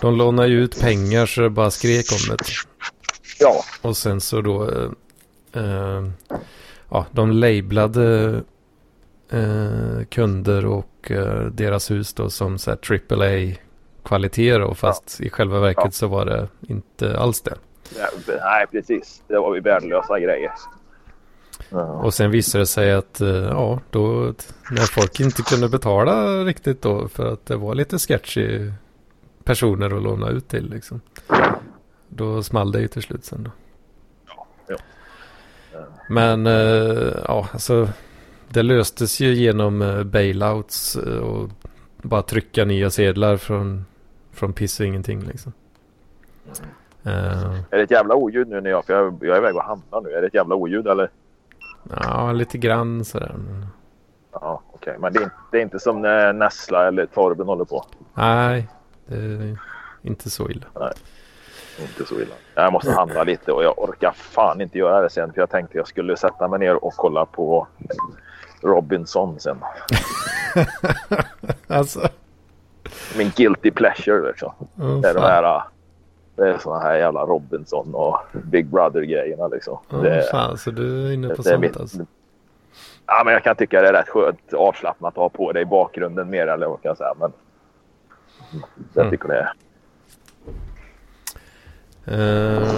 De 0.00 0.16
lånade 0.16 0.48
ju 0.48 0.60
ut 0.64 0.80
pengar 0.80 1.26
så 1.26 1.40
det 1.40 1.50
bara 1.50 1.70
skrek 1.70 2.06
om 2.12 2.36
det. 2.36 2.44
Ja. 3.42 3.62
Och 3.82 3.96
sen 3.96 4.20
så 4.20 4.40
då... 4.40 4.68
eh, 4.70 4.90
eh, 5.52 6.02
ja, 6.90 7.06
de 7.10 7.30
lablade 7.30 8.40
eh, 9.30 10.04
kunder 10.10 10.66
och 10.66 11.10
eh, 11.10 11.44
deras 11.46 11.90
hus 11.90 12.14
då 12.14 12.30
som 12.30 12.58
så 12.58 12.70
här 12.70 12.78
AAA 13.12 13.54
kvaliteter 14.04 14.60
och 14.62 14.78
fast 14.78 15.20
i 15.20 15.30
själva 15.30 15.60
verket 15.60 15.84
Ja. 15.84 15.90
så 15.90 16.06
var 16.06 16.24
det 16.26 16.48
inte 16.60 17.18
alls 17.18 17.40
det. 17.40 17.54
Ja, 17.98 18.06
Nej 18.28 18.66
precis. 18.70 19.22
Det 19.28 19.38
var 19.38 19.54
ju 19.54 19.60
värdelösa 19.60 20.20
grejer. 20.20 20.52
Ja. 21.70 21.82
Och 21.84 22.14
sen 22.14 22.30
visade 22.30 22.62
det 22.62 22.66
sig 22.66 22.92
att 22.92 23.20
eh, 23.20 23.28
ja, 23.28 23.80
då 23.90 24.34
när 24.70 24.92
folk 24.94 25.20
inte 25.20 25.42
kunde 25.42 25.68
betala 25.68 26.44
riktigt 26.44 26.82
då 26.82 27.08
för 27.08 27.32
att 27.32 27.46
det 27.46 27.56
var 27.56 27.74
lite 27.74 27.98
sketchy 27.98 28.72
personer 29.44 29.96
att 29.96 30.02
låna 30.02 30.28
ut 30.28 30.48
till 30.48 30.70
liksom. 30.70 31.00
Då 32.16 32.42
small 32.42 32.72
det 32.72 32.80
ju 32.80 32.88
till 32.88 33.02
slut 33.02 33.24
sen 33.24 33.42
då. 33.44 33.50
ja. 34.66 34.76
Men 36.08 36.46
eh, 36.46 37.12
ja, 37.28 37.48
alltså 37.52 37.88
det 38.48 38.62
löstes 38.62 39.20
ju 39.20 39.34
genom 39.34 39.82
eh, 39.82 40.02
bailouts 40.02 40.96
eh, 40.96 41.18
och 41.18 41.50
bara 42.02 42.22
trycka 42.22 42.64
nya 42.64 42.90
sedlar 42.90 43.36
från, 43.36 43.84
från 44.32 44.52
piss 44.52 44.80
och 44.80 44.86
ingenting 44.86 45.20
liksom. 45.22 45.52
Eh, 47.04 47.52
Är 47.70 47.76
det 47.76 47.82
ett 47.82 47.90
jävla 47.90 48.14
oljud 48.14 48.48
nu 48.48 48.60
när 48.60 48.70
jag, 48.70 48.84
för 48.84 48.92
jag, 48.92 49.18
jag 49.20 49.36
är 49.36 49.40
iväg 49.40 49.56
och 49.56 49.62
handlar 49.62 50.00
nu. 50.00 50.10
Är 50.10 50.20
det 50.20 50.26
ett 50.26 50.34
jävla 50.34 50.54
oljud 50.54 50.86
eller? 50.86 51.10
ja, 52.02 52.32
lite 52.32 52.58
grann 52.58 53.04
sådär. 53.04 53.34
Ja, 54.32 54.62
okej. 54.72 54.96
Men 54.98 55.12
det 55.12 55.18
är, 55.18 55.22
inte, 55.22 55.36
det 55.50 55.58
är 55.58 55.62
inte 55.62 55.78
som 55.78 56.02
när 56.02 56.32
Nessla 56.32 56.88
eller 56.88 57.06
Torben 57.06 57.46
håller 57.46 57.64
på. 57.64 57.84
nej, 58.14 58.68
det 59.06 59.16
är 59.16 59.56
inte 60.02 60.30
så 60.30 60.50
illa. 60.50 60.66
Inte 61.80 62.04
så 62.06 62.14
illa. 62.20 62.34
Jag 62.54 62.72
måste 62.72 62.90
handla 62.92 63.24
lite 63.24 63.52
och 63.52 63.64
jag 63.64 63.78
orkar 63.78 64.10
fan 64.10 64.60
inte 64.60 64.78
göra 64.78 65.00
det 65.00 65.10
sen. 65.10 65.32
För 65.32 65.40
jag 65.40 65.50
tänkte 65.50 65.78
jag 65.78 65.86
skulle 65.88 66.16
sätta 66.16 66.48
mig 66.48 66.58
ner 66.58 66.84
och 66.84 66.92
kolla 66.96 67.26
på 67.26 67.66
Robinson 68.62 69.40
sen. 69.40 69.58
Alltså. 71.68 72.08
Min 73.18 73.30
guilty 73.36 73.70
pleasure 73.70 74.26
liksom. 74.28 74.52
Oh, 74.78 75.00
Det 75.00 75.08
är 75.08 75.14
de 75.14 75.20
fan. 75.20 75.30
här, 75.44 75.62
det 76.36 76.48
är 76.48 76.58
såna 76.58 76.78
här 76.80 76.94
jävla 76.96 77.20
Robinson 77.24 77.94
och 77.94 78.18
Big 78.32 78.66
Brother-grejerna 78.66 79.48
liksom. 79.48 79.78
Oh, 79.90 80.02
det, 80.02 80.30
fan, 80.30 80.58
så 80.58 80.70
du 80.70 81.06
är 81.08 81.12
inne 81.12 81.28
på 81.28 81.34
det 81.42 81.48
sånt 81.48 81.60
mitt, 81.60 81.76
alltså. 81.76 82.06
Ja, 83.06 83.22
men 83.24 83.34
jag 83.34 83.42
kan 83.44 83.56
tycka 83.56 83.80
det 83.82 83.88
är 83.88 83.92
rätt 83.92 84.08
skönt 84.08 84.52
avslappnat 84.54 85.12
att 85.12 85.16
ha 85.16 85.28
på 85.28 85.52
det 85.52 85.60
i 85.60 85.64
bakgrunden 85.64 86.30
mer 86.30 86.46
eller 86.46 86.66
vad 86.66 86.82
kan 86.82 86.88
jag 86.88 86.96
säga. 86.98 87.14
Men 87.18 87.32
jag 88.94 89.02
Mm. 89.02 89.10
tycker 89.10 89.28
det 89.28 89.38
är. 89.38 89.52
Eh. 92.06 92.70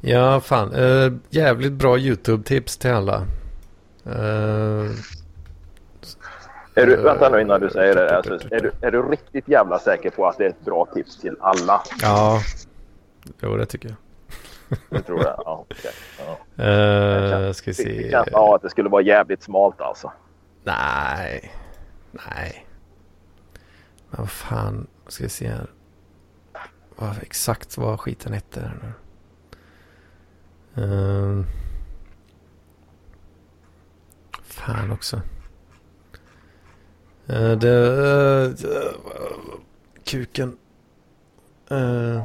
Ja, 0.00 0.40
fan. 0.40 0.72
eh, 0.74 1.12
jävligt 1.30 1.72
bra 1.72 1.98
YouTube-tips 1.98 2.78
till 2.78 2.90
alla. 2.90 3.16
Eh, 4.06 4.90
Är 6.74 6.86
du, 6.86 6.96
vänta 6.96 7.28
nu 7.28 7.40
innan 7.40 7.60
du 7.60 7.70
säger 7.70 7.94
det. 7.94 8.16
Alltså, 8.16 8.34
är, 8.34 8.60
du, 8.60 8.72
är 8.80 8.90
du 8.90 9.02
riktigt 9.02 9.48
jävla 9.48 9.78
säker 9.78 10.10
på 10.10 10.26
att 10.26 10.38
det 10.38 10.44
är 10.44 10.48
ett 10.48 10.64
bra 10.64 10.86
tips 10.94 11.20
till 11.20 11.36
alla? 11.40 11.82
ja, 12.02 12.40
jo 13.42 13.56
det 13.56 13.66
tycker 13.66 13.88
jag. 13.88 13.96
Du 14.90 15.02
tror 15.02 15.18
det? 15.18 15.34
Ja, 15.44 15.64
okej. 15.70 15.90
ja. 16.56 16.64
Uh, 17.46 17.52
ska 17.52 17.70
vi 17.70 17.74
se. 17.74 18.10
känslan 18.10 18.42
av 18.42 18.54
att 18.54 18.62
det 18.62 18.70
skulle 18.70 18.88
vara 18.88 19.02
jävligt 19.02 19.42
smalt 19.42 19.80
alltså. 19.80 20.12
Nej. 20.64 21.52
Nej. 22.10 22.66
Men 24.10 24.20
vad 24.20 24.30
fan. 24.30 24.86
Ska 25.08 25.24
vi 25.24 25.30
se 25.30 25.48
här. 25.48 25.66
Vad, 26.96 27.18
exakt 27.22 27.78
vad 27.78 28.00
skiten 28.00 28.32
hette. 28.32 28.70
Ehm. 30.74 31.44
fan 34.42 34.90
också. 34.92 35.20
Uh, 37.30 37.58
det... 37.58 38.46
eh, 38.46 38.52
kuken. 40.04 40.56
Uh, 41.72 42.22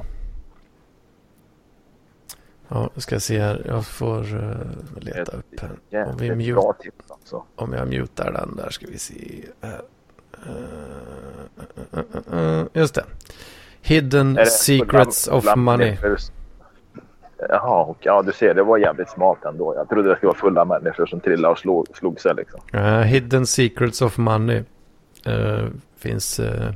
ja, 2.67 2.89
nu 2.95 3.01
ska 3.01 3.15
jag 3.15 3.21
se 3.21 3.39
här. 3.39 3.63
Jag 3.67 3.85
får 3.85 4.35
uh, 4.35 4.55
leta 4.99 5.31
upp 5.31 5.59
här. 5.59 5.79
Om 6.05 6.17
vi 6.17 6.27
mute- 6.35 6.51
om 7.55 7.73
jag 7.73 7.87
mutar 7.87 8.31
den 8.31 8.55
där 8.55 8.69
ska 8.69 8.87
vi 8.87 8.97
se. 8.97 9.45
eh, 9.61 9.69
Just 12.73 12.95
det. 12.95 13.05
Hidden 13.81 14.33
det 14.33 14.45
Secrets 14.45 15.27
of 15.27 15.55
Money. 15.55 15.97
Jaha, 17.49 17.83
och, 17.83 17.97
ja 18.01 18.21
du 18.21 18.31
ser 18.31 18.53
det 18.53 18.63
var 18.63 18.77
jävligt 18.77 19.09
smalt 19.09 19.45
ändå. 19.45 19.75
Jag 19.75 19.89
trodde 19.89 20.09
det 20.09 20.15
skulle 20.15 20.27
vara 20.27 20.37
fulla 20.37 20.65
människor 20.65 21.05
som 21.05 21.19
trillade 21.19 21.51
och 21.51 21.59
slog, 21.59 21.87
slog 21.93 22.19
sig 22.19 22.35
liksom. 22.35 22.59
Eh, 22.73 22.99
Hidden 22.99 23.45
Secrets 23.45 24.01
of 24.01 24.17
Money. 24.17 24.63
Eh, 25.25 25.65
finns 25.97 26.39
eh, 26.39 26.71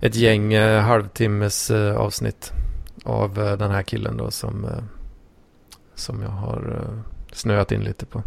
ett 0.00 0.14
gäng 0.14 0.56
uh, 0.56 0.80
halvtimmes 0.80 1.70
eh, 1.70 1.96
avsnitt 1.96 2.52
av 3.04 3.38
eh, 3.38 3.56
den 3.56 3.70
här 3.70 3.82
killen 3.82 4.16
då 4.16 4.30
som, 4.30 4.64
eh, 4.64 4.82
som 5.94 6.22
jag 6.22 6.28
har 6.28 6.68
uh, 6.68 7.00
snöat 7.32 7.72
in 7.72 7.80
lite 7.80 8.06
på. 8.06 8.22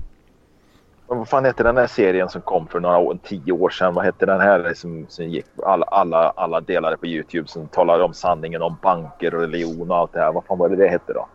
Vad 1.12 1.30
fan 1.30 1.46
hette 1.46 1.64
den 1.64 1.78
här 1.78 1.88
serien 1.88 2.30
som 2.30 2.42
kom 2.42 2.68
för 2.68 2.80
några 2.80 2.98
år, 2.98 3.18
tio 3.24 3.52
år 3.52 3.70
sedan? 3.70 3.94
Vad 3.94 4.06
hette 4.06 4.26
den 4.26 4.40
här 4.40 4.74
som, 4.74 5.06
som 5.10 5.26
gick 5.26 5.46
alla, 5.66 5.86
alla, 5.86 6.34
alla 6.36 6.62
delade 6.62 6.98
på 6.98 7.06
Youtube 7.06 7.48
som 7.48 7.68
talade 7.68 8.04
om 8.04 8.14
sanningen 8.14 8.62
om 8.62 8.78
banker 8.82 9.36
och 9.36 9.42
religion 9.42 9.92
och 9.92 9.98
allt 9.98 10.14
det 10.14 10.20
här. 10.20 10.32
Vad 10.32 10.46
fan 10.46 10.58
var 10.58 10.70
det 10.70 10.76
det 10.76 10.88
hette 10.88 11.14
då? 11.14 11.28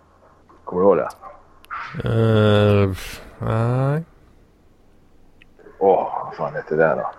Kommer 0.65 0.83
du 0.83 0.89
ihåg 0.89 0.97
det? 0.97 1.09
Eh, 2.09 2.91
Nej. 3.39 4.05
Åh, 5.79 6.25
vad 6.25 6.35
fan 6.37 6.55
heter 6.55 6.77
det 6.77 6.95
då? 6.95 7.11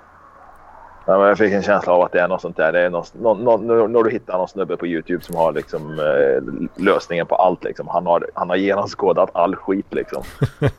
Ja, 1.05 1.17
men 1.17 1.27
jag 1.27 1.37
fick 1.37 1.53
en 1.53 1.63
känsla 1.63 1.93
av 1.93 2.01
att 2.01 2.11
det 2.11 2.19
är 2.19 2.27
något 2.27 2.41
sånt 2.41 2.57
där. 2.57 2.71
Det 2.71 2.79
är 2.79 2.89
någon, 2.89 3.05
någon, 3.13 3.43
någon, 3.43 3.91
när 3.91 4.03
du 4.03 4.11
hittar 4.11 4.37
någon 4.37 4.47
snubbe 4.47 4.77
på 4.77 4.87
Youtube 4.87 5.23
som 5.23 5.35
har 5.35 5.51
liksom, 5.51 5.99
eh, 5.99 6.83
lösningen 6.83 7.25
på 7.25 7.35
allt. 7.35 7.63
Liksom. 7.63 7.87
Han, 7.87 8.05
har, 8.05 8.29
han 8.33 8.49
har 8.49 8.55
genomskådat 8.55 9.29
all 9.33 9.55
skit. 9.55 9.93
Liksom. 9.93 10.23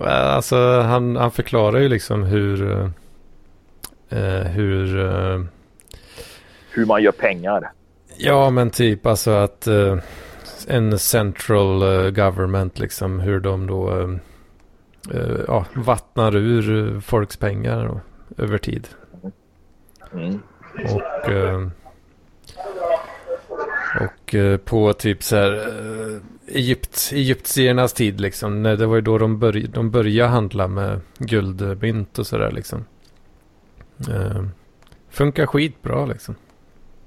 Alltså 0.00 0.80
han, 0.80 1.16
han 1.16 1.30
förklarar 1.30 1.78
ju 1.78 1.88
liksom 1.88 2.22
hur... 2.22 2.70
eh, 4.08 4.18
hur... 4.42 4.98
eh, 5.00 5.40
Hur 6.70 6.86
man 6.86 7.02
gör 7.02 7.12
pengar. 7.12 7.70
ja 8.16 8.50
men 8.50 8.70
typ 8.70 9.06
alltså 9.06 9.30
att 9.30 9.66
eh, 9.66 9.96
en 10.68 10.98
central 10.98 11.82
eh, 11.82 12.10
government 12.10 12.78
liksom 12.78 13.20
hur 13.20 13.40
de 13.40 13.66
då 13.66 13.90
eh, 14.00 14.08
eh, 15.20 15.40
ja, 15.48 15.64
vattnar 15.74 16.36
ur 16.36 17.00
folks 17.00 17.36
pengar 17.36 17.86
då, 17.86 18.00
över 18.44 18.58
tid. 18.58 18.88
Mm. 20.12 20.40
Och, 20.94 21.28
och 24.00 24.34
eh, 24.34 24.56
på 24.56 24.92
typ 24.92 25.22
så 25.22 25.36
här 25.36 25.52
eh, 25.52 26.20
Egypt, 26.46 27.10
egyptiernas 27.12 27.92
tid 27.92 28.20
liksom. 28.20 28.62
När 28.62 28.76
det 28.76 28.86
var 28.86 28.94
ju 28.94 29.00
då 29.00 29.18
de, 29.18 29.38
börj 29.38 29.68
de 29.68 29.90
började 29.90 30.30
handla 30.30 30.68
med 30.68 31.00
guldmynt 31.18 32.18
och 32.18 32.26
sådär 32.26 32.50
liksom. 32.50 32.84
Eh, 34.08 34.44
funkar 35.08 35.46
skitbra 35.46 36.06
liksom. 36.06 36.34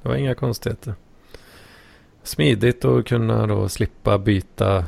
Det 0.02 0.10
var 0.10 0.16
inga 0.16 0.36
konstigheter. 0.36 0.94
Smidigt 2.24 2.86
att 2.86 3.08
kunna 3.08 3.48
då 3.48 3.70
slippa 3.70 4.18
byta, 4.18 4.86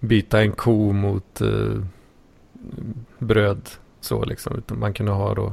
byta 0.00 0.40
en 0.40 0.52
ko 0.52 0.92
mot 0.92 1.40
eh, 1.40 1.82
bröd 3.18 3.70
så 4.00 4.24
liksom. 4.24 4.56
Utan 4.58 4.78
man 4.78 4.94
kunde 4.94 5.12
ha 5.12 5.34
då 5.34 5.52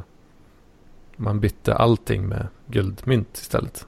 man 1.17 1.39
bytte 1.39 1.75
allting 1.75 2.27
med 2.27 2.47
guldmynt 2.67 3.37
istället. 3.37 3.87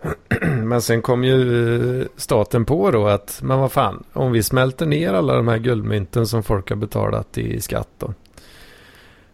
Men 0.64 0.82
sen 0.82 1.02
kom 1.02 1.24
ju 1.24 2.00
eh, 2.00 2.06
staten 2.16 2.64
på 2.64 2.90
då 2.90 3.06
att, 3.06 3.40
men 3.42 3.58
vad 3.58 3.72
fan, 3.72 4.04
om 4.12 4.32
vi 4.32 4.42
smälter 4.42 4.86
ner 4.86 5.14
alla 5.14 5.34
de 5.34 5.48
här 5.48 5.58
guldmynten 5.58 6.26
som 6.26 6.42
folk 6.42 6.70
har 6.70 6.76
betalat 6.76 7.38
i 7.38 7.60
skatt 7.60 7.88
då. 7.98 8.14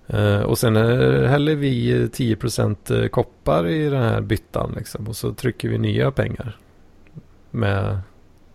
Eh, 0.07 0.41
och 0.41 0.59
sen 0.59 0.77
eh, 0.77 1.29
häller 1.29 1.55
vi 1.55 2.07
10% 2.07 3.09
koppar 3.09 3.67
i 3.67 3.89
den 3.89 4.03
här 4.03 4.21
byttan 4.21 4.73
liksom. 4.77 5.09
Och 5.09 5.17
så 5.17 5.35
trycker 5.35 5.69
vi 5.69 5.79
nya 5.79 6.11
pengar. 6.11 6.57
Med, 7.51 7.99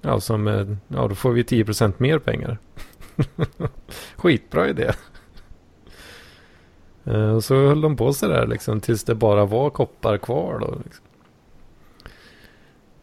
ja, 0.02 0.20
som, 0.20 0.48
ja 0.88 1.08
då 1.08 1.16
får 1.16 1.32
vi 1.32 1.44
10% 1.44 1.94
mer 1.98 2.20
pengar. 2.20 2.58
Skitbra 4.16 4.70
idé. 4.70 4.92
Och 7.36 7.44
så 7.44 7.56
höll 7.56 7.82
de 7.82 7.96
på 7.96 8.14
sig 8.14 8.30
där 8.30 8.48
liksom 8.48 8.80
tills 8.80 9.04
det 9.04 9.16
bara 9.16 9.46
var 9.46 9.70
koppar 9.70 10.18
kvar 10.18 10.60
då. 10.60 10.82
Liksom. 10.84 11.06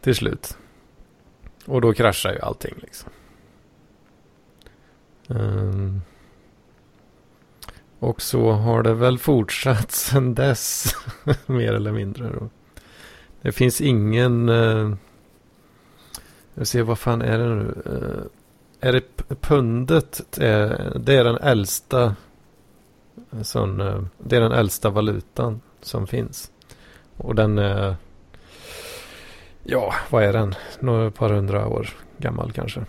Till 0.07 0.15
slut. 0.15 0.57
Och 1.65 1.81
då 1.81 1.93
kraschar 1.93 2.33
ju 2.33 2.39
allting 2.39 2.73
liksom. 2.77 3.09
Um, 5.27 6.01
och 7.99 8.21
så 8.21 8.51
har 8.51 8.83
det 8.83 8.93
väl 8.93 9.17
fortsatt 9.17 9.91
sedan 9.91 10.35
dess. 10.35 10.95
mer 11.45 11.73
eller 11.73 11.91
mindre 11.91 12.29
då. 12.29 12.49
Det 13.41 13.51
finns 13.51 13.81
ingen... 13.81 14.49
Uh, 14.49 14.95
jag 16.53 16.67
ser 16.67 16.83
vad 16.83 16.99
fan 16.99 17.21
är 17.21 17.37
det 17.37 17.55
nu? 17.55 17.81
Uh, 17.85 18.23
är 18.79 18.93
det 18.93 19.35
pundet? 19.41 20.21
Det 20.31 21.15
är 21.15 21.23
den 21.23 21.37
äldsta 21.37 22.15
eh, 23.31 23.41
sån, 23.41 23.81
uh, 23.81 24.03
det 24.17 24.35
är 24.35 24.41
den 24.41 24.51
äldsta 24.51 24.89
valutan 24.89 25.61
som 25.81 26.07
finns. 26.07 26.51
Och 27.17 27.35
den 27.35 27.57
är 27.57 27.95
Ja, 29.69 29.93
vad 30.09 30.23
är 30.23 30.33
den? 30.33 30.55
Några 30.79 31.11
par 31.11 31.29
hundra 31.29 31.67
år 31.67 31.89
gammal 32.17 32.51
kanske. 32.51 32.85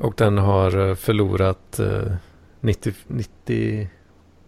Och 0.00 0.14
den 0.16 0.38
har 0.38 0.88
eh, 0.88 0.94
förlorat 0.94 1.78
eh, 1.78 2.12
90, 2.60 2.92
90 3.06 3.90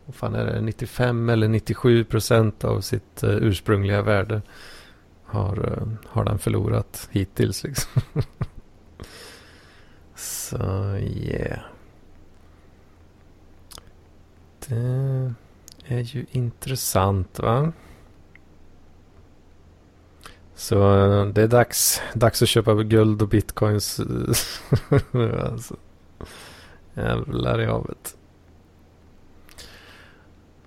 vad 0.04 0.14
fan 0.14 0.34
är 0.34 0.46
det, 0.46 0.60
95 0.60 1.28
eller 1.28 1.48
97 1.48 2.04
procent 2.04 2.64
av 2.64 2.80
sitt 2.80 3.22
eh, 3.22 3.30
ursprungliga 3.30 4.02
värde. 4.02 4.42
Har, 5.24 5.82
har 6.06 6.24
den 6.24 6.38
förlorat 6.38 7.08
hittills 7.12 7.64
liksom. 7.64 8.02
Så 10.14 10.56
yeah. 10.96 11.60
Det 14.68 15.34
är 15.86 16.00
ju 16.00 16.26
intressant 16.30 17.38
va? 17.38 17.72
Så 20.64 20.96
eh, 20.96 21.26
det 21.26 21.42
är 21.42 21.48
dags, 21.48 22.02
dags 22.14 22.42
att 22.42 22.48
köpa 22.48 22.74
guld 22.74 23.22
och 23.22 23.28
bitcoins. 23.28 24.00
alltså. 25.40 25.76
Jävlar 26.94 27.60
i 27.60 27.64
havet. 27.64 28.16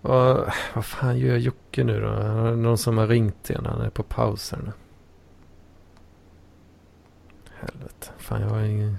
Och, 0.02 0.46
vad 0.74 0.86
fan 0.86 1.18
gör 1.18 1.38
Jocke 1.38 1.84
nu 1.84 2.02
då? 2.02 2.10
Någon 2.56 2.78
som 2.78 2.98
har 2.98 3.08
ringt 3.08 3.50
igen. 3.50 3.66
Han 3.66 3.82
är 3.82 3.90
på 3.90 4.04
paus 4.04 4.52
här 4.52 4.62
nu. 4.62 4.72
Helvete. 7.54 8.10
Fan 8.18 8.42
jag 8.42 8.50
har 8.50 8.62
ingen, 8.62 8.98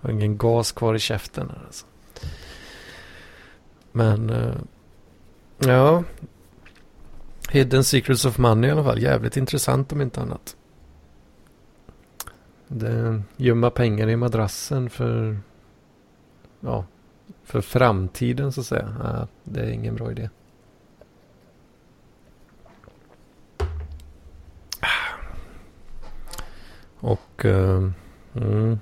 jag 0.00 0.08
har 0.08 0.10
ingen 0.10 0.36
gas 0.36 0.72
kvar 0.72 0.94
i 0.94 0.98
käften 0.98 1.50
här 1.50 1.62
alltså. 1.66 1.86
Men 3.92 4.30
eh, 4.30 4.56
ja, 5.58 6.04
Hidden 7.50 7.84
Secrets 7.84 8.24
of 8.24 8.38
Money 8.38 8.68
i 8.68 8.72
alla 8.72 8.84
fall. 8.84 9.02
Jävligt 9.02 9.36
intressant 9.36 9.92
om 9.92 10.00
inte 10.00 10.20
annat. 10.20 10.56
Det 12.68 13.22
gömma 13.36 13.70
pengar 13.70 14.08
i 14.08 14.16
madrassen 14.16 14.90
för 14.90 15.38
ja, 16.60 16.84
för 17.44 17.60
framtiden 17.60 18.52
så 18.52 18.60
att 18.60 18.66
säga. 18.66 18.96
Ja, 19.02 19.26
det 19.44 19.60
är 19.60 19.70
ingen 19.70 19.94
bra 19.94 20.10
idé. 20.10 20.30
Och 27.00 27.44
uh, 27.44 27.90
mm, 28.34 28.78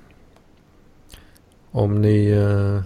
om 1.71 2.01
ni 2.01 2.35
uh, 2.35 2.83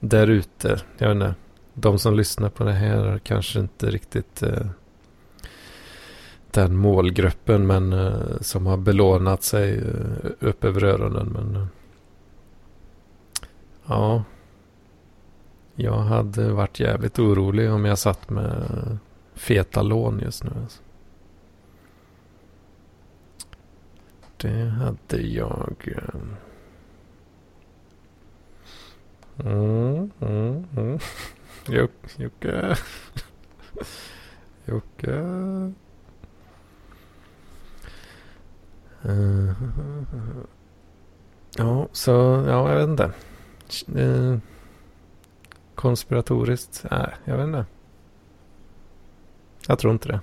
där 0.00 0.26
ute, 0.26 0.80
jag 0.98 1.08
vet 1.08 1.14
inte, 1.14 1.34
de 1.74 1.98
som 1.98 2.14
lyssnar 2.14 2.48
på 2.48 2.64
det 2.64 2.72
här 2.72 3.20
kanske 3.24 3.60
inte 3.60 3.90
riktigt 3.90 4.42
uh, 4.42 4.66
den 6.56 6.76
målgruppen 6.76 7.66
men 7.66 7.92
eh, 7.92 8.40
som 8.40 8.66
har 8.66 8.76
belånat 8.76 9.42
sig 9.42 9.78
eh, 9.78 10.30
upp 10.40 10.64
över 10.64 10.84
öronen. 10.84 11.26
Men 11.26 11.56
eh, 11.56 11.66
ja, 13.86 14.24
jag 15.74 15.98
hade 15.98 16.52
varit 16.52 16.80
jävligt 16.80 17.18
orolig 17.18 17.72
om 17.72 17.84
jag 17.84 17.98
satt 17.98 18.30
med 18.30 18.98
feta 19.34 19.82
lån 19.82 20.20
just 20.20 20.44
nu. 20.44 20.50
Alltså. 20.62 20.82
Det 24.36 24.64
hade 24.64 25.22
jag. 25.22 25.88
Mm, 29.44 30.10
mm, 30.20 30.64
mm. 30.76 30.98
Jocke. 31.68 32.76
Jocke. 34.64 35.22
Uh, 39.08 39.52
ja, 41.56 41.88
så 41.92 42.10
ja, 42.46 42.70
jag 42.70 42.76
vet 42.76 42.88
inte. 42.88 43.12
Uh, 44.00 44.38
konspiratoriskt? 45.74 46.84
Nej, 46.90 47.14
jag 47.24 47.36
vet 47.36 47.46
inte. 47.46 47.64
Jag 49.66 49.78
tror 49.78 49.92
inte 49.92 50.08
det. 50.08 50.20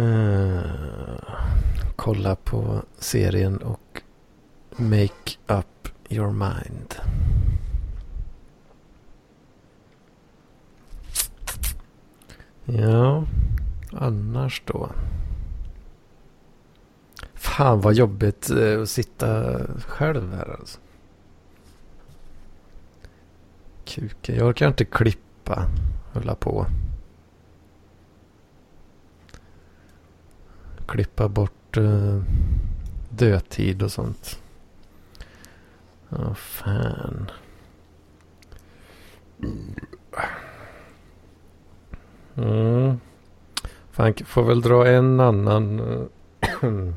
uh, 0.00 0.62
kolla 1.96 2.36
på 2.36 2.82
serien 2.98 3.56
och 3.56 4.02
make 4.76 5.32
up 5.46 5.88
your 6.08 6.30
mind. 6.30 6.94
Ja, 12.78 13.24
annars 13.92 14.62
då. 14.64 14.90
Fan 17.34 17.80
vad 17.80 17.94
jobbigt 17.94 18.50
eh, 18.50 18.82
att 18.82 18.90
sitta 18.90 19.58
själv 19.86 20.34
här 20.34 20.56
alltså. 20.58 20.78
Kuken, 23.84 24.36
jag 24.36 24.48
orkar 24.48 24.68
inte 24.68 24.84
klippa. 24.84 25.66
Hålla 26.12 26.34
på. 26.34 26.66
Klippa 30.86 31.28
bort 31.28 31.76
uh, 31.76 32.22
dödtid 33.08 33.82
och 33.82 33.92
sånt. 33.92 34.42
Åh 36.10 36.20
oh, 36.20 36.34
fan. 36.34 37.30
Mm. 39.42 39.74
Mm. 42.36 43.00
Fan, 43.90 44.14
får 44.26 44.42
väl 44.42 44.60
dra 44.60 44.88
en 44.88 45.20
annan 45.20 45.80
eh, 45.80 46.06
små 46.60 46.92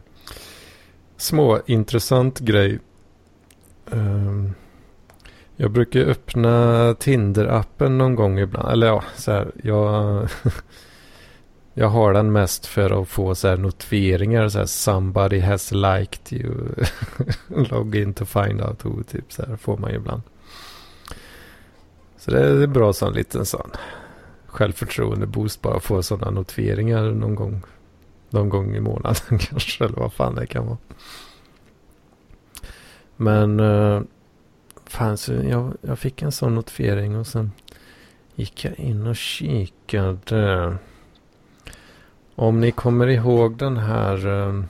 småintressant 1.66 2.40
grej. 2.40 2.80
Um, 3.86 4.54
jag 5.56 5.72
brukar 5.72 6.00
öppna 6.00 6.94
Tinder-appen 6.94 7.98
någon 7.98 8.16
gång 8.16 8.40
ibland. 8.40 8.70
Eller 8.70 8.88
ja, 8.88 9.04
så 9.16 9.32
här. 9.32 9.52
Jag, 9.64 10.30
jag 11.74 11.88
har 11.88 12.14
den 12.14 12.32
mest 12.32 12.66
för 12.66 13.02
att 13.02 13.08
få 13.08 13.36
så 13.36 13.48
här 13.48 13.58
notifieringar. 13.58 14.50
Så 14.50 14.58
här, 14.58 14.66
Somebody 14.66 15.40
has 15.40 15.72
liked 15.72 16.42
you. 16.42 16.54
Log 17.70 17.96
in 17.96 18.14
to 18.14 18.26
find 18.26 18.62
out 18.62 18.86
who. 18.86 19.04
Typ 19.04 19.34
så 19.34 19.46
här 19.46 19.56
får 19.56 19.78
man 19.78 19.92
ju 19.92 19.98
ibland. 19.98 20.22
Så 22.18 22.32
det 22.32 22.40
är 22.40 22.68
bra 22.68 22.94
sån 22.94 23.14
liten 23.14 23.46
sån 23.46 23.72
självförtroende-boost 24.56 25.62
bara 25.62 25.76
att 25.76 25.84
få 25.84 26.04
sådana 26.04 26.32
notifieringar 26.32 27.12
någon 27.12 27.36
gång. 27.36 27.62
Någon 28.30 28.50
gång 28.50 28.76
i 28.76 28.80
månaden 28.80 29.40
kanske, 29.40 29.86
eller 29.86 29.98
vad 29.98 30.14
fan 30.14 30.36
det 30.36 30.48
kan 30.48 30.66
vara. 30.66 30.78
Men 33.16 33.60
uh, 33.60 34.02
fan, 34.86 35.18
så 35.18 35.34
jag, 35.34 35.74
jag 35.82 36.00
fick 36.00 36.22
en 36.22 36.32
sån 36.32 36.56
notifiering 36.56 37.16
och 37.16 37.28
sen 37.28 37.52
gick 38.36 38.66
jag 38.66 38.80
in 38.80 39.08
och 39.08 39.16
kikade. 39.16 40.78
Om 42.36 42.60
ni 42.60 42.72
kommer 42.72 43.08
ihåg 43.08 43.58
den 43.58 43.78
här 43.78 44.28
uh, 44.28 44.64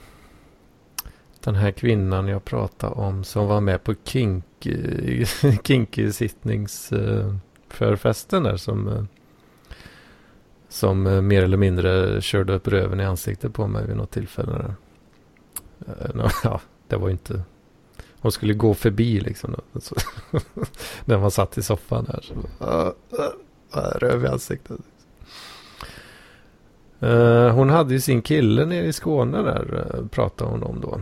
den 1.40 1.54
här 1.54 1.70
kvinnan 1.70 2.28
jag 2.28 2.44
pratade 2.44 2.94
om 2.94 3.24
som 3.24 3.46
var 3.46 3.60
med 3.60 3.84
på 3.84 3.94
kink, 4.04 4.44
kinky-sittningsförfesten 5.62 8.42
eh, 8.42 8.46
uh, 8.46 8.50
där 8.50 8.56
som 8.56 9.08
som 10.76 11.06
eh, 11.06 11.20
mer 11.20 11.42
eller 11.42 11.56
mindre 11.56 12.20
körde 12.20 12.54
upp 12.54 12.68
röven 12.68 13.00
i 13.00 13.04
ansiktet 13.04 13.54
på 13.54 13.66
mig 13.66 13.86
vid 13.86 13.96
något 13.96 14.10
tillfälle. 14.10 14.74
Eh, 15.86 16.30
ja, 16.44 16.60
det 16.88 16.96
var 16.96 17.10
inte, 17.10 17.42
Hon 18.20 18.32
skulle 18.32 18.54
gå 18.54 18.74
förbi 18.74 19.20
liksom. 19.20 19.54
Så, 19.80 19.94
när 21.04 21.18
man 21.18 21.30
satt 21.30 21.58
i 21.58 21.62
soffan 21.62 22.04
där. 22.04 22.20
Så, 22.22 22.34
uh, 22.66 23.98
röv 23.98 24.24
i 24.24 24.26
ansiktet. 24.26 24.80
Hon 27.52 27.70
hade 27.70 27.94
ju 27.94 28.00
sin 28.00 28.22
kille 28.22 28.64
nere 28.64 28.86
i 28.86 28.92
Skåne 28.92 29.42
där. 29.42 29.86
Pratade 30.10 30.50
hon 30.50 30.62
om 30.62 30.80
då. 30.80 31.00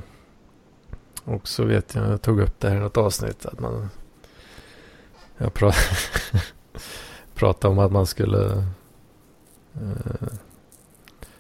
Och 1.24 1.48
så 1.48 1.64
vet 1.64 1.94
jag, 1.94 2.08
jag 2.08 2.22
tog 2.22 2.40
upp 2.40 2.60
det 2.60 2.68
här 2.68 2.76
i 2.76 2.80
något 2.80 2.96
avsnitt. 2.96 3.46
Att 3.46 3.60
man, 3.60 3.88
jag 5.38 5.54
pra 5.54 5.72
pratade 7.34 7.72
om 7.72 7.78
att 7.78 7.92
man 7.92 8.06
skulle... 8.06 8.64
Eh, 9.74 10.28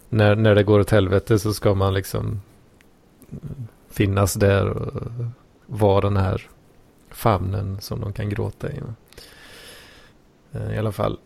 när, 0.08 0.36
när 0.36 0.54
det 0.54 0.62
går 0.62 0.80
åt 0.80 0.90
helvete 0.90 1.38
så 1.38 1.54
ska 1.54 1.74
man 1.74 1.94
liksom 1.94 2.40
eh, 3.30 3.38
finnas 3.90 4.34
där 4.34 4.68
och 4.68 5.02
vara 5.66 6.00
den 6.00 6.16
här 6.16 6.42
famnen 7.10 7.80
som 7.80 8.00
de 8.00 8.12
kan 8.12 8.28
gråta 8.28 8.72
i. 8.72 8.80
Eh, 10.52 10.74
I 10.74 10.78
alla 10.78 10.92
fall. 10.92 11.18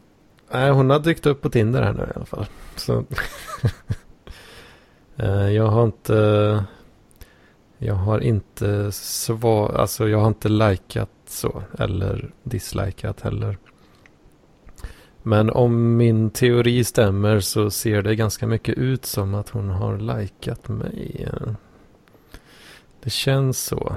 Nej, 0.52 0.70
hon 0.70 0.90
har 0.90 0.98
dykt 0.98 1.26
upp 1.26 1.42
på 1.42 1.50
Tinder 1.50 1.82
här 1.82 1.92
nu 1.92 2.02
i 2.02 2.16
alla 2.16 2.26
fall. 2.26 2.46
Så 2.76 3.04
jag 5.54 5.66
har 5.66 5.84
inte 5.84 6.64
jag 7.78 7.94
har 7.94 8.20
inte 8.20 8.92
svar, 8.92 9.74
alltså 9.74 10.08
jag 10.08 10.18
har 10.18 10.28
inte 10.28 10.48
likat 10.48 11.10
så. 11.26 11.62
Eller 11.78 12.30
dislikat 12.42 13.20
heller. 13.20 13.58
Men 15.28 15.50
om 15.50 15.96
min 15.96 16.30
teori 16.30 16.84
stämmer 16.84 17.40
så 17.40 17.70
ser 17.70 18.02
det 18.02 18.16
ganska 18.16 18.46
mycket 18.46 18.78
ut 18.78 19.06
som 19.06 19.34
att 19.34 19.48
hon 19.48 19.70
har 19.70 19.98
likat 19.98 20.68
mig. 20.68 21.28
Det 23.02 23.10
känns 23.10 23.64
så. 23.64 23.96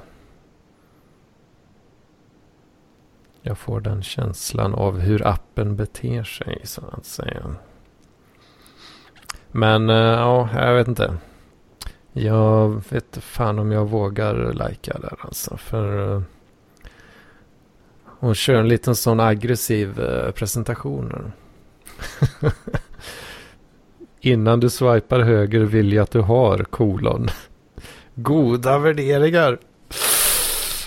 Jag 3.42 3.58
får 3.58 3.82
den 3.82 4.04
känslan 4.04 4.74
av 4.74 5.00
hur 5.00 5.28
appen 5.28 5.76
beter 5.76 6.24
sig 6.24 6.62
så 6.64 6.82
att 6.92 7.06
säga. 7.06 7.56
Men 9.52 9.90
eh, 9.90 9.96
ja, 9.96 10.50
jag 10.54 10.76
vet 10.76 10.88
inte. 10.88 11.18
Jag 12.12 12.84
vet 12.90 13.18
fan 13.18 13.60
om 13.60 13.72
jag 13.72 13.86
vågar 13.86 14.54
lajka 14.54 14.98
där 15.00 15.16
alltså. 15.20 15.58
För 15.58 16.16
eh, 16.16 16.22
hon 18.22 18.36
kör 18.36 18.56
en 18.56 18.68
liten 18.68 18.96
sån 18.96 19.20
aggressiv 19.20 20.00
uh, 20.00 20.32
presentation. 20.32 21.32
Innan 24.20 24.60
du 24.60 24.70
swipar 24.70 25.20
höger 25.20 25.60
vill 25.60 25.94
jag 25.94 26.04
att 26.04 26.12
du 26.12 26.20
har 26.20 26.64
kolon. 26.64 27.28
Goda 28.16 28.80
värderingar. 28.80 29.60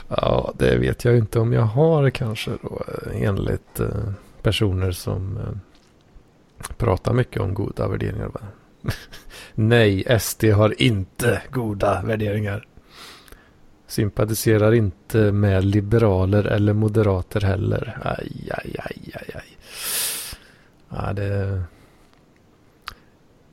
Ja, 0.09 0.53
det 0.59 0.77
vet 0.77 1.05
jag 1.05 1.17
inte 1.17 1.39
om 1.41 1.53
jag 1.53 1.63
har 1.63 2.11
kanske 2.11 2.51
då 2.63 2.83
enligt 3.13 3.81
uh, 3.81 3.89
personer 4.43 4.91
som 4.91 5.39
pratar 6.77 7.13
mycket 7.13 7.43
om 7.43 7.55
goda 7.55 7.89
värderingar. 7.89 8.31
Nej, 9.55 10.21
SD 10.21 10.45
har 10.45 10.83
inte 10.83 11.43
goda 11.51 12.03
värderingar. 12.03 12.67
Sympatiserar 13.87 14.73
inte 14.73 15.33
med 15.33 15.65
liberaler 15.65 16.45
eller 16.45 16.73
moderater 16.73 17.41
heller. 17.41 17.99
Aj, 18.03 18.51
aj, 18.51 18.77
aj, 18.79 19.13
aj, 19.15 19.31
aj. 19.35 19.59
Ja, 20.89 21.13
det, 21.13 21.63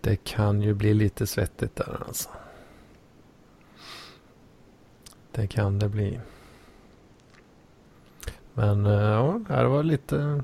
det 0.01 0.15
kan 0.15 0.61
ju 0.61 0.73
bli 0.73 0.93
lite 0.93 1.27
svettigt 1.27 1.75
där 1.75 2.03
alltså. 2.07 2.29
Det 5.31 5.47
kan 5.47 5.79
det 5.79 5.89
bli. 5.89 6.19
Men 8.53 8.85
eh, 8.85 8.91
ja, 8.91 9.39
det 9.47 9.67
var 9.67 9.83
lite 9.83 10.43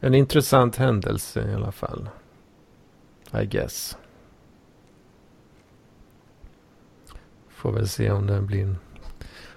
en 0.00 0.14
intressant 0.14 0.76
händelse 0.76 1.50
i 1.50 1.54
alla 1.54 1.72
fall. 1.72 2.08
I 3.42 3.46
guess. 3.46 3.96
Får 7.64 7.72
väl 7.72 7.88
se 7.88 8.10
om 8.10 8.26
det 8.26 8.40
blir, 8.40 8.76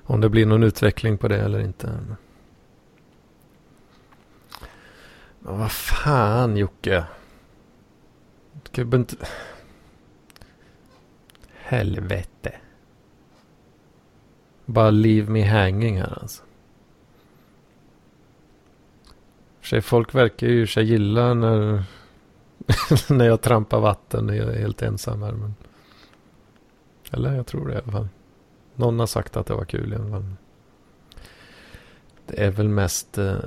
om 0.04 0.22
det 0.22 0.30
blir 0.30 0.46
någon 0.46 0.64
utveckling 0.64 1.18
på 1.18 1.28
det 1.28 1.38
eller 1.38 1.60
inte. 1.60 2.00
Men 5.40 5.60
vad 5.60 5.72
fan 5.72 6.58
Jocke. 6.58 7.04
Du 8.72 8.82
inte... 8.82 9.16
Helvete. 11.54 12.56
Bara 14.66 14.90
leave 14.90 15.32
me 15.32 15.44
hanging 15.44 15.98
här 15.98 16.20
alltså. 16.22 16.44
För 19.60 19.68
sig, 19.68 19.82
folk 19.82 20.16
verkar 20.16 20.48
ju 20.48 20.68
sig 20.68 20.86
gilla 20.86 21.34
när, 21.34 21.84
när 23.14 23.26
jag 23.26 23.42
trampar 23.42 23.80
vatten 23.80 24.28
jag 24.28 24.56
är 24.56 24.60
helt 24.60 24.82
ensam 24.82 25.22
här. 25.22 25.32
Men... 25.32 25.56
Eller 27.12 27.36
jag 27.36 27.48
tror 27.48 27.68
det 27.68 27.74
i 27.74 27.78
alla 27.78 27.92
fall. 27.92 28.08
Någon 28.76 29.00
har 29.00 29.08
sagt 29.08 29.38
att 29.38 29.46
det 29.46 29.54
var 29.54 29.66
kul 29.66 29.94
i 29.94 29.96
alla 29.96 30.10
fall. 30.10 30.26
Det 32.26 32.46
är 32.46 32.52
väl 32.52 32.70
mest, 32.70 33.18
eh, 33.18 33.38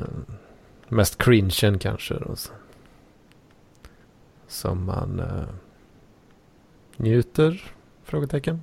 mest 0.89 1.19
cringen 1.19 1.79
kanske. 1.79 2.15
Då, 2.15 2.35
som 4.47 4.85
man 4.85 5.21
eh, 5.21 5.49
njuter, 6.97 7.75
frågetecken, 8.05 8.63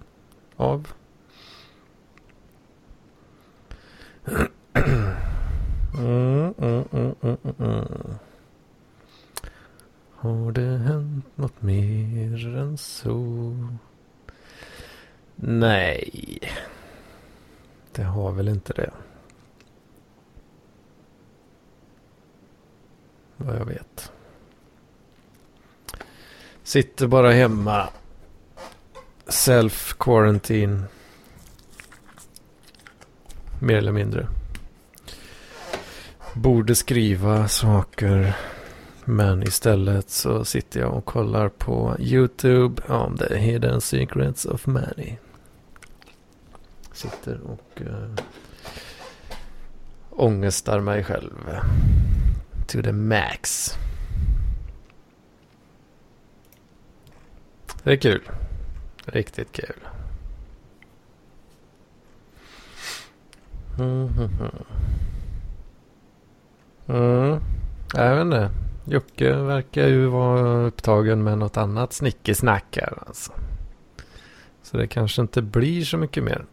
av. 0.56 0.88
Mm, 5.98 6.54
mm, 6.58 6.84
mm, 6.92 7.16
mm, 7.22 7.38
mm. 7.60 7.86
Har 10.16 10.52
det 10.52 10.78
hänt 10.78 11.26
något 11.36 11.62
mer 11.62 12.56
än 12.56 12.78
så? 12.78 13.54
Nej. 15.40 16.40
Det 17.92 18.04
har 18.04 18.32
väl 18.32 18.48
inte 18.48 18.74
det. 18.74 18.92
Vad 23.38 23.56
jag 23.56 23.66
vet. 23.66 24.12
Sitter 26.64 27.08
bara 27.08 27.32
hemma. 27.32 27.90
Self 29.28 29.94
quarantine. 30.00 30.84
Mer 33.62 33.76
eller 33.78 33.92
mindre. 33.92 34.28
Borde 36.34 36.76
skriva 36.76 37.48
saker. 37.48 38.34
Men 39.06 39.44
istället 39.44 40.10
så 40.10 40.46
sitter 40.46 40.80
jag 40.80 40.94
och 40.94 41.06
kollar 41.06 41.50
på 41.50 41.96
YouTube 42.00 42.82
om 42.88 43.18
the 43.18 43.38
hidden 43.38 43.82
secrets 43.82 44.46
of 44.46 44.68
Many. 44.68 45.18
Sitter 46.98 47.40
och 47.42 47.82
uh, 47.82 48.16
ångestar 50.10 50.80
mig 50.80 51.04
själv. 51.04 51.34
To 52.68 52.82
the 52.82 52.92
max. 52.92 53.72
Det 57.84 57.92
är 57.92 57.98
kul. 57.98 58.22
Riktigt 59.06 59.52
kul. 59.52 59.80
Mm, 63.80 64.08
mm, 64.08 64.30
mm. 66.88 67.42
Jag 67.94 68.16
vet 68.16 68.22
inte. 68.22 68.52
Jocke 68.86 69.36
verkar 69.36 69.88
ju 69.88 70.06
vara 70.06 70.66
upptagen 70.68 71.24
med 71.24 71.38
något 71.38 71.58
annat 71.58 71.94
snickesnack 71.94 72.78
här 72.82 73.04
alltså. 73.08 73.32
Så 74.62 74.78
det 74.78 74.88
kanske 74.88 75.22
inte 75.22 75.42
blir 75.42 75.86
så 75.86 75.98
mycket 75.98 76.24
mer. 76.24 76.46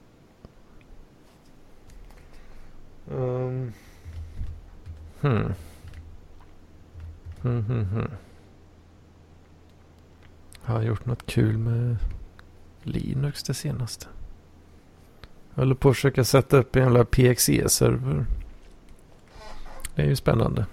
Um. 3.11 3.73
Hmm. 5.21 5.53
Hmm, 7.43 7.63
hmm, 7.63 7.85
hmm. 7.85 8.11
Har 10.63 10.75
jag 10.75 10.85
gjort 10.85 11.07
något 11.07 11.27
kul 11.27 11.59
med 11.59 11.97
Linux 12.83 13.43
det 13.43 13.55
senaste? 13.55 14.07
Jag 15.55 15.63
håller 15.63 15.75
på 15.75 15.89
att 15.91 15.97
försöka 15.97 16.25
sätta 16.25 16.57
upp 16.57 16.77
en 16.77 16.83
jävla 16.83 17.05
PXE-server. 17.05 18.27
Det 19.95 20.03
är 20.03 20.07
ju 20.07 20.17
spännande. 20.17 20.67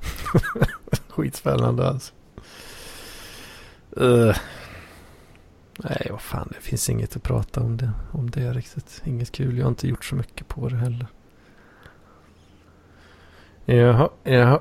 Skitspännande 1.08 1.88
alltså. 1.88 2.12
Uh. 4.00 4.36
Nej, 5.84 6.06
vad 6.10 6.20
fan, 6.20 6.48
det 6.54 6.60
finns 6.60 6.90
inget 6.90 7.16
att 7.16 7.22
prata 7.22 7.60
om 7.60 7.76
det, 7.76 7.90
om 8.12 8.30
det 8.30 8.52
riktigt. 8.52 9.02
Inget 9.04 9.32
kul, 9.32 9.58
jag 9.58 9.64
har 9.64 9.70
inte 9.70 9.88
gjort 9.88 10.04
så 10.04 10.14
mycket 10.14 10.48
på 10.48 10.68
det 10.68 10.76
heller. 10.76 11.06
Jaha, 13.64 14.08
jaha. 14.22 14.60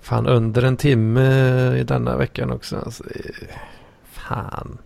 Fan, 0.00 0.26
under 0.26 0.62
en 0.62 0.76
timme 0.76 1.76
i 1.76 1.84
denna 1.84 2.16
veckan 2.16 2.50
också. 2.50 2.76
Alltså, 2.76 3.04
fan. 4.02 4.78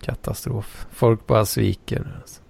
Katastrof. 0.00 0.86
Folk 0.90 1.26
bara 1.26 1.44
sviker 1.46 2.00
nu. 2.00 2.10
Alltså. 2.20 2.42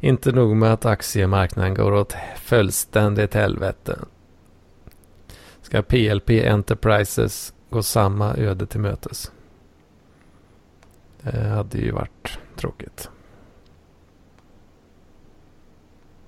Inte 0.00 0.32
nog 0.32 0.56
med 0.56 0.72
att 0.72 0.84
aktiemarknaden 0.84 1.74
går 1.74 1.92
åt 1.92 2.14
fullständigt 2.36 3.34
helvete. 3.34 3.98
Ska 5.62 5.82
PLP 5.82 6.30
Enterprises 6.30 7.54
gå 7.74 7.82
samma 7.82 8.34
öde 8.34 8.66
till 8.66 8.80
mötes? 8.80 9.32
Det 11.22 11.48
hade 11.48 11.78
ju 11.78 11.90
varit 11.90 12.38
tråkigt. 12.56 13.10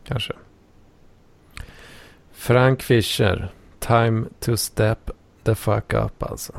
Kanske. 0.04 0.32
Frank 2.32 2.82
Fischer. 2.82 3.52
Time 3.78 4.24
to 4.40 4.56
step 4.56 5.10
the 5.42 5.54
fuck 5.54 5.94
up 5.94 6.22
alltså. 6.22 6.52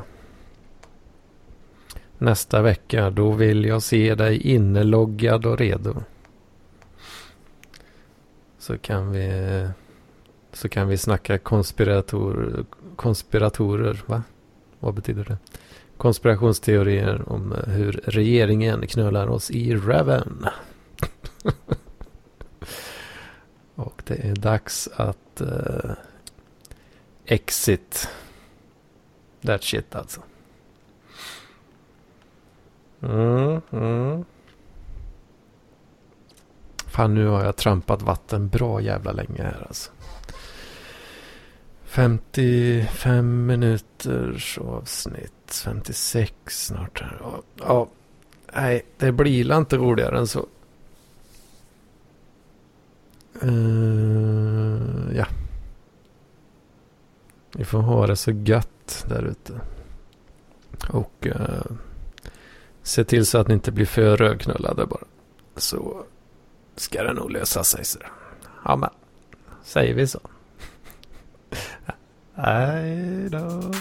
Nästa 2.18 2.62
vecka 2.62 3.10
då 3.10 3.32
vill 3.32 3.66
jag 3.66 3.84
se 3.84 4.16
dig 4.16 4.42
inneloggad 4.42 5.46
och 5.46 5.58
redo. 5.58 6.04
Så 8.58 8.78
kan 8.78 9.12
vi 9.12 9.30
så 10.54 10.70
kan 10.70 10.88
vi 10.88 10.98
snacka 10.98 11.38
konspirator, 11.38 12.66
konspiratorer. 12.96 14.04
Va? 14.06 14.24
Vad 14.80 14.94
betyder 14.94 15.24
det? 15.24 15.38
Konspirationsteorier 15.98 17.30
om 17.30 17.54
eh, 17.54 17.70
hur 17.70 17.92
regeringen 17.92 18.88
knölar 18.88 19.28
oss 19.28 19.52
i 19.52 19.76
röven. 19.76 20.46
Och 23.76 24.04
det 24.06 24.16
är 24.16 24.36
dags 24.36 24.90
att 24.96 25.42
uh, 25.42 25.92
exit 27.26 28.10
that 29.42 29.64
shit 29.64 29.96
alltså. 29.96 30.22
Mm, 33.02 33.62
mm. 33.72 34.26
Fan 36.88 37.14
nu 37.14 37.28
har 37.28 37.44
jag 37.44 37.56
trampat 37.56 38.02
vatten 38.02 38.48
bra 38.48 38.82
jävla 38.82 39.12
länge 39.12 39.44
här 39.44 39.66
alltså. 39.68 39.92
55 41.88 43.46
minuters 43.46 44.58
avsnitt. 44.58 45.62
56 45.64 46.34
snart 46.48 47.02
här. 47.02 47.18
Ja, 47.22 47.42
ja, 47.56 47.88
nej, 48.54 48.86
det 48.98 49.12
blir 49.12 49.58
inte 49.58 49.78
roligare 49.78 50.18
än 50.18 50.28
så. 50.28 50.46
Uh, 53.44 55.16
ja. 55.16 55.26
Ni 57.56 57.66
får 57.66 57.80
ha 57.80 58.08
det 58.08 58.16
så 58.16 58.32
gött 58.32 59.06
där 59.08 59.24
ute. 59.24 59.62
Och 60.90 61.28
uh, 61.28 61.78
se 62.84 63.04
till 63.04 63.26
så 63.26 63.38
att 63.38 63.48
ni 63.48 63.54
inte 63.54 63.72
blir 63.72 63.86
för 63.86 64.18
rödknullade 64.18 64.86
bara. 64.86 65.06
Så 65.56 66.06
ska 66.76 67.04
det 67.04 67.14
nog 67.14 67.32
lösa 67.32 67.64
sig. 67.64 67.86
Så. 67.86 68.00
Ja 68.66 68.76
men, 68.76 68.90
säger 69.64 69.94
vi 69.94 70.08
så. 70.08 70.20
Nej 72.36 73.30
då. 73.30 73.72